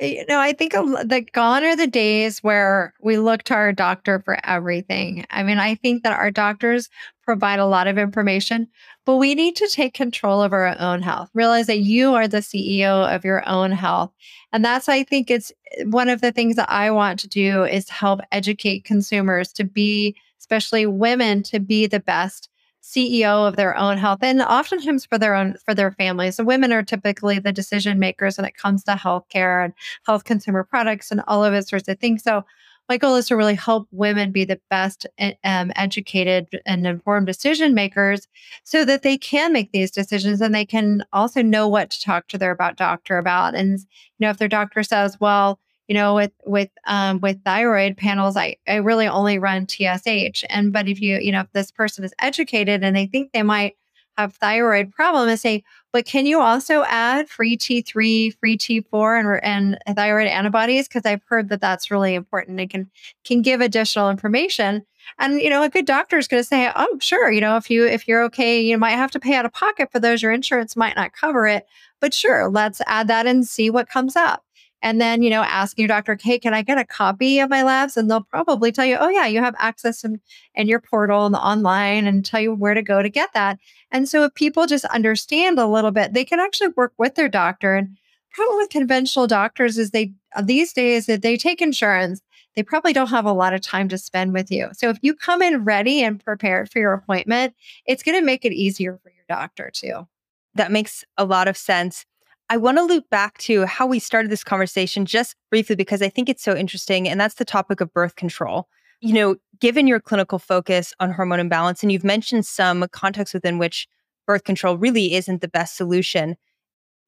you 0.00 0.24
know, 0.28 0.38
I 0.38 0.52
think 0.52 0.72
the 0.72 1.26
gone 1.32 1.64
are 1.64 1.74
the 1.74 1.86
days 1.86 2.42
where 2.42 2.94
we 3.02 3.18
look 3.18 3.42
to 3.44 3.54
our 3.54 3.72
doctor 3.72 4.20
for 4.20 4.38
everything. 4.44 5.26
I 5.30 5.42
mean, 5.42 5.58
I 5.58 5.74
think 5.74 6.04
that 6.04 6.18
our 6.18 6.30
doctors 6.30 6.88
provide 7.24 7.58
a 7.58 7.66
lot 7.66 7.88
of 7.88 7.98
information, 7.98 8.68
but 9.04 9.16
we 9.16 9.34
need 9.34 9.56
to 9.56 9.68
take 9.68 9.94
control 9.94 10.40
of 10.40 10.52
our 10.52 10.78
own 10.78 11.02
health. 11.02 11.30
Realize 11.34 11.66
that 11.66 11.80
you 11.80 12.14
are 12.14 12.28
the 12.28 12.38
CEO 12.38 13.12
of 13.12 13.24
your 13.24 13.46
own 13.48 13.72
health. 13.72 14.12
And 14.52 14.64
that's, 14.64 14.88
I 14.88 15.02
think, 15.02 15.30
it's 15.30 15.50
eh, 15.72 15.84
one 15.84 16.08
of 16.08 16.20
the 16.20 16.32
things 16.32 16.56
that 16.56 16.70
I 16.70 16.90
want 16.90 17.18
to 17.20 17.28
do 17.28 17.64
is 17.64 17.88
help 17.88 18.20
educate 18.30 18.84
consumers 18.84 19.52
to 19.54 19.64
be, 19.64 20.16
especially 20.38 20.86
women, 20.86 21.42
to 21.44 21.58
be 21.58 21.86
the 21.86 22.00
best 22.00 22.48
CEO 22.82 23.46
of 23.46 23.56
their 23.56 23.76
own 23.76 23.98
health 23.98 24.20
and 24.22 24.40
oftentimes 24.40 25.04
for 25.04 25.18
their 25.18 25.34
own 25.34 25.56
for 25.64 25.74
their 25.74 25.92
families. 25.92 26.36
The 26.36 26.44
women 26.44 26.72
are 26.72 26.82
typically 26.82 27.38
the 27.38 27.52
decision 27.52 27.98
makers 27.98 28.36
when 28.36 28.46
it 28.46 28.56
comes 28.56 28.84
to 28.84 28.92
healthcare 28.92 29.64
and 29.64 29.74
health 30.06 30.24
consumer 30.24 30.64
products 30.64 31.10
and 31.10 31.22
all 31.26 31.44
of 31.44 31.52
those 31.52 31.68
sorts 31.68 31.88
of 31.88 31.98
things. 31.98 32.22
So 32.22 32.44
my 32.88 32.96
goal 32.96 33.16
is 33.16 33.28
to 33.28 33.36
really 33.36 33.54
help 33.54 33.86
women 33.90 34.32
be 34.32 34.44
the 34.44 34.60
best 34.70 35.06
um, 35.44 35.72
educated 35.76 36.48
and 36.64 36.86
informed 36.86 37.26
decision 37.26 37.74
makers 37.74 38.26
so 38.64 38.84
that 38.84 39.02
they 39.02 39.18
can 39.18 39.52
make 39.52 39.72
these 39.72 39.90
decisions 39.90 40.40
and 40.40 40.54
they 40.54 40.64
can 40.64 41.04
also 41.12 41.42
know 41.42 41.68
what 41.68 41.90
to 41.90 42.00
talk 42.00 42.28
to 42.28 42.38
their 42.38 42.50
about 42.50 42.76
doctor 42.76 43.18
about 43.18 43.54
and 43.54 43.78
you 43.80 43.86
know 44.20 44.30
if 44.30 44.38
their 44.38 44.48
doctor 44.48 44.82
says 44.82 45.18
well 45.20 45.60
you 45.88 45.94
know, 45.94 46.14
with 46.14 46.32
with 46.46 46.70
um, 46.86 47.20
with 47.20 47.42
thyroid 47.44 47.96
panels, 47.96 48.36
I 48.36 48.56
I 48.68 48.76
really 48.76 49.08
only 49.08 49.38
run 49.38 49.66
TSH. 49.66 50.44
And 50.50 50.72
but 50.72 50.88
if 50.88 51.00
you 51.00 51.18
you 51.18 51.32
know 51.32 51.40
if 51.40 51.52
this 51.52 51.70
person 51.70 52.04
is 52.04 52.14
educated 52.20 52.84
and 52.84 52.94
they 52.94 53.06
think 53.06 53.32
they 53.32 53.42
might 53.42 53.76
have 54.18 54.34
thyroid 54.34 54.92
problem, 54.92 55.28
and 55.28 55.38
say, 55.40 55.62
but 55.92 56.04
can 56.04 56.26
you 56.26 56.40
also 56.40 56.82
add 56.84 57.28
free 57.28 57.56
T3, 57.56 58.30
free 58.32 58.58
T4, 58.58 59.40
and 59.42 59.78
and 59.86 59.96
thyroid 59.96 60.26
antibodies? 60.28 60.88
Because 60.88 61.06
I've 61.06 61.22
heard 61.28 61.48
that 61.50 61.60
that's 61.60 61.90
really 61.90 62.14
important. 62.14 62.60
It 62.60 62.70
can 62.70 62.90
can 63.24 63.42
give 63.42 63.60
additional 63.60 64.10
information. 64.10 64.84
And 65.18 65.40
you 65.40 65.48
know, 65.48 65.62
a 65.62 65.70
good 65.70 65.86
doctor 65.86 66.18
is 66.18 66.28
going 66.28 66.42
to 66.42 66.46
say, 66.46 66.70
"Oh, 66.74 66.98
sure. 67.00 67.30
You 67.32 67.40
know, 67.40 67.56
if 67.56 67.70
you 67.70 67.86
if 67.86 68.06
you're 68.06 68.22
okay, 68.24 68.60
you 68.60 68.76
might 68.78 68.92
have 68.92 69.10
to 69.12 69.20
pay 69.20 69.34
out 69.34 69.46
of 69.46 69.52
pocket 69.54 69.90
for 69.90 70.00
those. 70.00 70.22
Your 70.22 70.32
insurance 70.32 70.76
might 70.76 70.96
not 70.96 71.12
cover 71.14 71.46
it, 71.46 71.66
but 72.00 72.12
sure, 72.12 72.50
let's 72.50 72.80
add 72.86 73.08
that 73.08 73.26
and 73.26 73.46
see 73.46 73.70
what 73.70 73.88
comes 73.88 74.16
up." 74.16 74.44
And 74.82 75.00
then, 75.00 75.22
you 75.22 75.30
know, 75.30 75.42
asking 75.42 75.82
your 75.82 75.88
doctor, 75.88 76.16
hey, 76.20 76.38
can 76.38 76.54
I 76.54 76.62
get 76.62 76.78
a 76.78 76.84
copy 76.84 77.40
of 77.40 77.50
my 77.50 77.62
labs? 77.62 77.96
And 77.96 78.10
they'll 78.10 78.22
probably 78.22 78.70
tell 78.70 78.84
you, 78.84 78.96
oh, 78.98 79.08
yeah, 79.08 79.26
you 79.26 79.40
have 79.40 79.56
access 79.58 80.04
in, 80.04 80.20
in 80.54 80.68
your 80.68 80.80
portal 80.80 81.26
and 81.26 81.34
online 81.34 82.06
and 82.06 82.24
tell 82.24 82.40
you 82.40 82.54
where 82.54 82.74
to 82.74 82.82
go 82.82 83.02
to 83.02 83.08
get 83.08 83.32
that. 83.34 83.58
And 83.90 84.08
so 84.08 84.24
if 84.24 84.34
people 84.34 84.66
just 84.66 84.84
understand 84.86 85.58
a 85.58 85.66
little 85.66 85.90
bit, 85.90 86.12
they 86.12 86.24
can 86.24 86.38
actually 86.38 86.68
work 86.76 86.92
with 86.96 87.16
their 87.16 87.28
doctor. 87.28 87.74
And 87.74 87.96
problem 88.30 88.58
with 88.58 88.70
conventional 88.70 89.26
doctors 89.26 89.78
is 89.78 89.90
they 89.90 90.12
uh, 90.36 90.42
these 90.42 90.72
days 90.72 91.06
that 91.06 91.22
they 91.22 91.36
take 91.36 91.60
insurance, 91.60 92.20
they 92.54 92.62
probably 92.62 92.92
don't 92.92 93.10
have 93.10 93.24
a 93.24 93.32
lot 93.32 93.54
of 93.54 93.60
time 93.60 93.88
to 93.88 93.98
spend 93.98 94.32
with 94.32 94.50
you. 94.50 94.68
So 94.74 94.90
if 94.90 94.98
you 95.02 95.14
come 95.14 95.42
in 95.42 95.64
ready 95.64 96.02
and 96.02 96.22
prepared 96.22 96.70
for 96.70 96.78
your 96.78 96.92
appointment, 96.92 97.54
it's 97.86 98.02
going 98.02 98.18
to 98.18 98.24
make 98.24 98.44
it 98.44 98.52
easier 98.52 98.98
for 99.02 99.10
your 99.10 99.24
doctor 99.28 99.70
too. 99.72 100.06
That 100.54 100.70
makes 100.70 101.04
a 101.16 101.24
lot 101.24 101.48
of 101.48 101.56
sense. 101.56 102.04
I 102.50 102.56
want 102.56 102.78
to 102.78 102.84
loop 102.84 103.10
back 103.10 103.36
to 103.38 103.66
how 103.66 103.86
we 103.86 103.98
started 103.98 104.30
this 104.30 104.44
conversation 104.44 105.04
just 105.04 105.36
briefly 105.50 105.76
because 105.76 106.00
I 106.00 106.08
think 106.08 106.28
it's 106.28 106.42
so 106.42 106.56
interesting. 106.56 107.08
And 107.08 107.20
that's 107.20 107.34
the 107.34 107.44
topic 107.44 107.80
of 107.80 107.92
birth 107.92 108.16
control. 108.16 108.68
You 109.00 109.12
know, 109.12 109.36
given 109.60 109.86
your 109.86 110.00
clinical 110.00 110.38
focus 110.38 110.94
on 110.98 111.12
hormone 111.12 111.40
imbalance, 111.40 111.82
and 111.82 111.92
you've 111.92 112.04
mentioned 112.04 112.46
some 112.46 112.86
contexts 112.90 113.34
within 113.34 113.58
which 113.58 113.86
birth 114.26 114.44
control 114.44 114.76
really 114.76 115.14
isn't 115.14 115.40
the 115.40 115.48
best 115.48 115.76
solution. 115.76 116.36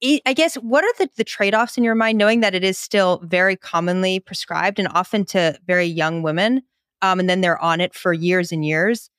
I 0.03 0.33
guess 0.35 0.55
what 0.55 0.85
are 0.85 0.93
the, 0.99 1.11
the 1.17 1.25
trade 1.25 1.55
offs 1.55 1.77
in 1.77 1.85
your 1.85 1.95
mind, 1.95 2.17
knowing 2.17 2.41
that 2.41 2.55
it 2.55 2.65
is 2.65 2.79
still 2.79 3.21
very 3.25 3.57
commonly 3.57 4.21
prescribed 4.21 4.79
and 4.79 4.89
often 4.89 5.25
to 5.27 5.59
very 5.67 5.85
young 5.85 6.23
women, 6.23 6.63
um, 7.03 7.21
and 7.21 7.29
then 7.29 7.41
they're 7.41 7.63
on 7.63 7.81
it 7.81 7.95
for 7.95 8.13
years 8.13 8.53
and 8.53 8.65
years? 8.65 9.11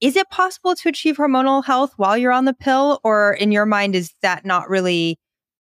Is 0.00 0.16
it 0.16 0.30
possible 0.30 0.74
to 0.76 0.88
achieve 0.88 1.18
hormonal 1.18 1.62
health 1.62 1.92
while 1.96 2.16
you're 2.16 2.32
on 2.32 2.46
the 2.46 2.54
pill, 2.54 3.00
or 3.04 3.34
in 3.34 3.52
your 3.52 3.66
mind, 3.66 3.94
is 3.94 4.14
that 4.22 4.46
not 4.46 4.70
really 4.70 5.18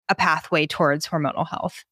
a 0.09 0.15
pathway 0.15 0.65
towards 0.65 1.07
hormonal 1.07 1.47
health? 1.47 1.83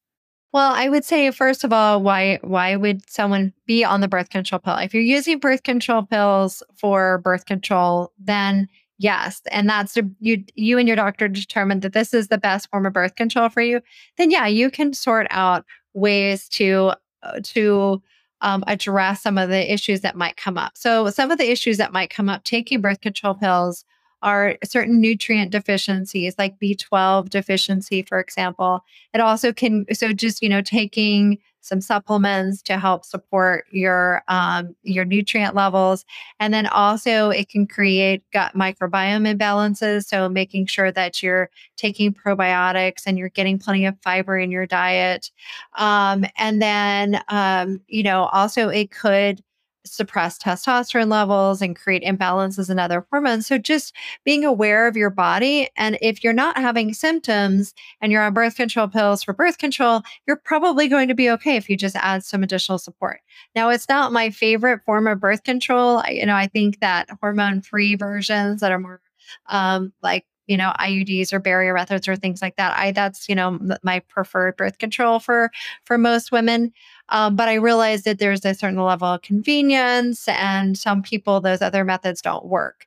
Well, 0.52 0.72
I 0.72 0.88
would 0.88 1.04
say 1.04 1.30
first 1.32 1.64
of 1.64 1.72
all, 1.72 2.00
why 2.02 2.38
why 2.42 2.76
would 2.76 3.08
someone 3.10 3.52
be 3.66 3.84
on 3.84 4.00
the 4.00 4.08
birth 4.08 4.30
control 4.30 4.58
pill? 4.58 4.76
If 4.76 4.94
you're 4.94 5.02
using 5.02 5.38
birth 5.38 5.62
control 5.62 6.02
pills 6.02 6.62
for 6.76 7.18
birth 7.18 7.44
control, 7.44 8.12
then 8.18 8.68
yes, 8.98 9.42
and 9.50 9.68
that's 9.68 9.98
you 10.20 10.44
you 10.54 10.78
and 10.78 10.88
your 10.88 10.96
doctor 10.96 11.28
determined 11.28 11.82
that 11.82 11.92
this 11.92 12.14
is 12.14 12.28
the 12.28 12.38
best 12.38 12.70
form 12.70 12.86
of 12.86 12.94
birth 12.94 13.16
control 13.16 13.48
for 13.50 13.60
you. 13.60 13.80
Then 14.16 14.30
yeah, 14.30 14.46
you 14.46 14.70
can 14.70 14.94
sort 14.94 15.26
out 15.30 15.66
ways 15.92 16.48
to 16.50 16.92
uh, 17.22 17.40
to 17.42 18.02
um, 18.40 18.64
address 18.66 19.22
some 19.22 19.38
of 19.38 19.48
the 19.48 19.72
issues 19.72 20.00
that 20.02 20.16
might 20.16 20.36
come 20.36 20.56
up. 20.56 20.72
So 20.76 21.10
some 21.10 21.30
of 21.30 21.38
the 21.38 21.50
issues 21.50 21.78
that 21.78 21.92
might 21.92 22.10
come 22.10 22.28
up 22.28 22.44
taking 22.44 22.80
birth 22.80 23.00
control 23.00 23.34
pills 23.34 23.84
are 24.22 24.56
certain 24.64 25.00
nutrient 25.00 25.50
deficiencies 25.52 26.34
like 26.38 26.58
B12 26.58 27.28
deficiency, 27.28 28.02
for 28.02 28.20
example. 28.20 28.84
It 29.14 29.20
also 29.20 29.52
can, 29.52 29.86
so 29.92 30.12
just, 30.12 30.42
you 30.42 30.48
know, 30.48 30.62
taking 30.62 31.38
some 31.66 31.80
supplements 31.80 32.62
to 32.62 32.78
help 32.78 33.04
support 33.04 33.66
your 33.72 34.22
um, 34.28 34.74
your 34.84 35.04
nutrient 35.04 35.54
levels 35.54 36.04
and 36.38 36.54
then 36.54 36.66
also 36.66 37.30
it 37.30 37.48
can 37.48 37.66
create 37.66 38.22
gut 38.32 38.54
microbiome 38.54 39.26
imbalances 39.36 40.04
so 40.04 40.28
making 40.28 40.66
sure 40.66 40.92
that 40.92 41.22
you're 41.22 41.50
taking 41.76 42.14
probiotics 42.14 43.02
and 43.04 43.18
you're 43.18 43.28
getting 43.30 43.58
plenty 43.58 43.84
of 43.84 43.96
fiber 44.02 44.38
in 44.38 44.50
your 44.50 44.66
diet 44.66 45.30
um, 45.76 46.24
and 46.38 46.62
then 46.62 47.20
um, 47.28 47.80
you 47.88 48.02
know 48.02 48.26
also 48.26 48.68
it 48.68 48.90
could 48.92 49.42
suppress 49.86 50.38
testosterone 50.38 51.08
levels 51.10 51.62
and 51.62 51.76
create 51.76 52.02
imbalances 52.02 52.68
in 52.68 52.78
other 52.78 53.06
hormones. 53.10 53.46
So 53.46 53.58
just 53.58 53.94
being 54.24 54.44
aware 54.44 54.86
of 54.86 54.96
your 54.96 55.10
body. 55.10 55.68
And 55.76 55.98
if 56.02 56.22
you're 56.22 56.32
not 56.32 56.56
having 56.56 56.92
symptoms 56.92 57.74
and 58.00 58.12
you're 58.12 58.22
on 58.22 58.34
birth 58.34 58.56
control 58.56 58.88
pills 58.88 59.22
for 59.22 59.32
birth 59.32 59.58
control, 59.58 60.02
you're 60.26 60.36
probably 60.36 60.88
going 60.88 61.08
to 61.08 61.14
be 61.14 61.30
okay 61.30 61.56
if 61.56 61.68
you 61.68 61.76
just 61.76 61.96
add 61.96 62.24
some 62.24 62.42
additional 62.42 62.78
support. 62.78 63.20
Now, 63.54 63.68
it's 63.70 63.88
not 63.88 64.12
my 64.12 64.30
favorite 64.30 64.82
form 64.84 65.06
of 65.06 65.20
birth 65.20 65.44
control. 65.44 65.98
I, 65.98 66.10
you 66.10 66.26
know, 66.26 66.36
I 66.36 66.46
think 66.46 66.80
that 66.80 67.08
hormone 67.20 67.62
free 67.62 67.94
versions 67.94 68.60
that 68.60 68.72
are 68.72 68.78
more 68.78 69.00
um, 69.46 69.92
like 70.02 70.24
you 70.46 70.56
know 70.56 70.72
IUDs 70.78 71.32
or 71.32 71.38
barrier 71.38 71.74
methods 71.74 72.08
or 72.08 72.16
things 72.16 72.42
like 72.42 72.56
that. 72.56 72.76
I 72.76 72.92
that's 72.92 73.28
you 73.28 73.34
know 73.34 73.58
my 73.82 74.00
preferred 74.00 74.56
birth 74.56 74.78
control 74.78 75.18
for 75.18 75.50
for 75.84 75.98
most 75.98 76.32
women. 76.32 76.72
Um, 77.08 77.36
but 77.36 77.48
I 77.48 77.54
realized 77.54 78.04
that 78.04 78.18
there's 78.18 78.44
a 78.44 78.54
certain 78.54 78.82
level 78.82 79.08
of 79.08 79.22
convenience, 79.22 80.26
and 80.28 80.76
some 80.76 81.02
people, 81.02 81.40
those 81.40 81.62
other 81.62 81.84
methods 81.84 82.20
don't 82.20 82.46
work. 82.46 82.86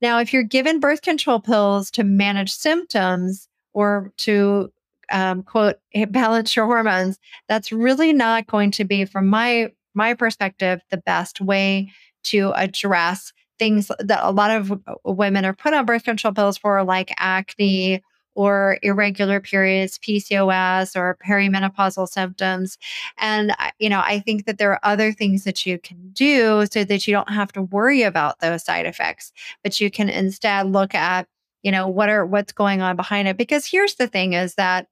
Now, 0.00 0.20
if 0.20 0.32
you're 0.32 0.42
given 0.42 0.80
birth 0.80 1.02
control 1.02 1.40
pills 1.40 1.90
to 1.92 2.04
manage 2.04 2.52
symptoms 2.52 3.48
or 3.72 4.12
to 4.18 4.72
um, 5.10 5.42
quote 5.42 5.76
balance 6.10 6.54
your 6.56 6.66
hormones, 6.66 7.18
that's 7.48 7.72
really 7.72 8.12
not 8.12 8.46
going 8.46 8.70
to 8.72 8.84
be, 8.84 9.04
from 9.04 9.26
my 9.26 9.72
my 9.94 10.14
perspective, 10.14 10.80
the 10.90 10.98
best 10.98 11.40
way 11.40 11.90
to 12.24 12.52
address 12.54 13.32
things 13.58 13.90
that 13.98 14.20
a 14.22 14.30
lot 14.30 14.50
of 14.50 14.72
uh, 14.72 14.76
women 15.04 15.44
are 15.44 15.54
put 15.54 15.74
on 15.74 15.86
birth 15.86 16.04
control 16.04 16.32
pills 16.32 16.58
for, 16.58 16.82
like 16.84 17.12
acne 17.18 18.02
or 18.34 18.78
irregular 18.82 19.40
periods, 19.40 19.98
PCOS, 19.98 20.94
or 20.94 21.18
perimenopausal 21.26 22.08
symptoms. 22.08 22.78
And, 23.16 23.52
you 23.80 23.88
know, 23.88 23.98
I 23.98 24.20
think 24.20 24.46
that 24.46 24.58
there 24.58 24.70
are 24.70 24.80
other 24.84 25.10
things 25.12 25.42
that 25.42 25.66
you 25.66 25.76
can 25.76 26.10
do 26.12 26.64
so 26.70 26.84
that 26.84 27.08
you 27.08 27.12
don't 27.12 27.32
have 27.32 27.50
to 27.52 27.62
worry 27.62 28.02
about 28.02 28.38
those 28.38 28.64
side 28.64 28.86
effects, 28.86 29.32
but 29.64 29.80
you 29.80 29.90
can 29.90 30.08
instead 30.08 30.66
look 30.66 30.94
at, 30.94 31.26
you 31.64 31.72
know, 31.72 31.88
what 31.88 32.08
are 32.08 32.24
what's 32.24 32.52
going 32.52 32.80
on 32.80 32.94
behind 32.94 33.26
it. 33.26 33.36
Because 33.36 33.66
here's 33.66 33.96
the 33.96 34.06
thing 34.06 34.34
is 34.34 34.54
that 34.54 34.86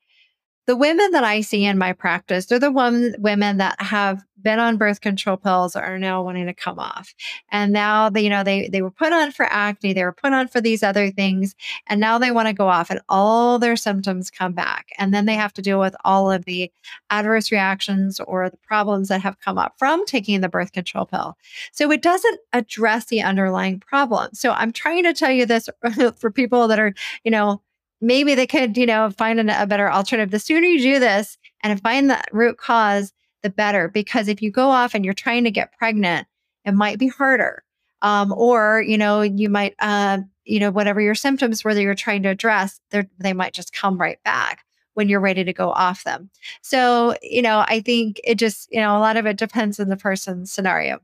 the 0.66 0.76
women 0.76 1.12
that 1.12 1.24
I 1.24 1.40
see 1.40 1.64
in 1.64 1.78
my 1.78 1.92
practice, 1.92 2.46
they're 2.46 2.58
the 2.58 2.72
one, 2.72 3.14
women 3.18 3.58
that 3.58 3.80
have 3.80 4.24
been 4.42 4.58
on 4.60 4.76
birth 4.76 5.00
control 5.00 5.36
pills 5.36 5.74
are 5.74 5.98
now 5.98 6.22
wanting 6.22 6.46
to 6.46 6.54
come 6.54 6.78
off. 6.78 7.14
And 7.50 7.72
now 7.72 8.08
they, 8.08 8.20
you 8.22 8.30
know, 8.30 8.44
they 8.44 8.68
they 8.68 8.82
were 8.82 8.90
put 8.92 9.12
on 9.12 9.32
for 9.32 9.44
acne, 9.46 9.92
they 9.92 10.04
were 10.04 10.12
put 10.12 10.32
on 10.32 10.46
for 10.46 10.60
these 10.60 10.84
other 10.84 11.10
things, 11.10 11.56
and 11.88 12.00
now 12.00 12.18
they 12.18 12.30
want 12.30 12.46
to 12.46 12.54
go 12.54 12.68
off 12.68 12.90
and 12.90 13.00
all 13.08 13.58
their 13.58 13.76
symptoms 13.76 14.30
come 14.30 14.52
back. 14.52 14.90
And 14.98 15.12
then 15.12 15.26
they 15.26 15.34
have 15.34 15.52
to 15.54 15.62
deal 15.62 15.80
with 15.80 15.96
all 16.04 16.30
of 16.30 16.44
the 16.44 16.70
adverse 17.10 17.50
reactions 17.50 18.20
or 18.20 18.48
the 18.48 18.56
problems 18.58 19.08
that 19.08 19.20
have 19.22 19.40
come 19.40 19.58
up 19.58 19.74
from 19.78 20.06
taking 20.06 20.40
the 20.40 20.48
birth 20.48 20.72
control 20.72 21.06
pill. 21.06 21.36
So 21.72 21.90
it 21.90 22.02
doesn't 22.02 22.38
address 22.52 23.06
the 23.06 23.22
underlying 23.22 23.80
problem. 23.80 24.30
So 24.32 24.52
I'm 24.52 24.72
trying 24.72 25.02
to 25.04 25.12
tell 25.12 25.32
you 25.32 25.46
this 25.46 25.68
for 26.16 26.30
people 26.30 26.68
that 26.68 26.78
are, 26.78 26.94
you 27.24 27.30
know, 27.30 27.62
maybe 28.00 28.34
they 28.34 28.46
could, 28.46 28.76
you 28.76 28.86
know, 28.86 29.10
find 29.10 29.40
an, 29.40 29.50
a 29.50 29.66
better 29.66 29.90
alternative. 29.90 30.30
The 30.30 30.38
sooner 30.38 30.66
you 30.66 30.80
do 30.80 30.98
this 30.98 31.38
and 31.62 31.80
find 31.80 32.10
the 32.10 32.22
root 32.32 32.58
cause, 32.58 33.12
the 33.42 33.50
better. 33.50 33.88
Because 33.88 34.28
if 34.28 34.42
you 34.42 34.50
go 34.50 34.68
off 34.68 34.94
and 34.94 35.04
you're 35.04 35.14
trying 35.14 35.44
to 35.44 35.50
get 35.50 35.76
pregnant, 35.78 36.26
it 36.64 36.72
might 36.72 36.98
be 36.98 37.08
harder. 37.08 37.62
Um, 38.02 38.32
or, 38.32 38.82
you 38.82 38.98
know, 38.98 39.22
you 39.22 39.48
might, 39.48 39.74
uh, 39.78 40.18
you 40.44 40.60
know, 40.60 40.70
whatever 40.70 41.00
your 41.00 41.14
symptoms 41.14 41.64
were 41.64 41.74
that 41.74 41.82
you're 41.82 41.94
trying 41.94 42.22
to 42.24 42.28
address, 42.28 42.80
they 43.18 43.32
might 43.32 43.54
just 43.54 43.72
come 43.72 43.98
right 43.98 44.22
back 44.22 44.64
when 44.94 45.08
you're 45.08 45.20
ready 45.20 45.44
to 45.44 45.52
go 45.52 45.70
off 45.70 46.04
them. 46.04 46.30
So, 46.62 47.16
you 47.22 47.42
know, 47.42 47.64
I 47.66 47.80
think 47.80 48.20
it 48.24 48.36
just, 48.36 48.68
you 48.70 48.80
know, 48.80 48.96
a 48.96 49.00
lot 49.00 49.16
of 49.16 49.26
it 49.26 49.36
depends 49.36 49.78
on 49.80 49.88
the 49.88 49.96
person's 49.96 50.52
scenario. 50.52 51.00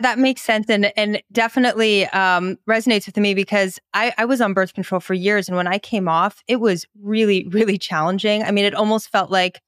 That 0.00 0.18
makes 0.18 0.42
sense 0.42 0.70
and 0.70 0.92
and 0.96 1.20
definitely 1.32 2.06
um, 2.08 2.56
resonates 2.68 3.06
with 3.06 3.16
me 3.16 3.34
because 3.34 3.80
I, 3.94 4.14
I 4.16 4.26
was 4.26 4.40
on 4.40 4.54
birth 4.54 4.74
control 4.74 5.00
for 5.00 5.14
years 5.14 5.48
and 5.48 5.56
when 5.56 5.66
I 5.66 5.78
came 5.78 6.08
off, 6.08 6.42
it 6.46 6.56
was 6.56 6.86
really, 7.02 7.48
really 7.50 7.78
challenging. 7.78 8.42
I 8.44 8.50
mean, 8.50 8.64
it 8.64 8.74
almost 8.74 9.10
felt 9.10 9.30
like 9.30 9.60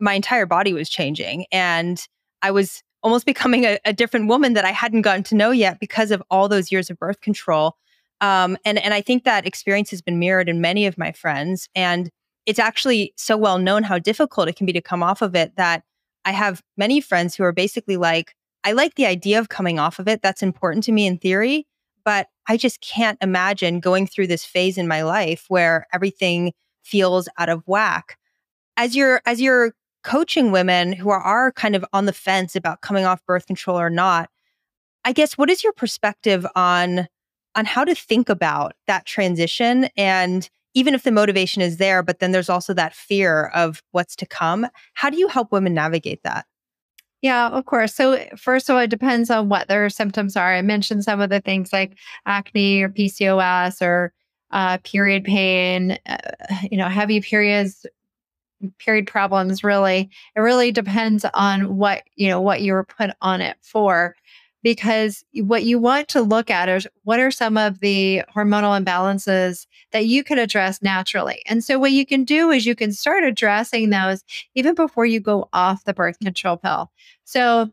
my 0.00 0.14
entire 0.14 0.46
body 0.46 0.72
was 0.72 0.88
changing 0.88 1.46
and 1.52 2.04
I 2.42 2.50
was 2.50 2.82
almost 3.02 3.26
becoming 3.32 3.64
a, 3.64 3.78
a 3.84 3.92
different 3.92 4.28
woman 4.28 4.54
that 4.54 4.64
I 4.64 4.72
hadn't 4.72 5.02
gotten 5.02 5.22
to 5.24 5.36
know 5.36 5.50
yet 5.52 5.78
because 5.80 6.10
of 6.10 6.22
all 6.30 6.48
those 6.48 6.72
years 6.72 6.90
of 6.90 6.98
birth 6.98 7.20
control. 7.20 7.76
Um, 8.20 8.56
and 8.64 8.78
and 8.78 8.92
I 8.94 9.00
think 9.00 9.22
that 9.24 9.46
experience 9.46 9.90
has 9.90 10.02
been 10.02 10.18
mirrored 10.18 10.48
in 10.48 10.60
many 10.60 10.86
of 10.86 10.98
my 10.98 11.12
friends. 11.12 11.68
And 11.76 12.10
it's 12.46 12.58
actually 12.58 13.12
so 13.16 13.36
well 13.36 13.58
known 13.58 13.82
how 13.84 13.98
difficult 13.98 14.48
it 14.48 14.56
can 14.56 14.66
be 14.66 14.72
to 14.72 14.80
come 14.80 15.02
off 15.02 15.22
of 15.22 15.36
it 15.36 15.54
that 15.56 15.84
I 16.24 16.32
have 16.32 16.62
many 16.76 17.00
friends 17.00 17.36
who 17.36 17.44
are 17.44 17.52
basically 17.52 17.96
like, 17.96 18.34
I 18.68 18.72
like 18.72 18.96
the 18.96 19.06
idea 19.06 19.38
of 19.38 19.48
coming 19.48 19.78
off 19.78 19.98
of 19.98 20.08
it. 20.08 20.20
That's 20.20 20.42
important 20.42 20.84
to 20.84 20.92
me 20.92 21.06
in 21.06 21.16
theory, 21.16 21.66
but 22.04 22.28
I 22.46 22.58
just 22.58 22.82
can't 22.82 23.16
imagine 23.22 23.80
going 23.80 24.06
through 24.06 24.26
this 24.26 24.44
phase 24.44 24.76
in 24.76 24.86
my 24.86 25.00
life 25.00 25.46
where 25.48 25.86
everything 25.90 26.52
feels 26.82 27.30
out 27.38 27.48
of 27.48 27.62
whack. 27.64 28.18
As 28.76 28.94
you're 28.94 29.22
as 29.24 29.40
you're 29.40 29.72
coaching 30.04 30.52
women 30.52 30.92
who 30.92 31.08
are, 31.08 31.18
are 31.18 31.50
kind 31.50 31.76
of 31.76 31.84
on 31.94 32.04
the 32.04 32.12
fence 32.12 32.54
about 32.54 32.82
coming 32.82 33.06
off 33.06 33.24
birth 33.24 33.46
control 33.46 33.80
or 33.80 33.88
not. 33.88 34.28
I 35.02 35.12
guess 35.12 35.38
what 35.38 35.48
is 35.48 35.64
your 35.64 35.72
perspective 35.72 36.46
on 36.54 37.08
on 37.54 37.64
how 37.64 37.84
to 37.84 37.94
think 37.94 38.28
about 38.28 38.74
that 38.86 39.06
transition 39.06 39.88
and 39.96 40.50
even 40.74 40.92
if 40.92 41.04
the 41.04 41.10
motivation 41.10 41.62
is 41.62 41.78
there, 41.78 42.02
but 42.02 42.18
then 42.18 42.32
there's 42.32 42.50
also 42.50 42.74
that 42.74 42.94
fear 42.94 43.46
of 43.54 43.82
what's 43.92 44.14
to 44.16 44.26
come. 44.26 44.66
How 44.92 45.08
do 45.08 45.16
you 45.16 45.28
help 45.28 45.52
women 45.52 45.72
navigate 45.72 46.22
that? 46.24 46.44
Yeah, 47.22 47.48
of 47.48 47.64
course. 47.66 47.94
So, 47.94 48.24
first 48.36 48.68
of 48.68 48.76
all, 48.76 48.82
it 48.82 48.90
depends 48.90 49.28
on 49.30 49.48
what 49.48 49.66
their 49.68 49.88
symptoms 49.90 50.36
are. 50.36 50.54
I 50.54 50.62
mentioned 50.62 51.02
some 51.04 51.20
of 51.20 51.30
the 51.30 51.40
things 51.40 51.72
like 51.72 51.96
acne 52.26 52.82
or 52.82 52.88
PCOS 52.88 53.82
or 53.82 54.12
uh, 54.52 54.78
period 54.84 55.24
pain, 55.24 55.98
uh, 56.06 56.16
you 56.70 56.78
know, 56.78 56.88
heavy 56.88 57.20
periods, 57.20 57.84
period 58.78 59.06
problems. 59.06 59.64
Really, 59.64 60.10
it 60.36 60.40
really 60.40 60.72
depends 60.72 61.24
on 61.34 61.76
what 61.76 62.04
you 62.16 62.28
know 62.28 62.40
what 62.40 62.62
you 62.62 62.72
were 62.74 62.84
put 62.84 63.10
on 63.22 63.40
it 63.42 63.56
for 63.62 64.14
because 64.62 65.24
what 65.34 65.64
you 65.64 65.78
want 65.78 66.08
to 66.08 66.22
look 66.22 66.50
at 66.50 66.68
is 66.68 66.86
what 67.04 67.20
are 67.20 67.30
some 67.30 67.56
of 67.56 67.80
the 67.80 68.22
hormonal 68.34 68.80
imbalances 68.82 69.66
that 69.92 70.06
you 70.06 70.24
can 70.24 70.38
address 70.38 70.82
naturally. 70.82 71.42
And 71.46 71.62
so, 71.62 71.78
what 71.78 71.92
you 71.92 72.04
can 72.04 72.24
do 72.24 72.50
is 72.50 72.66
you 72.66 72.74
can 72.74 72.92
start 72.92 73.24
addressing 73.24 73.90
those 73.90 74.22
even 74.54 74.74
before 74.74 75.06
you 75.06 75.20
go 75.20 75.48
off 75.52 75.84
the 75.84 75.94
birth 75.94 76.18
control 76.18 76.56
pill. 76.56 76.90
So, 77.24 77.70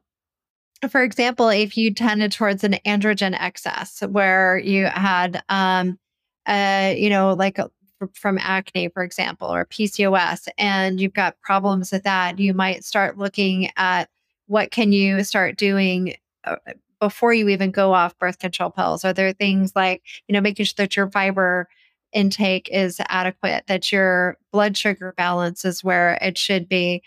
for 0.89 1.03
example, 1.03 1.49
if 1.49 1.77
you 1.77 1.93
tended 1.93 2.31
towards 2.31 2.63
an 2.63 2.77
androgen 2.85 3.35
excess 3.39 4.01
where 4.01 4.57
you 4.57 4.85
had, 4.85 5.43
um, 5.49 5.97
uh, 6.45 6.93
you 6.95 7.09
know, 7.09 7.33
like 7.33 7.57
a, 7.57 7.71
from 8.13 8.37
acne, 8.37 8.89
for 8.89 9.03
example, 9.03 9.47
or 9.47 9.65
PCOS, 9.65 10.47
and 10.57 10.99
you've 10.99 11.13
got 11.13 11.39
problems 11.41 11.91
with 11.91 12.03
that, 12.03 12.39
you 12.39 12.53
might 12.53 12.83
start 12.83 13.17
looking 13.17 13.69
at 13.77 14.09
what 14.47 14.69
can 14.69 14.91
you 14.91 15.23
start 15.23 15.57
doing 15.57 16.09
uh, 16.09 16.13
Uh, 16.45 16.55
uh, 16.67 16.73
before 17.01 17.33
you 17.33 17.49
even 17.49 17.71
go 17.71 17.93
off 17.93 18.17
birth 18.17 18.39
control 18.39 18.69
pills? 18.69 19.03
Are 19.03 19.13
there 19.13 19.33
things 19.33 19.73
like, 19.75 20.01
you 20.27 20.33
know, 20.33 20.41
making 20.41 20.65
sure 20.65 20.75
that 20.77 20.95
your 20.95 21.11
fiber 21.11 21.67
intake 22.13 22.69
is 22.71 23.01
adequate, 23.09 23.65
that 23.67 23.91
your 23.91 24.37
blood 24.51 24.77
sugar 24.77 25.13
balance 25.17 25.65
is 25.65 25.83
where 25.83 26.17
it 26.21 26.37
should 26.37 26.69
be? 26.69 27.03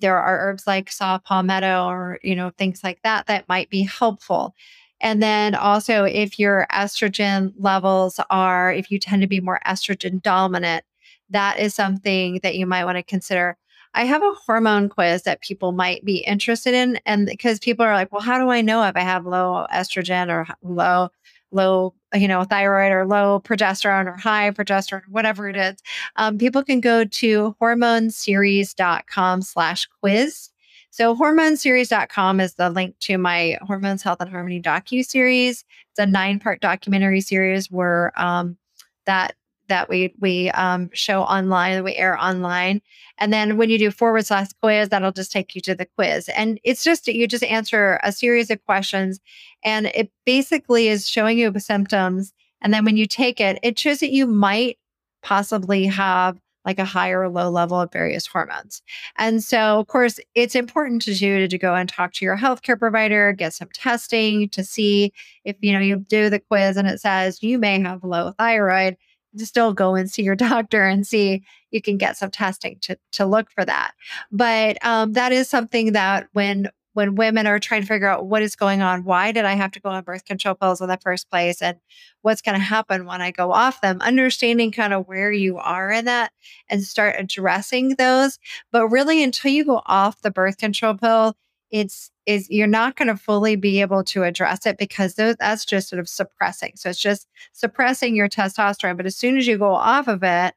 There 0.00 0.16
are 0.18 0.48
herbs 0.48 0.66
like 0.66 0.90
saw 0.90 1.18
palmetto 1.18 1.86
or, 1.86 2.18
you 2.22 2.36
know, 2.36 2.50
things 2.56 2.82
like 2.84 3.02
that 3.02 3.26
that 3.26 3.48
might 3.48 3.68
be 3.68 3.82
helpful. 3.82 4.54
And 5.00 5.22
then 5.22 5.54
also, 5.54 6.04
if 6.04 6.38
your 6.38 6.66
estrogen 6.72 7.52
levels 7.58 8.18
are, 8.30 8.72
if 8.72 8.90
you 8.90 8.98
tend 8.98 9.22
to 9.22 9.28
be 9.28 9.40
more 9.40 9.60
estrogen 9.66 10.22
dominant, 10.22 10.84
that 11.30 11.58
is 11.58 11.74
something 11.74 12.40
that 12.42 12.54
you 12.54 12.66
might 12.66 12.84
want 12.84 12.96
to 12.96 13.02
consider. 13.02 13.58
I 13.96 14.04
have 14.04 14.22
a 14.22 14.34
hormone 14.44 14.90
quiz 14.90 15.22
that 15.22 15.40
people 15.40 15.72
might 15.72 16.04
be 16.04 16.18
interested 16.18 16.74
in. 16.74 17.00
And 17.06 17.24
because 17.24 17.58
people 17.58 17.84
are 17.84 17.94
like, 17.94 18.12
well, 18.12 18.20
how 18.20 18.38
do 18.38 18.50
I 18.50 18.60
know 18.60 18.84
if 18.84 18.94
I 18.94 19.00
have 19.00 19.24
low 19.24 19.66
estrogen 19.72 20.28
or 20.28 20.46
low, 20.62 21.08
low, 21.50 21.94
you 22.12 22.28
know, 22.28 22.44
thyroid 22.44 22.92
or 22.92 23.06
low 23.06 23.40
progesterone 23.40 24.04
or 24.04 24.12
high 24.12 24.50
progesterone, 24.50 25.08
whatever 25.08 25.48
it 25.48 25.56
is? 25.56 25.76
Um, 26.16 26.36
people 26.36 26.62
can 26.62 26.82
go 26.82 27.04
to 27.06 27.56
hormoneseries.com 27.60 29.42
slash 29.42 29.88
quiz. 30.00 30.50
So 30.90 31.16
hormoneseries.com 31.16 32.40
is 32.40 32.54
the 32.54 32.68
link 32.68 32.98
to 33.00 33.16
my 33.16 33.56
Hormones, 33.62 34.02
Health, 34.02 34.20
and 34.20 34.30
Harmony 34.30 34.60
docu-series. 34.60 35.64
It's 35.90 35.98
a 35.98 36.04
nine-part 36.04 36.60
documentary 36.60 37.22
series 37.22 37.70
where 37.70 38.12
um, 38.20 38.58
that 39.06 39.36
that 39.68 39.88
we 39.88 40.14
we 40.18 40.50
um, 40.50 40.90
show 40.92 41.22
online, 41.22 41.74
that 41.74 41.84
we 41.84 41.94
air 41.94 42.18
online. 42.18 42.80
And 43.18 43.32
then 43.32 43.56
when 43.56 43.70
you 43.70 43.78
do 43.78 43.90
forward 43.90 44.26
slash 44.26 44.48
quiz, 44.62 44.88
that'll 44.88 45.12
just 45.12 45.32
take 45.32 45.54
you 45.54 45.60
to 45.62 45.74
the 45.74 45.86
quiz. 45.86 46.28
And 46.30 46.60
it's 46.64 46.84
just 46.84 47.06
you 47.08 47.26
just 47.26 47.44
answer 47.44 47.98
a 48.02 48.12
series 48.12 48.50
of 48.50 48.64
questions, 48.64 49.20
and 49.64 49.86
it 49.86 50.10
basically 50.24 50.88
is 50.88 51.08
showing 51.08 51.38
you 51.38 51.52
symptoms. 51.58 52.32
And 52.62 52.72
then 52.72 52.84
when 52.84 52.96
you 52.96 53.06
take 53.06 53.40
it, 53.40 53.58
it 53.62 53.78
shows 53.78 54.00
that 54.00 54.12
you 54.12 54.26
might 54.26 54.78
possibly 55.22 55.86
have 55.86 56.38
like 56.66 56.78
a 56.80 56.84
higher 56.84 57.22
or 57.22 57.28
low 57.28 57.48
level 57.48 57.80
of 57.80 57.92
various 57.92 58.26
hormones. 58.26 58.82
And 59.16 59.42
so, 59.42 59.78
of 59.78 59.86
course, 59.86 60.18
it's 60.34 60.56
important 60.56 61.00
to 61.02 61.12
you 61.12 61.46
to 61.46 61.58
go 61.58 61.74
and 61.74 61.88
talk 61.88 62.12
to 62.14 62.24
your 62.24 62.36
healthcare 62.36 62.78
provider, 62.78 63.32
get 63.32 63.54
some 63.54 63.68
testing 63.72 64.48
to 64.50 64.64
see 64.64 65.12
if 65.44 65.56
you 65.60 65.72
know 65.72 65.78
you 65.78 65.96
do 65.96 66.28
the 66.28 66.40
quiz 66.40 66.76
and 66.76 66.88
it 66.88 67.00
says 67.00 67.42
you 67.42 67.58
may 67.58 67.80
have 67.80 68.02
low 68.02 68.32
thyroid 68.32 68.96
still 69.40 69.72
go 69.72 69.94
and 69.94 70.10
see 70.10 70.22
your 70.22 70.34
doctor 70.36 70.84
and 70.84 71.06
see 71.06 71.42
you 71.70 71.82
can 71.82 71.98
get 71.98 72.16
some 72.16 72.30
testing 72.30 72.78
to 72.82 72.98
to 73.12 73.26
look 73.26 73.50
for 73.50 73.64
that. 73.64 73.92
But 74.30 74.84
um, 74.84 75.12
that 75.14 75.32
is 75.32 75.48
something 75.48 75.92
that 75.92 76.28
when 76.32 76.70
when 76.96 77.14
women 77.14 77.46
are 77.46 77.58
trying 77.58 77.82
to 77.82 77.86
figure 77.86 78.08
out 78.08 78.24
what 78.24 78.40
is 78.40 78.56
going 78.56 78.80
on, 78.80 79.04
why 79.04 79.30
did 79.30 79.44
I 79.44 79.52
have 79.52 79.70
to 79.72 79.80
go 79.80 79.90
on 79.90 80.02
birth 80.02 80.24
control 80.24 80.54
pills 80.54 80.80
in 80.80 80.88
the 80.88 80.96
first 80.96 81.28
place, 81.28 81.60
and 81.60 81.76
what's 82.22 82.40
going 82.40 82.58
to 82.58 82.64
happen 82.64 83.04
when 83.04 83.20
I 83.20 83.32
go 83.32 83.52
off 83.52 83.82
them, 83.82 84.00
understanding 84.00 84.72
kind 84.72 84.94
of 84.94 85.06
where 85.06 85.30
you 85.30 85.58
are 85.58 85.92
in 85.92 86.06
that 86.06 86.32
and 86.70 86.82
start 86.82 87.16
addressing 87.18 87.96
those. 87.96 88.38
But 88.72 88.88
really, 88.88 89.22
until 89.22 89.50
you 89.50 89.66
go 89.66 89.82
off 89.84 90.22
the 90.22 90.30
birth 90.30 90.56
control 90.56 90.94
pill, 90.94 91.36
it's 91.70 92.10
is 92.26 92.50
you're 92.50 92.66
not 92.66 92.96
going 92.96 93.08
to 93.08 93.16
fully 93.16 93.56
be 93.56 93.80
able 93.80 94.02
to 94.04 94.24
address 94.24 94.66
it 94.66 94.78
because 94.78 95.14
those, 95.14 95.36
that's 95.38 95.64
just 95.64 95.88
sort 95.88 96.00
of 96.00 96.08
suppressing. 96.08 96.72
So 96.74 96.90
it's 96.90 97.00
just 97.00 97.28
suppressing 97.52 98.16
your 98.16 98.28
testosterone. 98.28 98.96
But 98.96 99.06
as 99.06 99.16
soon 99.16 99.36
as 99.36 99.46
you 99.46 99.56
go 99.56 99.74
off 99.74 100.08
of 100.08 100.22
it, 100.22 100.54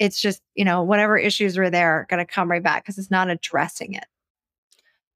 it's 0.00 0.20
just, 0.20 0.42
you 0.54 0.64
know, 0.64 0.82
whatever 0.82 1.16
issues 1.16 1.56
were 1.56 1.70
there 1.70 2.00
are 2.00 2.06
going 2.10 2.24
to 2.24 2.30
come 2.30 2.50
right 2.50 2.62
back 2.62 2.84
because 2.84 2.98
it's 2.98 3.12
not 3.12 3.30
addressing 3.30 3.94
it. 3.94 4.06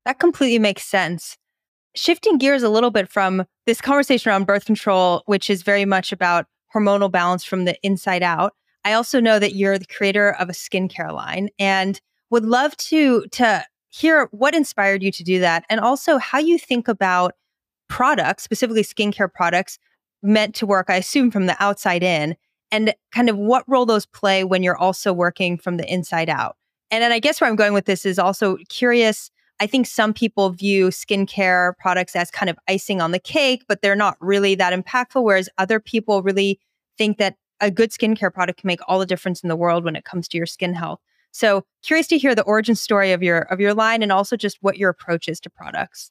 That 0.05 0.21
completely 0.21 0.61
makes 0.61 0.85
sense. 0.85 1.37
Shifting 1.95 2.39
gears 2.39 2.63
a 2.63 2.69
little 2.69 2.91
bit 2.91 3.09
from 3.09 3.45
this 3.67 3.81
conversation 3.81 4.31
around 4.31 4.47
birth 4.47 4.65
control, 4.65 5.23
which 5.27 5.51
is 5.51 5.63
very 5.63 5.85
much 5.85 6.13
about 6.13 6.47
hormonal 6.75 7.11
balance 7.11 7.43
from 7.43 7.65
the 7.65 7.77
inside 7.83 8.23
out. 8.23 8.55
I 8.85 8.93
also 8.93 9.21
know 9.21 9.39
that 9.39 9.55
you're 9.55 9.79
the 9.79 9.87
creator 9.87 10.31
of 10.39 10.49
a 10.49 10.53
skincare 10.53 11.13
line 11.13 11.49
and 11.59 12.01
would 12.31 12.45
love 12.45 12.77
to 12.77 13.27
to 13.33 13.65
hear 13.91 14.29
what 14.31 14.55
inspired 14.55 15.03
you 15.03 15.11
to 15.13 15.25
do 15.25 15.41
that 15.41 15.65
and 15.69 15.81
also 15.81 16.19
how 16.19 16.39
you 16.39 16.59
think 16.59 16.89
about 16.89 17.35
products, 17.89 18.43
specifically 18.43 18.83
skincare 18.83 19.33
products, 19.33 19.79
meant 20.23 20.55
to 20.57 20.67
work, 20.67 20.87
I 20.89 20.97
assume, 20.97 21.31
from 21.31 21.47
the 21.47 21.57
outside 21.63 22.03
in, 22.03 22.37
and 22.71 22.95
kind 23.13 23.31
of 23.31 23.37
what 23.37 23.65
role 23.67 23.87
those 23.87 24.07
play 24.07 24.45
when 24.45 24.63
you're 24.63 24.77
also 24.77 25.13
working 25.13 25.57
from 25.57 25.77
the 25.77 25.91
inside 25.91 26.29
out. 26.29 26.57
And 26.91 27.03
then 27.03 27.13
I 27.13 27.19
guess 27.19 27.41
where 27.41 27.49
I'm 27.49 27.57
going 27.57 27.73
with 27.73 27.87
this 27.87 28.05
is 28.05 28.19
also 28.19 28.59
curious. 28.69 29.31
I 29.61 29.67
think 29.67 29.87
some 29.87 30.13
people 30.13 30.51
view 30.51 30.89
skincare 30.89 31.77
products 31.79 32.15
as 32.15 32.31
kind 32.31 32.49
of 32.49 32.59
icing 32.69 33.01
on 33.01 33.11
the 33.11 33.19
cake, 33.19 33.65
but 33.69 33.83
they're 33.83 33.97
not 33.97 34.17
really 34.21 34.55
that 34.55 34.73
impactful. 34.73 35.23
Whereas 35.23 35.49
other 35.59 35.81
people 35.81 36.23
really 36.23 36.61
think 36.97 37.19
that 37.19 37.37
a 37.61 37.71
good 37.71 37.91
skincare 37.91 38.33
product 38.33 38.61
can 38.61 38.69
make 38.69 38.81
all 38.87 38.99
the 38.99 39.07
difference 39.07 39.43
in 39.43 39.49
the 39.49 39.57
world 39.57 39.85
when 39.85 39.97
it 39.97 40.05
comes 40.05 40.29
to 40.29 40.37
your 40.37 40.47
skin 40.47 40.75
health. 40.75 41.01
So 41.31 41.65
curious 41.83 42.07
to 42.09 42.19
hear 42.19 42.35
the 42.35 42.43
origin 42.43 42.75
story 42.75 43.13
of 43.13 43.23
your 43.23 43.41
of 43.43 43.61
your 43.61 43.75
line 43.75 44.03
and 44.03 44.13
also 44.13 44.37
just 44.37 44.59
what 44.61 44.79
your 44.79 44.91
approach 44.91 45.29
is 45.29 45.41
to 45.41 45.51
products. 45.51 46.11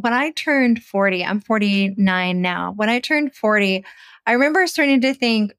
When 0.00 0.12
I 0.12 0.30
turned 0.30 0.82
40, 0.82 1.24
I'm 1.24 1.40
49 1.40 2.40
now. 2.40 2.72
When 2.76 2.88
I 2.88 3.00
turned 3.00 3.34
40, 3.34 3.84
I 4.26 4.32
remember 4.32 4.66
starting 4.68 5.00
to 5.00 5.12
think, 5.12 5.52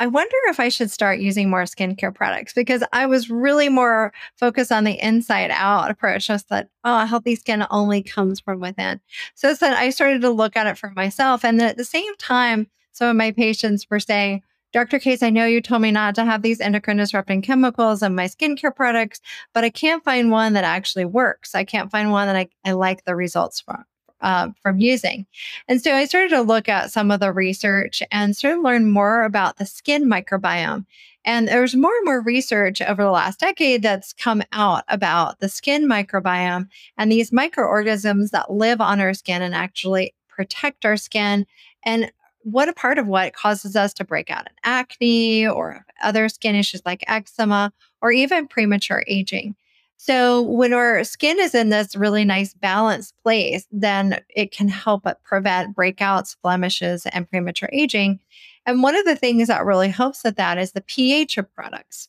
I 0.00 0.06
wonder 0.06 0.36
if 0.46 0.58
I 0.58 0.70
should 0.70 0.90
start 0.90 1.18
using 1.18 1.50
more 1.50 1.64
skincare 1.64 2.14
products 2.14 2.54
because 2.54 2.82
I 2.92 3.04
was 3.06 3.28
really 3.28 3.68
more 3.68 4.12
focused 4.36 4.72
on 4.72 4.84
the 4.84 4.98
inside 5.04 5.50
out 5.50 5.90
approach. 5.90 6.28
Just 6.28 6.48
that, 6.48 6.70
oh, 6.84 7.04
healthy 7.04 7.34
skin 7.34 7.66
only 7.70 8.02
comes 8.02 8.40
from 8.40 8.60
within. 8.60 9.00
So 9.34 9.54
I 9.60 9.90
started 9.90 10.22
to 10.22 10.30
look 10.30 10.56
at 10.56 10.66
it 10.66 10.78
for 10.78 10.90
myself. 10.96 11.44
And 11.44 11.60
then 11.60 11.68
at 11.68 11.76
the 11.76 11.84
same 11.84 12.16
time, 12.16 12.68
some 12.92 13.08
of 13.08 13.16
my 13.16 13.32
patients 13.32 13.86
were 13.90 14.00
saying, 14.00 14.42
Dr. 14.72 14.98
Cates, 14.98 15.22
I 15.22 15.30
know 15.30 15.46
you 15.46 15.62
told 15.62 15.80
me 15.80 15.90
not 15.90 16.14
to 16.16 16.24
have 16.24 16.42
these 16.42 16.60
endocrine 16.60 16.98
disrupting 16.98 17.40
chemicals 17.40 18.02
in 18.02 18.14
my 18.14 18.26
skincare 18.26 18.74
products, 18.74 19.20
but 19.54 19.64
I 19.64 19.70
can't 19.70 20.04
find 20.04 20.30
one 20.30 20.52
that 20.52 20.64
actually 20.64 21.06
works. 21.06 21.54
I 21.54 21.64
can't 21.64 21.90
find 21.90 22.10
one 22.10 22.26
that 22.26 22.36
I, 22.36 22.48
I 22.64 22.72
like 22.72 23.04
the 23.04 23.16
results 23.16 23.60
from. 23.60 23.84
Uh, 24.20 24.48
from 24.64 24.80
using. 24.80 25.24
And 25.68 25.80
so 25.80 25.94
I 25.94 26.04
started 26.04 26.30
to 26.30 26.42
look 26.42 26.68
at 26.68 26.90
some 26.90 27.12
of 27.12 27.20
the 27.20 27.32
research 27.32 28.02
and 28.10 28.36
started 28.36 28.56
to 28.56 28.62
learn 28.62 28.90
more 28.90 29.22
about 29.22 29.58
the 29.58 29.64
skin 29.64 30.06
microbiome. 30.06 30.86
And 31.24 31.46
there's 31.46 31.76
more 31.76 31.94
and 31.98 32.04
more 32.04 32.20
research 32.20 32.82
over 32.82 33.04
the 33.04 33.12
last 33.12 33.38
decade 33.38 33.82
that's 33.82 34.12
come 34.12 34.42
out 34.50 34.82
about 34.88 35.38
the 35.38 35.48
skin 35.48 35.84
microbiome 35.86 36.66
and 36.96 37.12
these 37.12 37.32
microorganisms 37.32 38.32
that 38.32 38.50
live 38.50 38.80
on 38.80 38.98
our 38.98 39.14
skin 39.14 39.40
and 39.40 39.54
actually 39.54 40.14
protect 40.28 40.84
our 40.84 40.96
skin 40.96 41.46
and 41.84 42.10
what 42.50 42.68
a 42.68 42.72
part 42.72 42.98
of 42.98 43.06
what 43.06 43.34
causes 43.34 43.76
us 43.76 43.92
to 43.94 44.04
break 44.04 44.30
out 44.30 44.46
in 44.46 44.54
acne 44.64 45.46
or 45.46 45.84
other 46.02 46.28
skin 46.28 46.54
issues 46.54 46.82
like 46.84 47.04
eczema 47.06 47.72
or 48.00 48.12
even 48.12 48.48
premature 48.48 49.04
aging. 49.06 49.54
So, 50.00 50.42
when 50.42 50.72
our 50.72 51.02
skin 51.02 51.40
is 51.40 51.56
in 51.56 51.70
this 51.70 51.96
really 51.96 52.24
nice 52.24 52.54
balanced 52.54 53.14
place, 53.24 53.66
then 53.72 54.20
it 54.28 54.52
can 54.52 54.68
help 54.68 55.04
uh, 55.04 55.14
prevent 55.24 55.76
breakouts, 55.76 56.36
blemishes, 56.40 57.04
and 57.06 57.28
premature 57.28 57.68
aging. 57.72 58.20
And 58.64 58.80
one 58.80 58.94
of 58.94 59.04
the 59.04 59.16
things 59.16 59.48
that 59.48 59.64
really 59.64 59.88
helps 59.88 60.22
with 60.22 60.36
that 60.36 60.56
is 60.56 60.70
the 60.70 60.82
pH 60.82 61.36
of 61.36 61.52
products. 61.52 62.08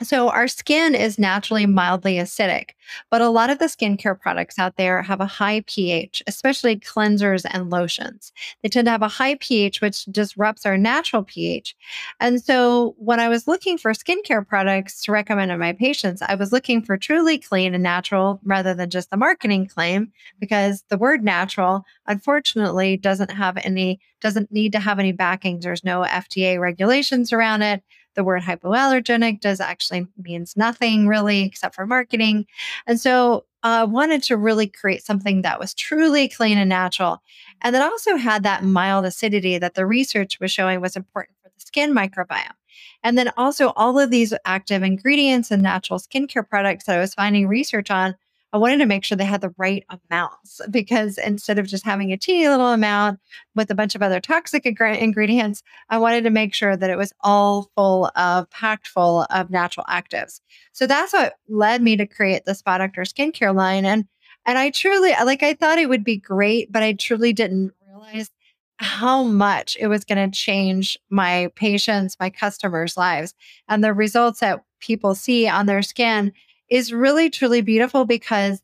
So, 0.00 0.28
our 0.30 0.46
skin 0.46 0.94
is 0.94 1.18
naturally 1.18 1.66
mildly 1.66 2.14
acidic, 2.18 2.70
but 3.10 3.20
a 3.20 3.28
lot 3.30 3.50
of 3.50 3.58
the 3.58 3.64
skincare 3.64 4.18
products 4.18 4.56
out 4.56 4.76
there 4.76 5.02
have 5.02 5.20
a 5.20 5.26
high 5.26 5.64
pH, 5.66 6.22
especially 6.28 6.76
cleansers 6.76 7.44
and 7.50 7.68
lotions. 7.68 8.32
They 8.62 8.68
tend 8.68 8.86
to 8.86 8.92
have 8.92 9.02
a 9.02 9.08
high 9.08 9.34
pH, 9.40 9.80
which 9.80 10.04
disrupts 10.04 10.64
our 10.64 10.78
natural 10.78 11.24
pH. 11.24 11.74
And 12.20 12.40
so, 12.40 12.94
when 12.98 13.18
I 13.18 13.28
was 13.28 13.48
looking 13.48 13.76
for 13.76 13.90
skincare 13.92 14.46
products 14.46 15.02
to 15.02 15.10
recommend 15.12 15.50
to 15.50 15.58
my 15.58 15.72
patients, 15.72 16.22
I 16.22 16.36
was 16.36 16.52
looking 16.52 16.80
for 16.80 16.96
truly 16.96 17.36
clean 17.36 17.74
and 17.74 17.82
natural 17.82 18.38
rather 18.44 18.74
than 18.74 18.90
just 18.90 19.10
the 19.10 19.16
marketing 19.16 19.66
claim, 19.66 20.12
because 20.38 20.84
the 20.90 20.98
word 20.98 21.24
natural, 21.24 21.84
unfortunately, 22.06 22.96
doesn't 22.96 23.32
have 23.32 23.56
any, 23.64 23.98
doesn't 24.20 24.52
need 24.52 24.70
to 24.72 24.78
have 24.80 25.00
any 25.00 25.10
backings. 25.10 25.64
There's 25.64 25.82
no 25.82 26.02
FDA 26.02 26.60
regulations 26.60 27.32
around 27.32 27.62
it 27.62 27.82
the 28.18 28.24
word 28.24 28.42
hypoallergenic 28.42 29.40
does 29.40 29.60
actually 29.60 30.04
means 30.20 30.56
nothing 30.56 31.06
really 31.06 31.42
except 31.42 31.76
for 31.76 31.86
marketing. 31.86 32.46
And 32.84 32.98
so 32.98 33.44
I 33.62 33.82
uh, 33.82 33.86
wanted 33.86 34.24
to 34.24 34.36
really 34.36 34.66
create 34.66 35.04
something 35.04 35.42
that 35.42 35.60
was 35.60 35.72
truly 35.72 36.26
clean 36.26 36.58
and 36.58 36.68
natural. 36.68 37.22
And 37.62 37.76
that 37.76 37.88
also 37.88 38.16
had 38.16 38.42
that 38.42 38.64
mild 38.64 39.04
acidity 39.04 39.56
that 39.58 39.74
the 39.74 39.86
research 39.86 40.40
was 40.40 40.50
showing 40.50 40.80
was 40.80 40.96
important 40.96 41.36
for 41.40 41.48
the 41.48 41.64
skin 41.64 41.94
microbiome. 41.94 42.56
And 43.04 43.16
then 43.16 43.30
also 43.36 43.68
all 43.76 44.00
of 44.00 44.10
these 44.10 44.34
active 44.44 44.82
ingredients 44.82 45.52
and 45.52 45.62
natural 45.62 46.00
skincare 46.00 46.48
products 46.48 46.86
that 46.86 46.96
I 46.96 47.00
was 47.00 47.14
finding 47.14 47.46
research 47.46 47.88
on 47.88 48.16
I 48.52 48.58
wanted 48.58 48.78
to 48.78 48.86
make 48.86 49.04
sure 49.04 49.16
they 49.16 49.24
had 49.24 49.42
the 49.42 49.54
right 49.58 49.84
amounts 49.90 50.60
because 50.70 51.18
instead 51.18 51.58
of 51.58 51.66
just 51.66 51.84
having 51.84 52.12
a 52.12 52.16
teeny 52.16 52.48
little 52.48 52.68
amount 52.68 53.20
with 53.54 53.70
a 53.70 53.74
bunch 53.74 53.94
of 53.94 54.02
other 54.02 54.20
toxic 54.20 54.64
ing- 54.64 54.76
ingredients, 54.80 55.62
I 55.90 55.98
wanted 55.98 56.24
to 56.24 56.30
make 56.30 56.54
sure 56.54 56.76
that 56.76 56.90
it 56.90 56.96
was 56.96 57.12
all 57.20 57.70
full 57.76 58.10
of, 58.16 58.48
packed 58.50 58.88
full 58.88 59.26
of 59.30 59.50
natural 59.50 59.84
actives. 59.88 60.40
So 60.72 60.86
that's 60.86 61.12
what 61.12 61.34
led 61.48 61.82
me 61.82 61.96
to 61.96 62.06
create 62.06 62.46
the 62.46 62.54
Spa 62.54 62.78
Doctor 62.78 63.02
skincare 63.02 63.54
line. 63.54 63.84
And 63.84 64.06
and 64.46 64.56
I 64.56 64.70
truly 64.70 65.12
like 65.24 65.42
I 65.42 65.52
thought 65.52 65.78
it 65.78 65.90
would 65.90 66.04
be 66.04 66.16
great, 66.16 66.72
but 66.72 66.82
I 66.82 66.94
truly 66.94 67.34
didn't 67.34 67.72
realize 67.86 68.30
how 68.78 69.24
much 69.24 69.76
it 69.78 69.88
was 69.88 70.04
going 70.04 70.30
to 70.30 70.36
change 70.36 70.96
my 71.10 71.50
patients, 71.56 72.16
my 72.20 72.30
customers' 72.30 72.96
lives, 72.96 73.34
and 73.68 73.82
the 73.82 73.92
results 73.92 74.40
that 74.40 74.62
people 74.80 75.14
see 75.14 75.48
on 75.48 75.66
their 75.66 75.82
skin 75.82 76.32
is 76.68 76.92
really 76.92 77.30
truly 77.30 77.60
beautiful 77.60 78.04
because 78.04 78.62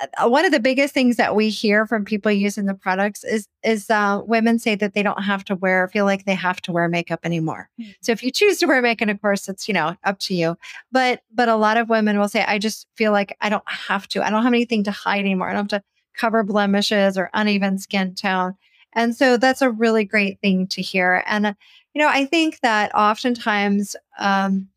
uh, 0.00 0.28
one 0.28 0.44
of 0.44 0.52
the 0.52 0.60
biggest 0.60 0.92
things 0.92 1.16
that 1.16 1.34
we 1.34 1.48
hear 1.48 1.86
from 1.86 2.04
people 2.04 2.30
using 2.30 2.66
the 2.66 2.74
products 2.74 3.24
is 3.24 3.48
is 3.62 3.88
uh, 3.88 4.20
women 4.26 4.58
say 4.58 4.74
that 4.74 4.92
they 4.94 5.02
don't 5.02 5.22
have 5.22 5.44
to 5.44 5.54
wear 5.54 5.88
feel 5.88 6.04
like 6.04 6.24
they 6.24 6.34
have 6.34 6.60
to 6.60 6.72
wear 6.72 6.88
makeup 6.88 7.20
anymore. 7.24 7.70
Mm-hmm. 7.80 7.92
So 8.02 8.12
if 8.12 8.22
you 8.22 8.30
choose 8.30 8.58
to 8.58 8.66
wear 8.66 8.82
makeup, 8.82 9.08
of 9.08 9.20
course, 9.22 9.48
it's 9.48 9.68
you 9.68 9.74
know 9.74 9.96
up 10.04 10.18
to 10.20 10.34
you. 10.34 10.56
But 10.92 11.22
but 11.32 11.48
a 11.48 11.56
lot 11.56 11.76
of 11.76 11.88
women 11.88 12.18
will 12.18 12.28
say, 12.28 12.44
I 12.44 12.58
just 12.58 12.86
feel 12.94 13.12
like 13.12 13.36
I 13.40 13.48
don't 13.48 13.64
have 13.66 14.06
to. 14.08 14.26
I 14.26 14.30
don't 14.30 14.42
have 14.42 14.52
anything 14.52 14.84
to 14.84 14.90
hide 14.90 15.20
anymore. 15.20 15.48
I 15.48 15.54
don't 15.54 15.70
have 15.70 15.80
to 15.80 15.86
cover 16.14 16.42
blemishes 16.42 17.16
or 17.16 17.30
uneven 17.32 17.78
skin 17.78 18.14
tone. 18.14 18.54
And 18.94 19.14
so 19.14 19.36
that's 19.36 19.62
a 19.62 19.70
really 19.70 20.04
great 20.04 20.40
thing 20.40 20.66
to 20.68 20.82
hear. 20.82 21.22
And 21.26 21.46
uh, 21.46 21.54
you 21.94 22.02
know, 22.02 22.08
I 22.08 22.26
think 22.26 22.60
that 22.60 22.94
oftentimes. 22.94 23.96
Um, 24.18 24.68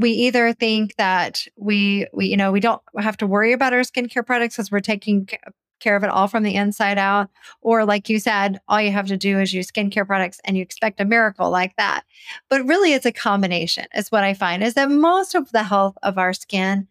we 0.00 0.12
either 0.12 0.52
think 0.52 0.96
that 0.96 1.46
we 1.56 2.06
we 2.12 2.26
you 2.26 2.36
know 2.36 2.50
we 2.50 2.60
don't 2.60 2.82
have 2.98 3.16
to 3.18 3.26
worry 3.26 3.52
about 3.52 3.72
our 3.72 3.80
skincare 3.80 4.24
products 4.24 4.56
because 4.56 4.70
we're 4.70 4.80
taking 4.80 5.28
care 5.80 5.96
of 5.96 6.04
it 6.04 6.10
all 6.10 6.28
from 6.28 6.42
the 6.42 6.54
inside 6.54 6.98
out 6.98 7.28
or 7.60 7.84
like 7.84 8.08
you 8.08 8.18
said 8.18 8.60
all 8.68 8.80
you 8.80 8.92
have 8.92 9.06
to 9.06 9.16
do 9.16 9.38
is 9.40 9.52
use 9.52 9.70
skincare 9.70 10.06
products 10.06 10.40
and 10.44 10.56
you 10.56 10.62
expect 10.62 11.00
a 11.00 11.04
miracle 11.04 11.50
like 11.50 11.74
that. 11.76 12.04
But 12.48 12.66
really 12.66 12.92
it's 12.92 13.06
a 13.06 13.12
combination 13.12 13.86
is 13.94 14.12
what 14.12 14.24
i 14.24 14.34
find 14.34 14.62
is 14.62 14.74
that 14.74 14.90
most 14.90 15.34
of 15.34 15.50
the 15.52 15.64
health 15.64 15.96
of 16.02 16.18
our 16.18 16.32
skin 16.32 16.86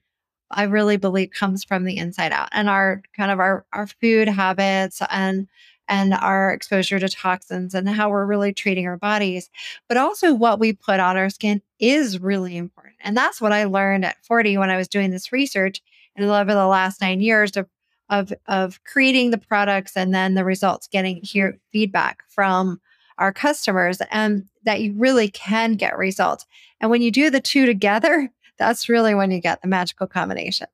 i 0.52 0.64
really 0.64 0.98
believe 0.98 1.32
comes 1.32 1.64
from 1.64 1.86
the 1.86 1.98
inside 1.98 2.32
out 2.32 2.50
and 2.52 2.70
our 2.70 3.02
kind 3.16 3.32
of 3.32 3.40
our 3.40 3.66
our 3.74 3.88
food 3.88 4.28
habits 4.28 5.02
and 5.10 5.48
and 5.90 6.14
our 6.14 6.52
exposure 6.54 7.00
to 7.00 7.10
toxins 7.10 7.74
and 7.74 7.90
how 7.90 8.10
we're 8.10 8.26
really 8.26 8.54
treating 8.54 8.88
our 8.88 8.96
bodies. 8.96 9.50
But 9.88 9.98
also, 9.98 10.34
what 10.34 10.60
we 10.60 10.72
put 10.72 11.00
on 11.00 11.18
our 11.18 11.30
skin 11.30 11.62
is 11.80 12.22
really 12.22 12.56
important. 12.56 12.96
And 13.02 13.18
that's 13.18 13.42
what 13.42 13.52
I 13.52 13.66
learned 13.66 14.06
at 14.06 14.24
40 14.24 14.58
when 14.58 14.70
I 14.70 14.78
was 14.78 14.88
doing 14.88 15.10
this 15.10 15.32
research 15.34 15.82
and 16.16 16.24
over 16.26 16.54
the 16.54 16.68
last 16.68 17.02
nine 17.02 17.22
years 17.22 17.58
of, 17.58 17.68
of, 18.10 18.32
of 18.48 18.84
creating 18.84 19.32
the 19.32 19.38
products 19.38 19.98
and 19.98 20.14
then 20.14 20.36
the 20.36 20.46
results, 20.46 20.88
getting 20.88 21.20
here 21.24 21.58
feedback 21.72 22.24
from 22.30 22.80
our 23.18 23.34
customers, 23.34 24.00
and 24.12 24.46
that 24.64 24.82
you 24.82 24.94
really 24.94 25.28
can 25.28 25.74
get 25.74 25.98
results. 25.98 26.46
And 26.80 26.90
when 26.92 27.02
you 27.02 27.12
do 27.12 27.30
the 27.30 27.42
two 27.42 27.66
together, 27.66 28.30
that's 28.60 28.90
really 28.90 29.16
when 29.16 29.32
you 29.32 29.42
get 29.42 29.62
the 29.62 29.68
magical 29.68 30.08
combination. 30.08 30.68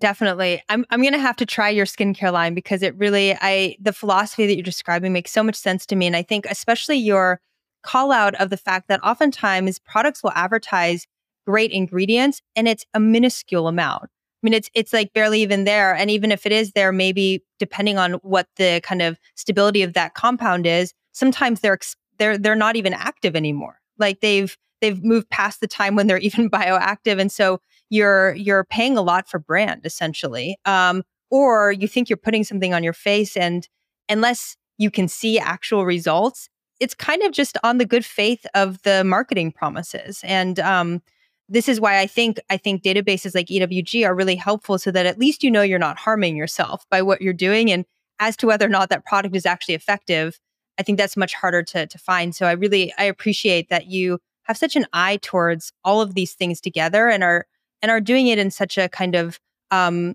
Definitely. 0.00 0.62
I'm 0.70 0.86
I'm 0.88 1.02
to 1.02 1.18
have 1.18 1.36
to 1.36 1.46
try 1.46 1.68
your 1.68 1.84
skincare 1.84 2.32
line 2.32 2.54
because 2.54 2.82
it 2.82 2.96
really 2.96 3.36
I 3.38 3.76
the 3.78 3.92
philosophy 3.92 4.46
that 4.46 4.54
you're 4.54 4.62
describing 4.62 5.12
makes 5.12 5.30
so 5.30 5.42
much 5.42 5.56
sense 5.56 5.84
to 5.86 5.96
me 5.96 6.06
and 6.06 6.16
I 6.16 6.22
think 6.22 6.46
especially 6.48 6.96
your 6.96 7.38
call 7.82 8.10
out 8.10 8.34
of 8.36 8.48
the 8.48 8.56
fact 8.56 8.88
that 8.88 9.04
oftentimes 9.04 9.78
products 9.78 10.22
will 10.22 10.32
advertise 10.32 11.06
great 11.46 11.70
ingredients 11.70 12.40
and 12.56 12.66
it's 12.66 12.86
a 12.94 13.00
minuscule 13.00 13.68
amount. 13.68 14.04
I 14.04 14.08
mean 14.42 14.54
it's 14.54 14.70
it's 14.72 14.94
like 14.94 15.12
barely 15.12 15.42
even 15.42 15.64
there 15.64 15.94
and 15.94 16.10
even 16.10 16.32
if 16.32 16.46
it 16.46 16.52
is 16.52 16.72
there 16.72 16.92
maybe 16.92 17.44
depending 17.58 17.98
on 17.98 18.14
what 18.22 18.46
the 18.56 18.80
kind 18.82 19.02
of 19.02 19.18
stability 19.34 19.82
of 19.82 19.92
that 19.92 20.14
compound 20.14 20.66
is, 20.66 20.94
sometimes 21.12 21.60
they're 21.60 21.78
they're 22.18 22.38
they're 22.38 22.56
not 22.56 22.76
even 22.76 22.94
active 22.94 23.36
anymore. 23.36 23.78
Like 23.98 24.20
they've 24.20 24.56
they've 24.80 25.04
moved 25.04 25.28
past 25.28 25.60
the 25.60 25.68
time 25.68 25.94
when 25.94 26.06
they're 26.06 26.18
even 26.20 26.48
bioactive 26.48 27.20
and 27.20 27.30
so 27.30 27.60
you're 27.90 28.34
you're 28.34 28.64
paying 28.64 28.96
a 28.96 29.02
lot 29.02 29.28
for 29.28 29.38
brand 29.38 29.82
essentially 29.84 30.56
um, 30.64 31.02
or 31.30 31.72
you 31.72 31.86
think 31.86 32.08
you're 32.08 32.16
putting 32.16 32.44
something 32.44 32.72
on 32.72 32.82
your 32.82 32.92
face 32.92 33.36
and 33.36 33.68
unless 34.08 34.56
you 34.78 34.90
can 34.90 35.08
see 35.08 35.38
actual 35.38 35.84
results 35.84 36.48
it's 36.80 36.94
kind 36.94 37.22
of 37.22 37.32
just 37.32 37.58
on 37.62 37.78
the 37.78 37.84
good 37.84 38.04
faith 38.04 38.46
of 38.54 38.82
the 38.82 39.04
marketing 39.04 39.52
promises. 39.52 40.22
And 40.24 40.58
um, 40.58 41.02
this 41.50 41.68
is 41.68 41.80
why 41.80 41.98
i 41.98 42.06
think 42.06 42.38
i 42.48 42.56
think 42.56 42.80
databases 42.82 43.34
like 43.34 43.48
ewg 43.48 44.06
are 44.06 44.14
really 44.14 44.36
helpful 44.36 44.78
so 44.78 44.92
that 44.92 45.04
at 45.04 45.18
least 45.18 45.42
you 45.42 45.50
know 45.50 45.62
you're 45.62 45.80
not 45.80 45.98
harming 45.98 46.36
yourself 46.36 46.86
by 46.90 47.02
what 47.02 47.20
you're 47.20 47.32
doing. 47.32 47.70
And 47.70 47.84
as 48.20 48.36
to 48.36 48.46
whether 48.46 48.66
or 48.66 48.70
not 48.70 48.88
that 48.90 49.04
product 49.04 49.36
is 49.36 49.44
actually 49.46 49.74
effective 49.74 50.38
i 50.78 50.82
think 50.82 50.96
that's 50.96 51.16
much 51.16 51.34
harder 51.34 51.62
to, 51.64 51.86
to 51.86 51.98
find. 51.98 52.34
So 52.34 52.46
i 52.46 52.52
really 52.52 52.94
i 52.98 53.04
appreciate 53.04 53.68
that 53.68 53.88
you 53.88 54.20
have 54.44 54.56
such 54.56 54.76
an 54.76 54.86
eye 54.92 55.18
towards 55.20 55.72
all 55.84 56.00
of 56.00 56.14
these 56.14 56.34
things 56.34 56.60
together 56.60 57.08
and 57.08 57.24
are 57.24 57.46
and 57.82 57.90
are 57.90 58.00
doing 58.00 58.26
it 58.26 58.38
in 58.38 58.50
such 58.50 58.78
a 58.78 58.88
kind 58.88 59.14
of 59.14 59.40
um, 59.70 60.14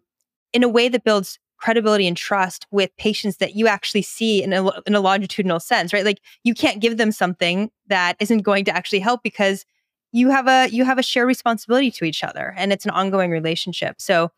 in 0.54 0.64
a 0.64 0.70
way 0.70 0.90
that 0.90 1.04
builds 1.04 1.40
credibility 1.58 2.08
and 2.08 2.18
trust 2.18 2.68
with 2.72 2.96
patients 2.98 3.38
that 3.38 3.56
you 3.56 3.68
actually 3.68 4.02
see 4.02 4.44
in 4.44 4.54
a, 4.54 4.70
in 4.82 4.94
a 4.94 5.00
longitudinal 5.00 5.60
sense 5.60 5.94
right? 5.94 6.06
Like 6.06 6.22
you 6.44 6.54
can't 6.54 6.82
give 6.82 6.98
them 6.98 7.12
something 7.12 7.72
that 7.88 8.18
isn't 8.20 8.42
going 8.42 8.66
to 8.66 8.76
actually 8.76 9.00
help 9.00 9.24
because 9.24 9.66
you 10.12 10.30
have 10.30 10.48
a 10.48 10.68
you 10.70 10.86
have 10.86 10.98
a 10.98 11.04
shared 11.04 11.28
responsibility 11.28 11.92
to 11.92 12.06
each 12.06 12.24
other 12.24 12.54
and 12.58 12.72
it's 12.72 12.86
an 12.86 12.92
ongoing 12.92 13.32
relationship. 13.32 14.00
So 14.00 14.32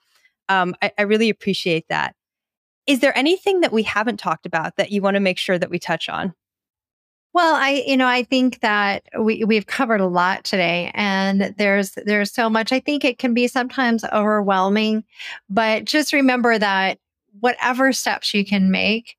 um, 0.49 0.75
I, 0.81 0.91
I 0.97 1.01
really 1.03 1.29
appreciate 1.29 1.85
that. 1.89 2.15
Is 2.87 3.01
there 3.01 3.17
anything 3.17 3.59
that 3.61 3.73
we 3.73 3.83
haven't 3.83 4.17
talked 4.17 4.45
about 4.45 4.77
that 4.77 4.91
you 4.91 5.01
want 5.01 5.15
to 5.15 5.19
make 5.19 5.37
sure 5.37 5.59
that 5.59 5.69
we 5.69 5.79
touch 5.79 6.07
on 6.07 6.33
well, 7.37 7.53
I 7.53 7.83
you 7.85 7.95
know, 7.95 8.07
I 8.07 8.23
think 8.23 8.61
that 8.61 9.03
we 9.19 9.43
we've 9.43 9.67
covered 9.67 10.01
a 10.01 10.07
lot 10.07 10.43
today 10.43 10.89
and 10.95 11.53
there's 11.59 11.91
there's 11.91 12.33
so 12.33 12.49
much. 12.49 12.71
I 12.71 12.79
think 12.79 13.05
it 13.05 13.19
can 13.19 13.35
be 13.35 13.47
sometimes 13.47 14.03
overwhelming, 14.05 15.03
but 15.47 15.85
just 15.85 16.13
remember 16.13 16.57
that 16.57 16.97
whatever 17.39 17.93
steps 17.93 18.33
you 18.33 18.43
can 18.43 18.71
make, 18.71 19.17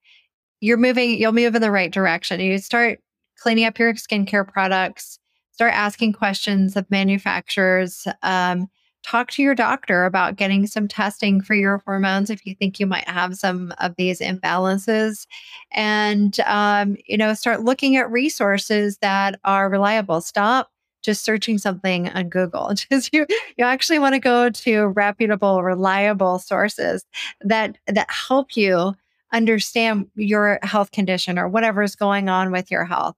you're 0.59 0.77
moving 0.77 1.17
you'll 1.17 1.31
move 1.31 1.55
in 1.55 1.63
the 1.63 1.71
right 1.71 1.93
direction. 1.93 2.41
You 2.41 2.59
start 2.59 2.99
cleaning 3.39 3.67
up 3.67 3.79
your 3.79 3.95
skincare 3.95 4.49
products, 4.49 5.21
start 5.53 5.73
asking 5.73 6.15
questions 6.15 6.75
of 6.75 6.91
manufacturers, 6.91 8.05
um, 8.25 8.67
talk 9.09 9.31
to 9.31 9.43
your 9.43 9.55
doctor 9.55 10.05
about 10.05 10.37
getting 10.37 10.67
some 10.67 10.87
testing 10.87 11.41
for 11.41 11.55
your 11.55 11.83
hormones 11.87 12.29
if 12.29 12.45
you 12.45 12.55
think 12.55 12.79
you 12.79 12.87
might 12.87 13.09
have 13.09 13.37
some 13.37 13.73
of 13.79 13.95
these 13.97 14.21
imbalances. 14.21 15.27
And 15.73 16.39
um, 16.41 16.97
you 17.07 17.17
know 17.17 17.35
start 17.35 17.63
looking 17.63 17.97
at 17.97 18.11
resources 18.11 18.99
that 18.99 19.41
are 19.45 19.71
reliable. 19.71 20.21
Stop 20.21 20.71
just 21.03 21.25
searching 21.25 21.59
something 21.59 22.09
on 22.11 22.29
google. 22.29 22.75
Just 22.91 23.15
you 23.15 23.25
you 23.57 23.65
actually 23.65 23.99
want 24.01 24.15
to 24.15 24.21
go 24.21 24.51
to 24.51 24.89
reputable 24.89 25.63
reliable 25.63 26.39
sources 26.39 27.05
that 27.41 27.79
that 27.87 28.11
help 28.11 28.57
you 28.57 28.95
understand 29.33 30.07
your 30.17 30.59
health 30.63 30.91
condition 30.91 31.39
or 31.39 31.49
whatever 31.49 31.83
is 31.83 31.95
going 31.95 32.29
on 32.29 32.51
with 32.51 32.71
your 32.71 32.85
health 32.85 33.15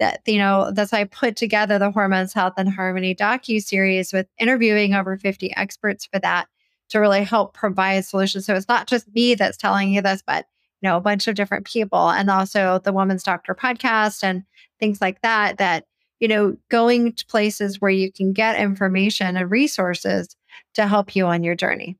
that 0.00 0.20
you 0.26 0.38
know 0.38 0.70
that's 0.72 0.92
why 0.92 1.00
I 1.00 1.04
put 1.04 1.36
together 1.36 1.78
the 1.78 1.90
Hormones 1.90 2.32
Health 2.32 2.54
and 2.56 2.68
Harmony 2.68 3.14
docu 3.14 3.62
series 3.62 4.12
with 4.12 4.26
interviewing 4.38 4.94
over 4.94 5.16
50 5.16 5.54
experts 5.56 6.06
for 6.06 6.18
that 6.20 6.48
to 6.90 6.98
really 6.98 7.24
help 7.24 7.54
provide 7.54 8.04
solutions. 8.04 8.46
So 8.46 8.54
it's 8.54 8.68
not 8.68 8.86
just 8.86 9.12
me 9.14 9.34
that's 9.34 9.56
telling 9.56 9.90
you 9.92 10.02
this, 10.02 10.22
but 10.26 10.46
you 10.80 10.88
know 10.88 10.96
a 10.96 11.00
bunch 11.00 11.28
of 11.28 11.34
different 11.34 11.66
people, 11.66 12.10
and 12.10 12.30
also 12.30 12.80
the 12.84 12.92
Woman's 12.92 13.22
Doctor 13.22 13.54
podcast 13.54 14.22
and 14.22 14.44
things 14.80 15.00
like 15.00 15.20
that. 15.22 15.58
That 15.58 15.86
you 16.20 16.28
know, 16.28 16.56
going 16.70 17.12
to 17.12 17.26
places 17.26 17.80
where 17.80 17.90
you 17.90 18.10
can 18.10 18.32
get 18.32 18.58
information 18.58 19.36
and 19.36 19.50
resources 19.50 20.36
to 20.74 20.86
help 20.86 21.14
you 21.14 21.26
on 21.26 21.44
your 21.44 21.54
journey. 21.54 21.98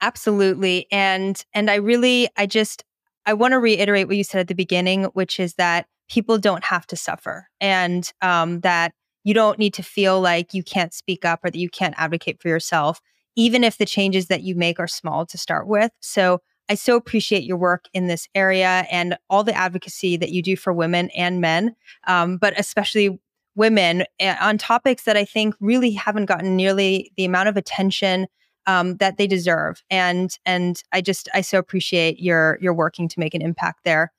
Absolutely. 0.00 0.86
And 0.90 1.44
and 1.54 1.70
I 1.70 1.76
really 1.76 2.28
I 2.36 2.46
just 2.46 2.84
I 3.24 3.34
want 3.34 3.52
to 3.52 3.58
reiterate 3.60 4.08
what 4.08 4.16
you 4.16 4.24
said 4.24 4.40
at 4.40 4.48
the 4.48 4.54
beginning, 4.54 5.04
which 5.14 5.38
is 5.38 5.54
that 5.54 5.86
people 6.12 6.36
don't 6.36 6.62
have 6.62 6.86
to 6.86 6.94
suffer 6.94 7.48
and 7.58 8.12
um, 8.20 8.60
that 8.60 8.92
you 9.24 9.32
don't 9.32 9.58
need 9.58 9.72
to 9.72 9.82
feel 9.82 10.20
like 10.20 10.52
you 10.52 10.62
can't 10.62 10.92
speak 10.92 11.24
up 11.24 11.40
or 11.42 11.50
that 11.50 11.58
you 11.58 11.70
can't 11.70 11.94
advocate 11.96 12.38
for 12.42 12.48
yourself, 12.48 13.00
even 13.34 13.64
if 13.64 13.78
the 13.78 13.86
changes 13.86 14.26
that 14.26 14.42
you 14.42 14.54
make 14.54 14.78
are 14.78 14.86
small 14.86 15.24
to 15.24 15.38
start 15.38 15.66
with. 15.66 15.90
So 16.00 16.42
I 16.68 16.74
so 16.74 16.96
appreciate 16.96 17.44
your 17.44 17.56
work 17.56 17.86
in 17.94 18.08
this 18.08 18.28
area 18.34 18.86
and 18.90 19.16
all 19.30 19.42
the 19.42 19.54
advocacy 19.54 20.18
that 20.18 20.32
you 20.32 20.42
do 20.42 20.54
for 20.54 20.70
women 20.70 21.08
and 21.16 21.40
men, 21.40 21.74
um, 22.06 22.36
but 22.36 22.58
especially 22.58 23.18
women 23.54 24.04
eh, 24.20 24.36
on 24.38 24.58
topics 24.58 25.04
that 25.04 25.16
I 25.16 25.24
think 25.24 25.54
really 25.60 25.92
haven't 25.92 26.26
gotten 26.26 26.56
nearly 26.56 27.10
the 27.16 27.24
amount 27.24 27.48
of 27.48 27.56
attention 27.56 28.26
um, 28.66 28.96
that 28.96 29.16
they 29.16 29.26
deserve. 29.26 29.82
And 29.88 30.36
and 30.44 30.82
I 30.92 31.00
just 31.00 31.30
I 31.32 31.40
so 31.40 31.58
appreciate 31.58 32.20
your 32.20 32.58
your 32.60 32.74
working 32.74 33.08
to 33.08 33.18
make 33.18 33.32
an 33.32 33.40
impact 33.40 33.80
there. 33.84 34.12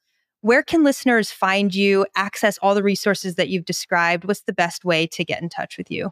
Where 0.44 0.62
can 0.62 0.84
listeners 0.84 1.32
find 1.32 1.74
you, 1.74 2.06
access 2.18 2.58
all 2.58 2.76
the 2.76 2.84
resources 2.84 3.36
that 3.36 3.48
you've 3.48 3.64
described? 3.64 4.26
What's 4.26 4.42
the 4.42 4.52
best 4.52 4.84
way 4.84 5.08
to 5.08 5.24
get 5.24 5.42
in 5.42 5.48
touch 5.48 5.78
with 5.78 5.90
you? 5.90 6.12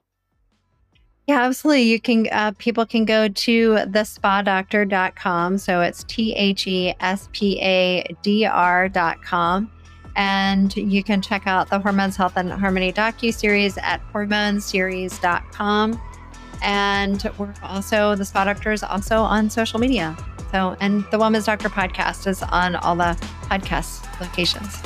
Yeah, 1.28 1.42
absolutely. 1.42 1.84
You 1.84 2.00
can, 2.00 2.30
uh, 2.32 2.54
people 2.58 2.86
can 2.86 3.04
go 3.04 3.28
to 3.28 3.74
thespadoctor.com. 3.74 5.58
So 5.58 5.82
it's 5.82 6.06
T 6.06 6.34
H 6.34 6.66
E 6.66 6.96
S 7.02 7.28
P 7.34 7.60
A 7.62 8.06
D 8.22 8.46
R.com. 8.46 9.70
And 10.16 10.78
you 10.78 11.04
can 11.04 11.22
check 11.22 11.46
out 11.46 11.70
the 11.70 11.80
Hormones 11.80 12.16
Health 12.16 12.38
and 12.38 12.54
Harmony 12.54 12.94
docu 12.94 13.34
series 13.34 13.78
at 13.80 14.02
hormoneseries.com. 14.14 16.02
And 16.64 17.32
we're 17.38 17.54
also, 17.64 18.16
the 18.16 18.24
Spa 18.24 18.46
Doctor 18.46 18.72
is 18.72 18.82
also 18.82 19.18
on 19.18 19.50
social 19.50 19.78
media. 19.78 20.16
So, 20.52 20.76
and 20.80 21.06
the 21.12 21.18
Woman's 21.18 21.46
Doctor 21.46 21.70
podcast 21.70 22.28
is 22.28 22.44
on 22.44 22.76
all 22.76 22.96
the 22.96 23.18
podcast 23.44 24.04
locations. 24.20 24.82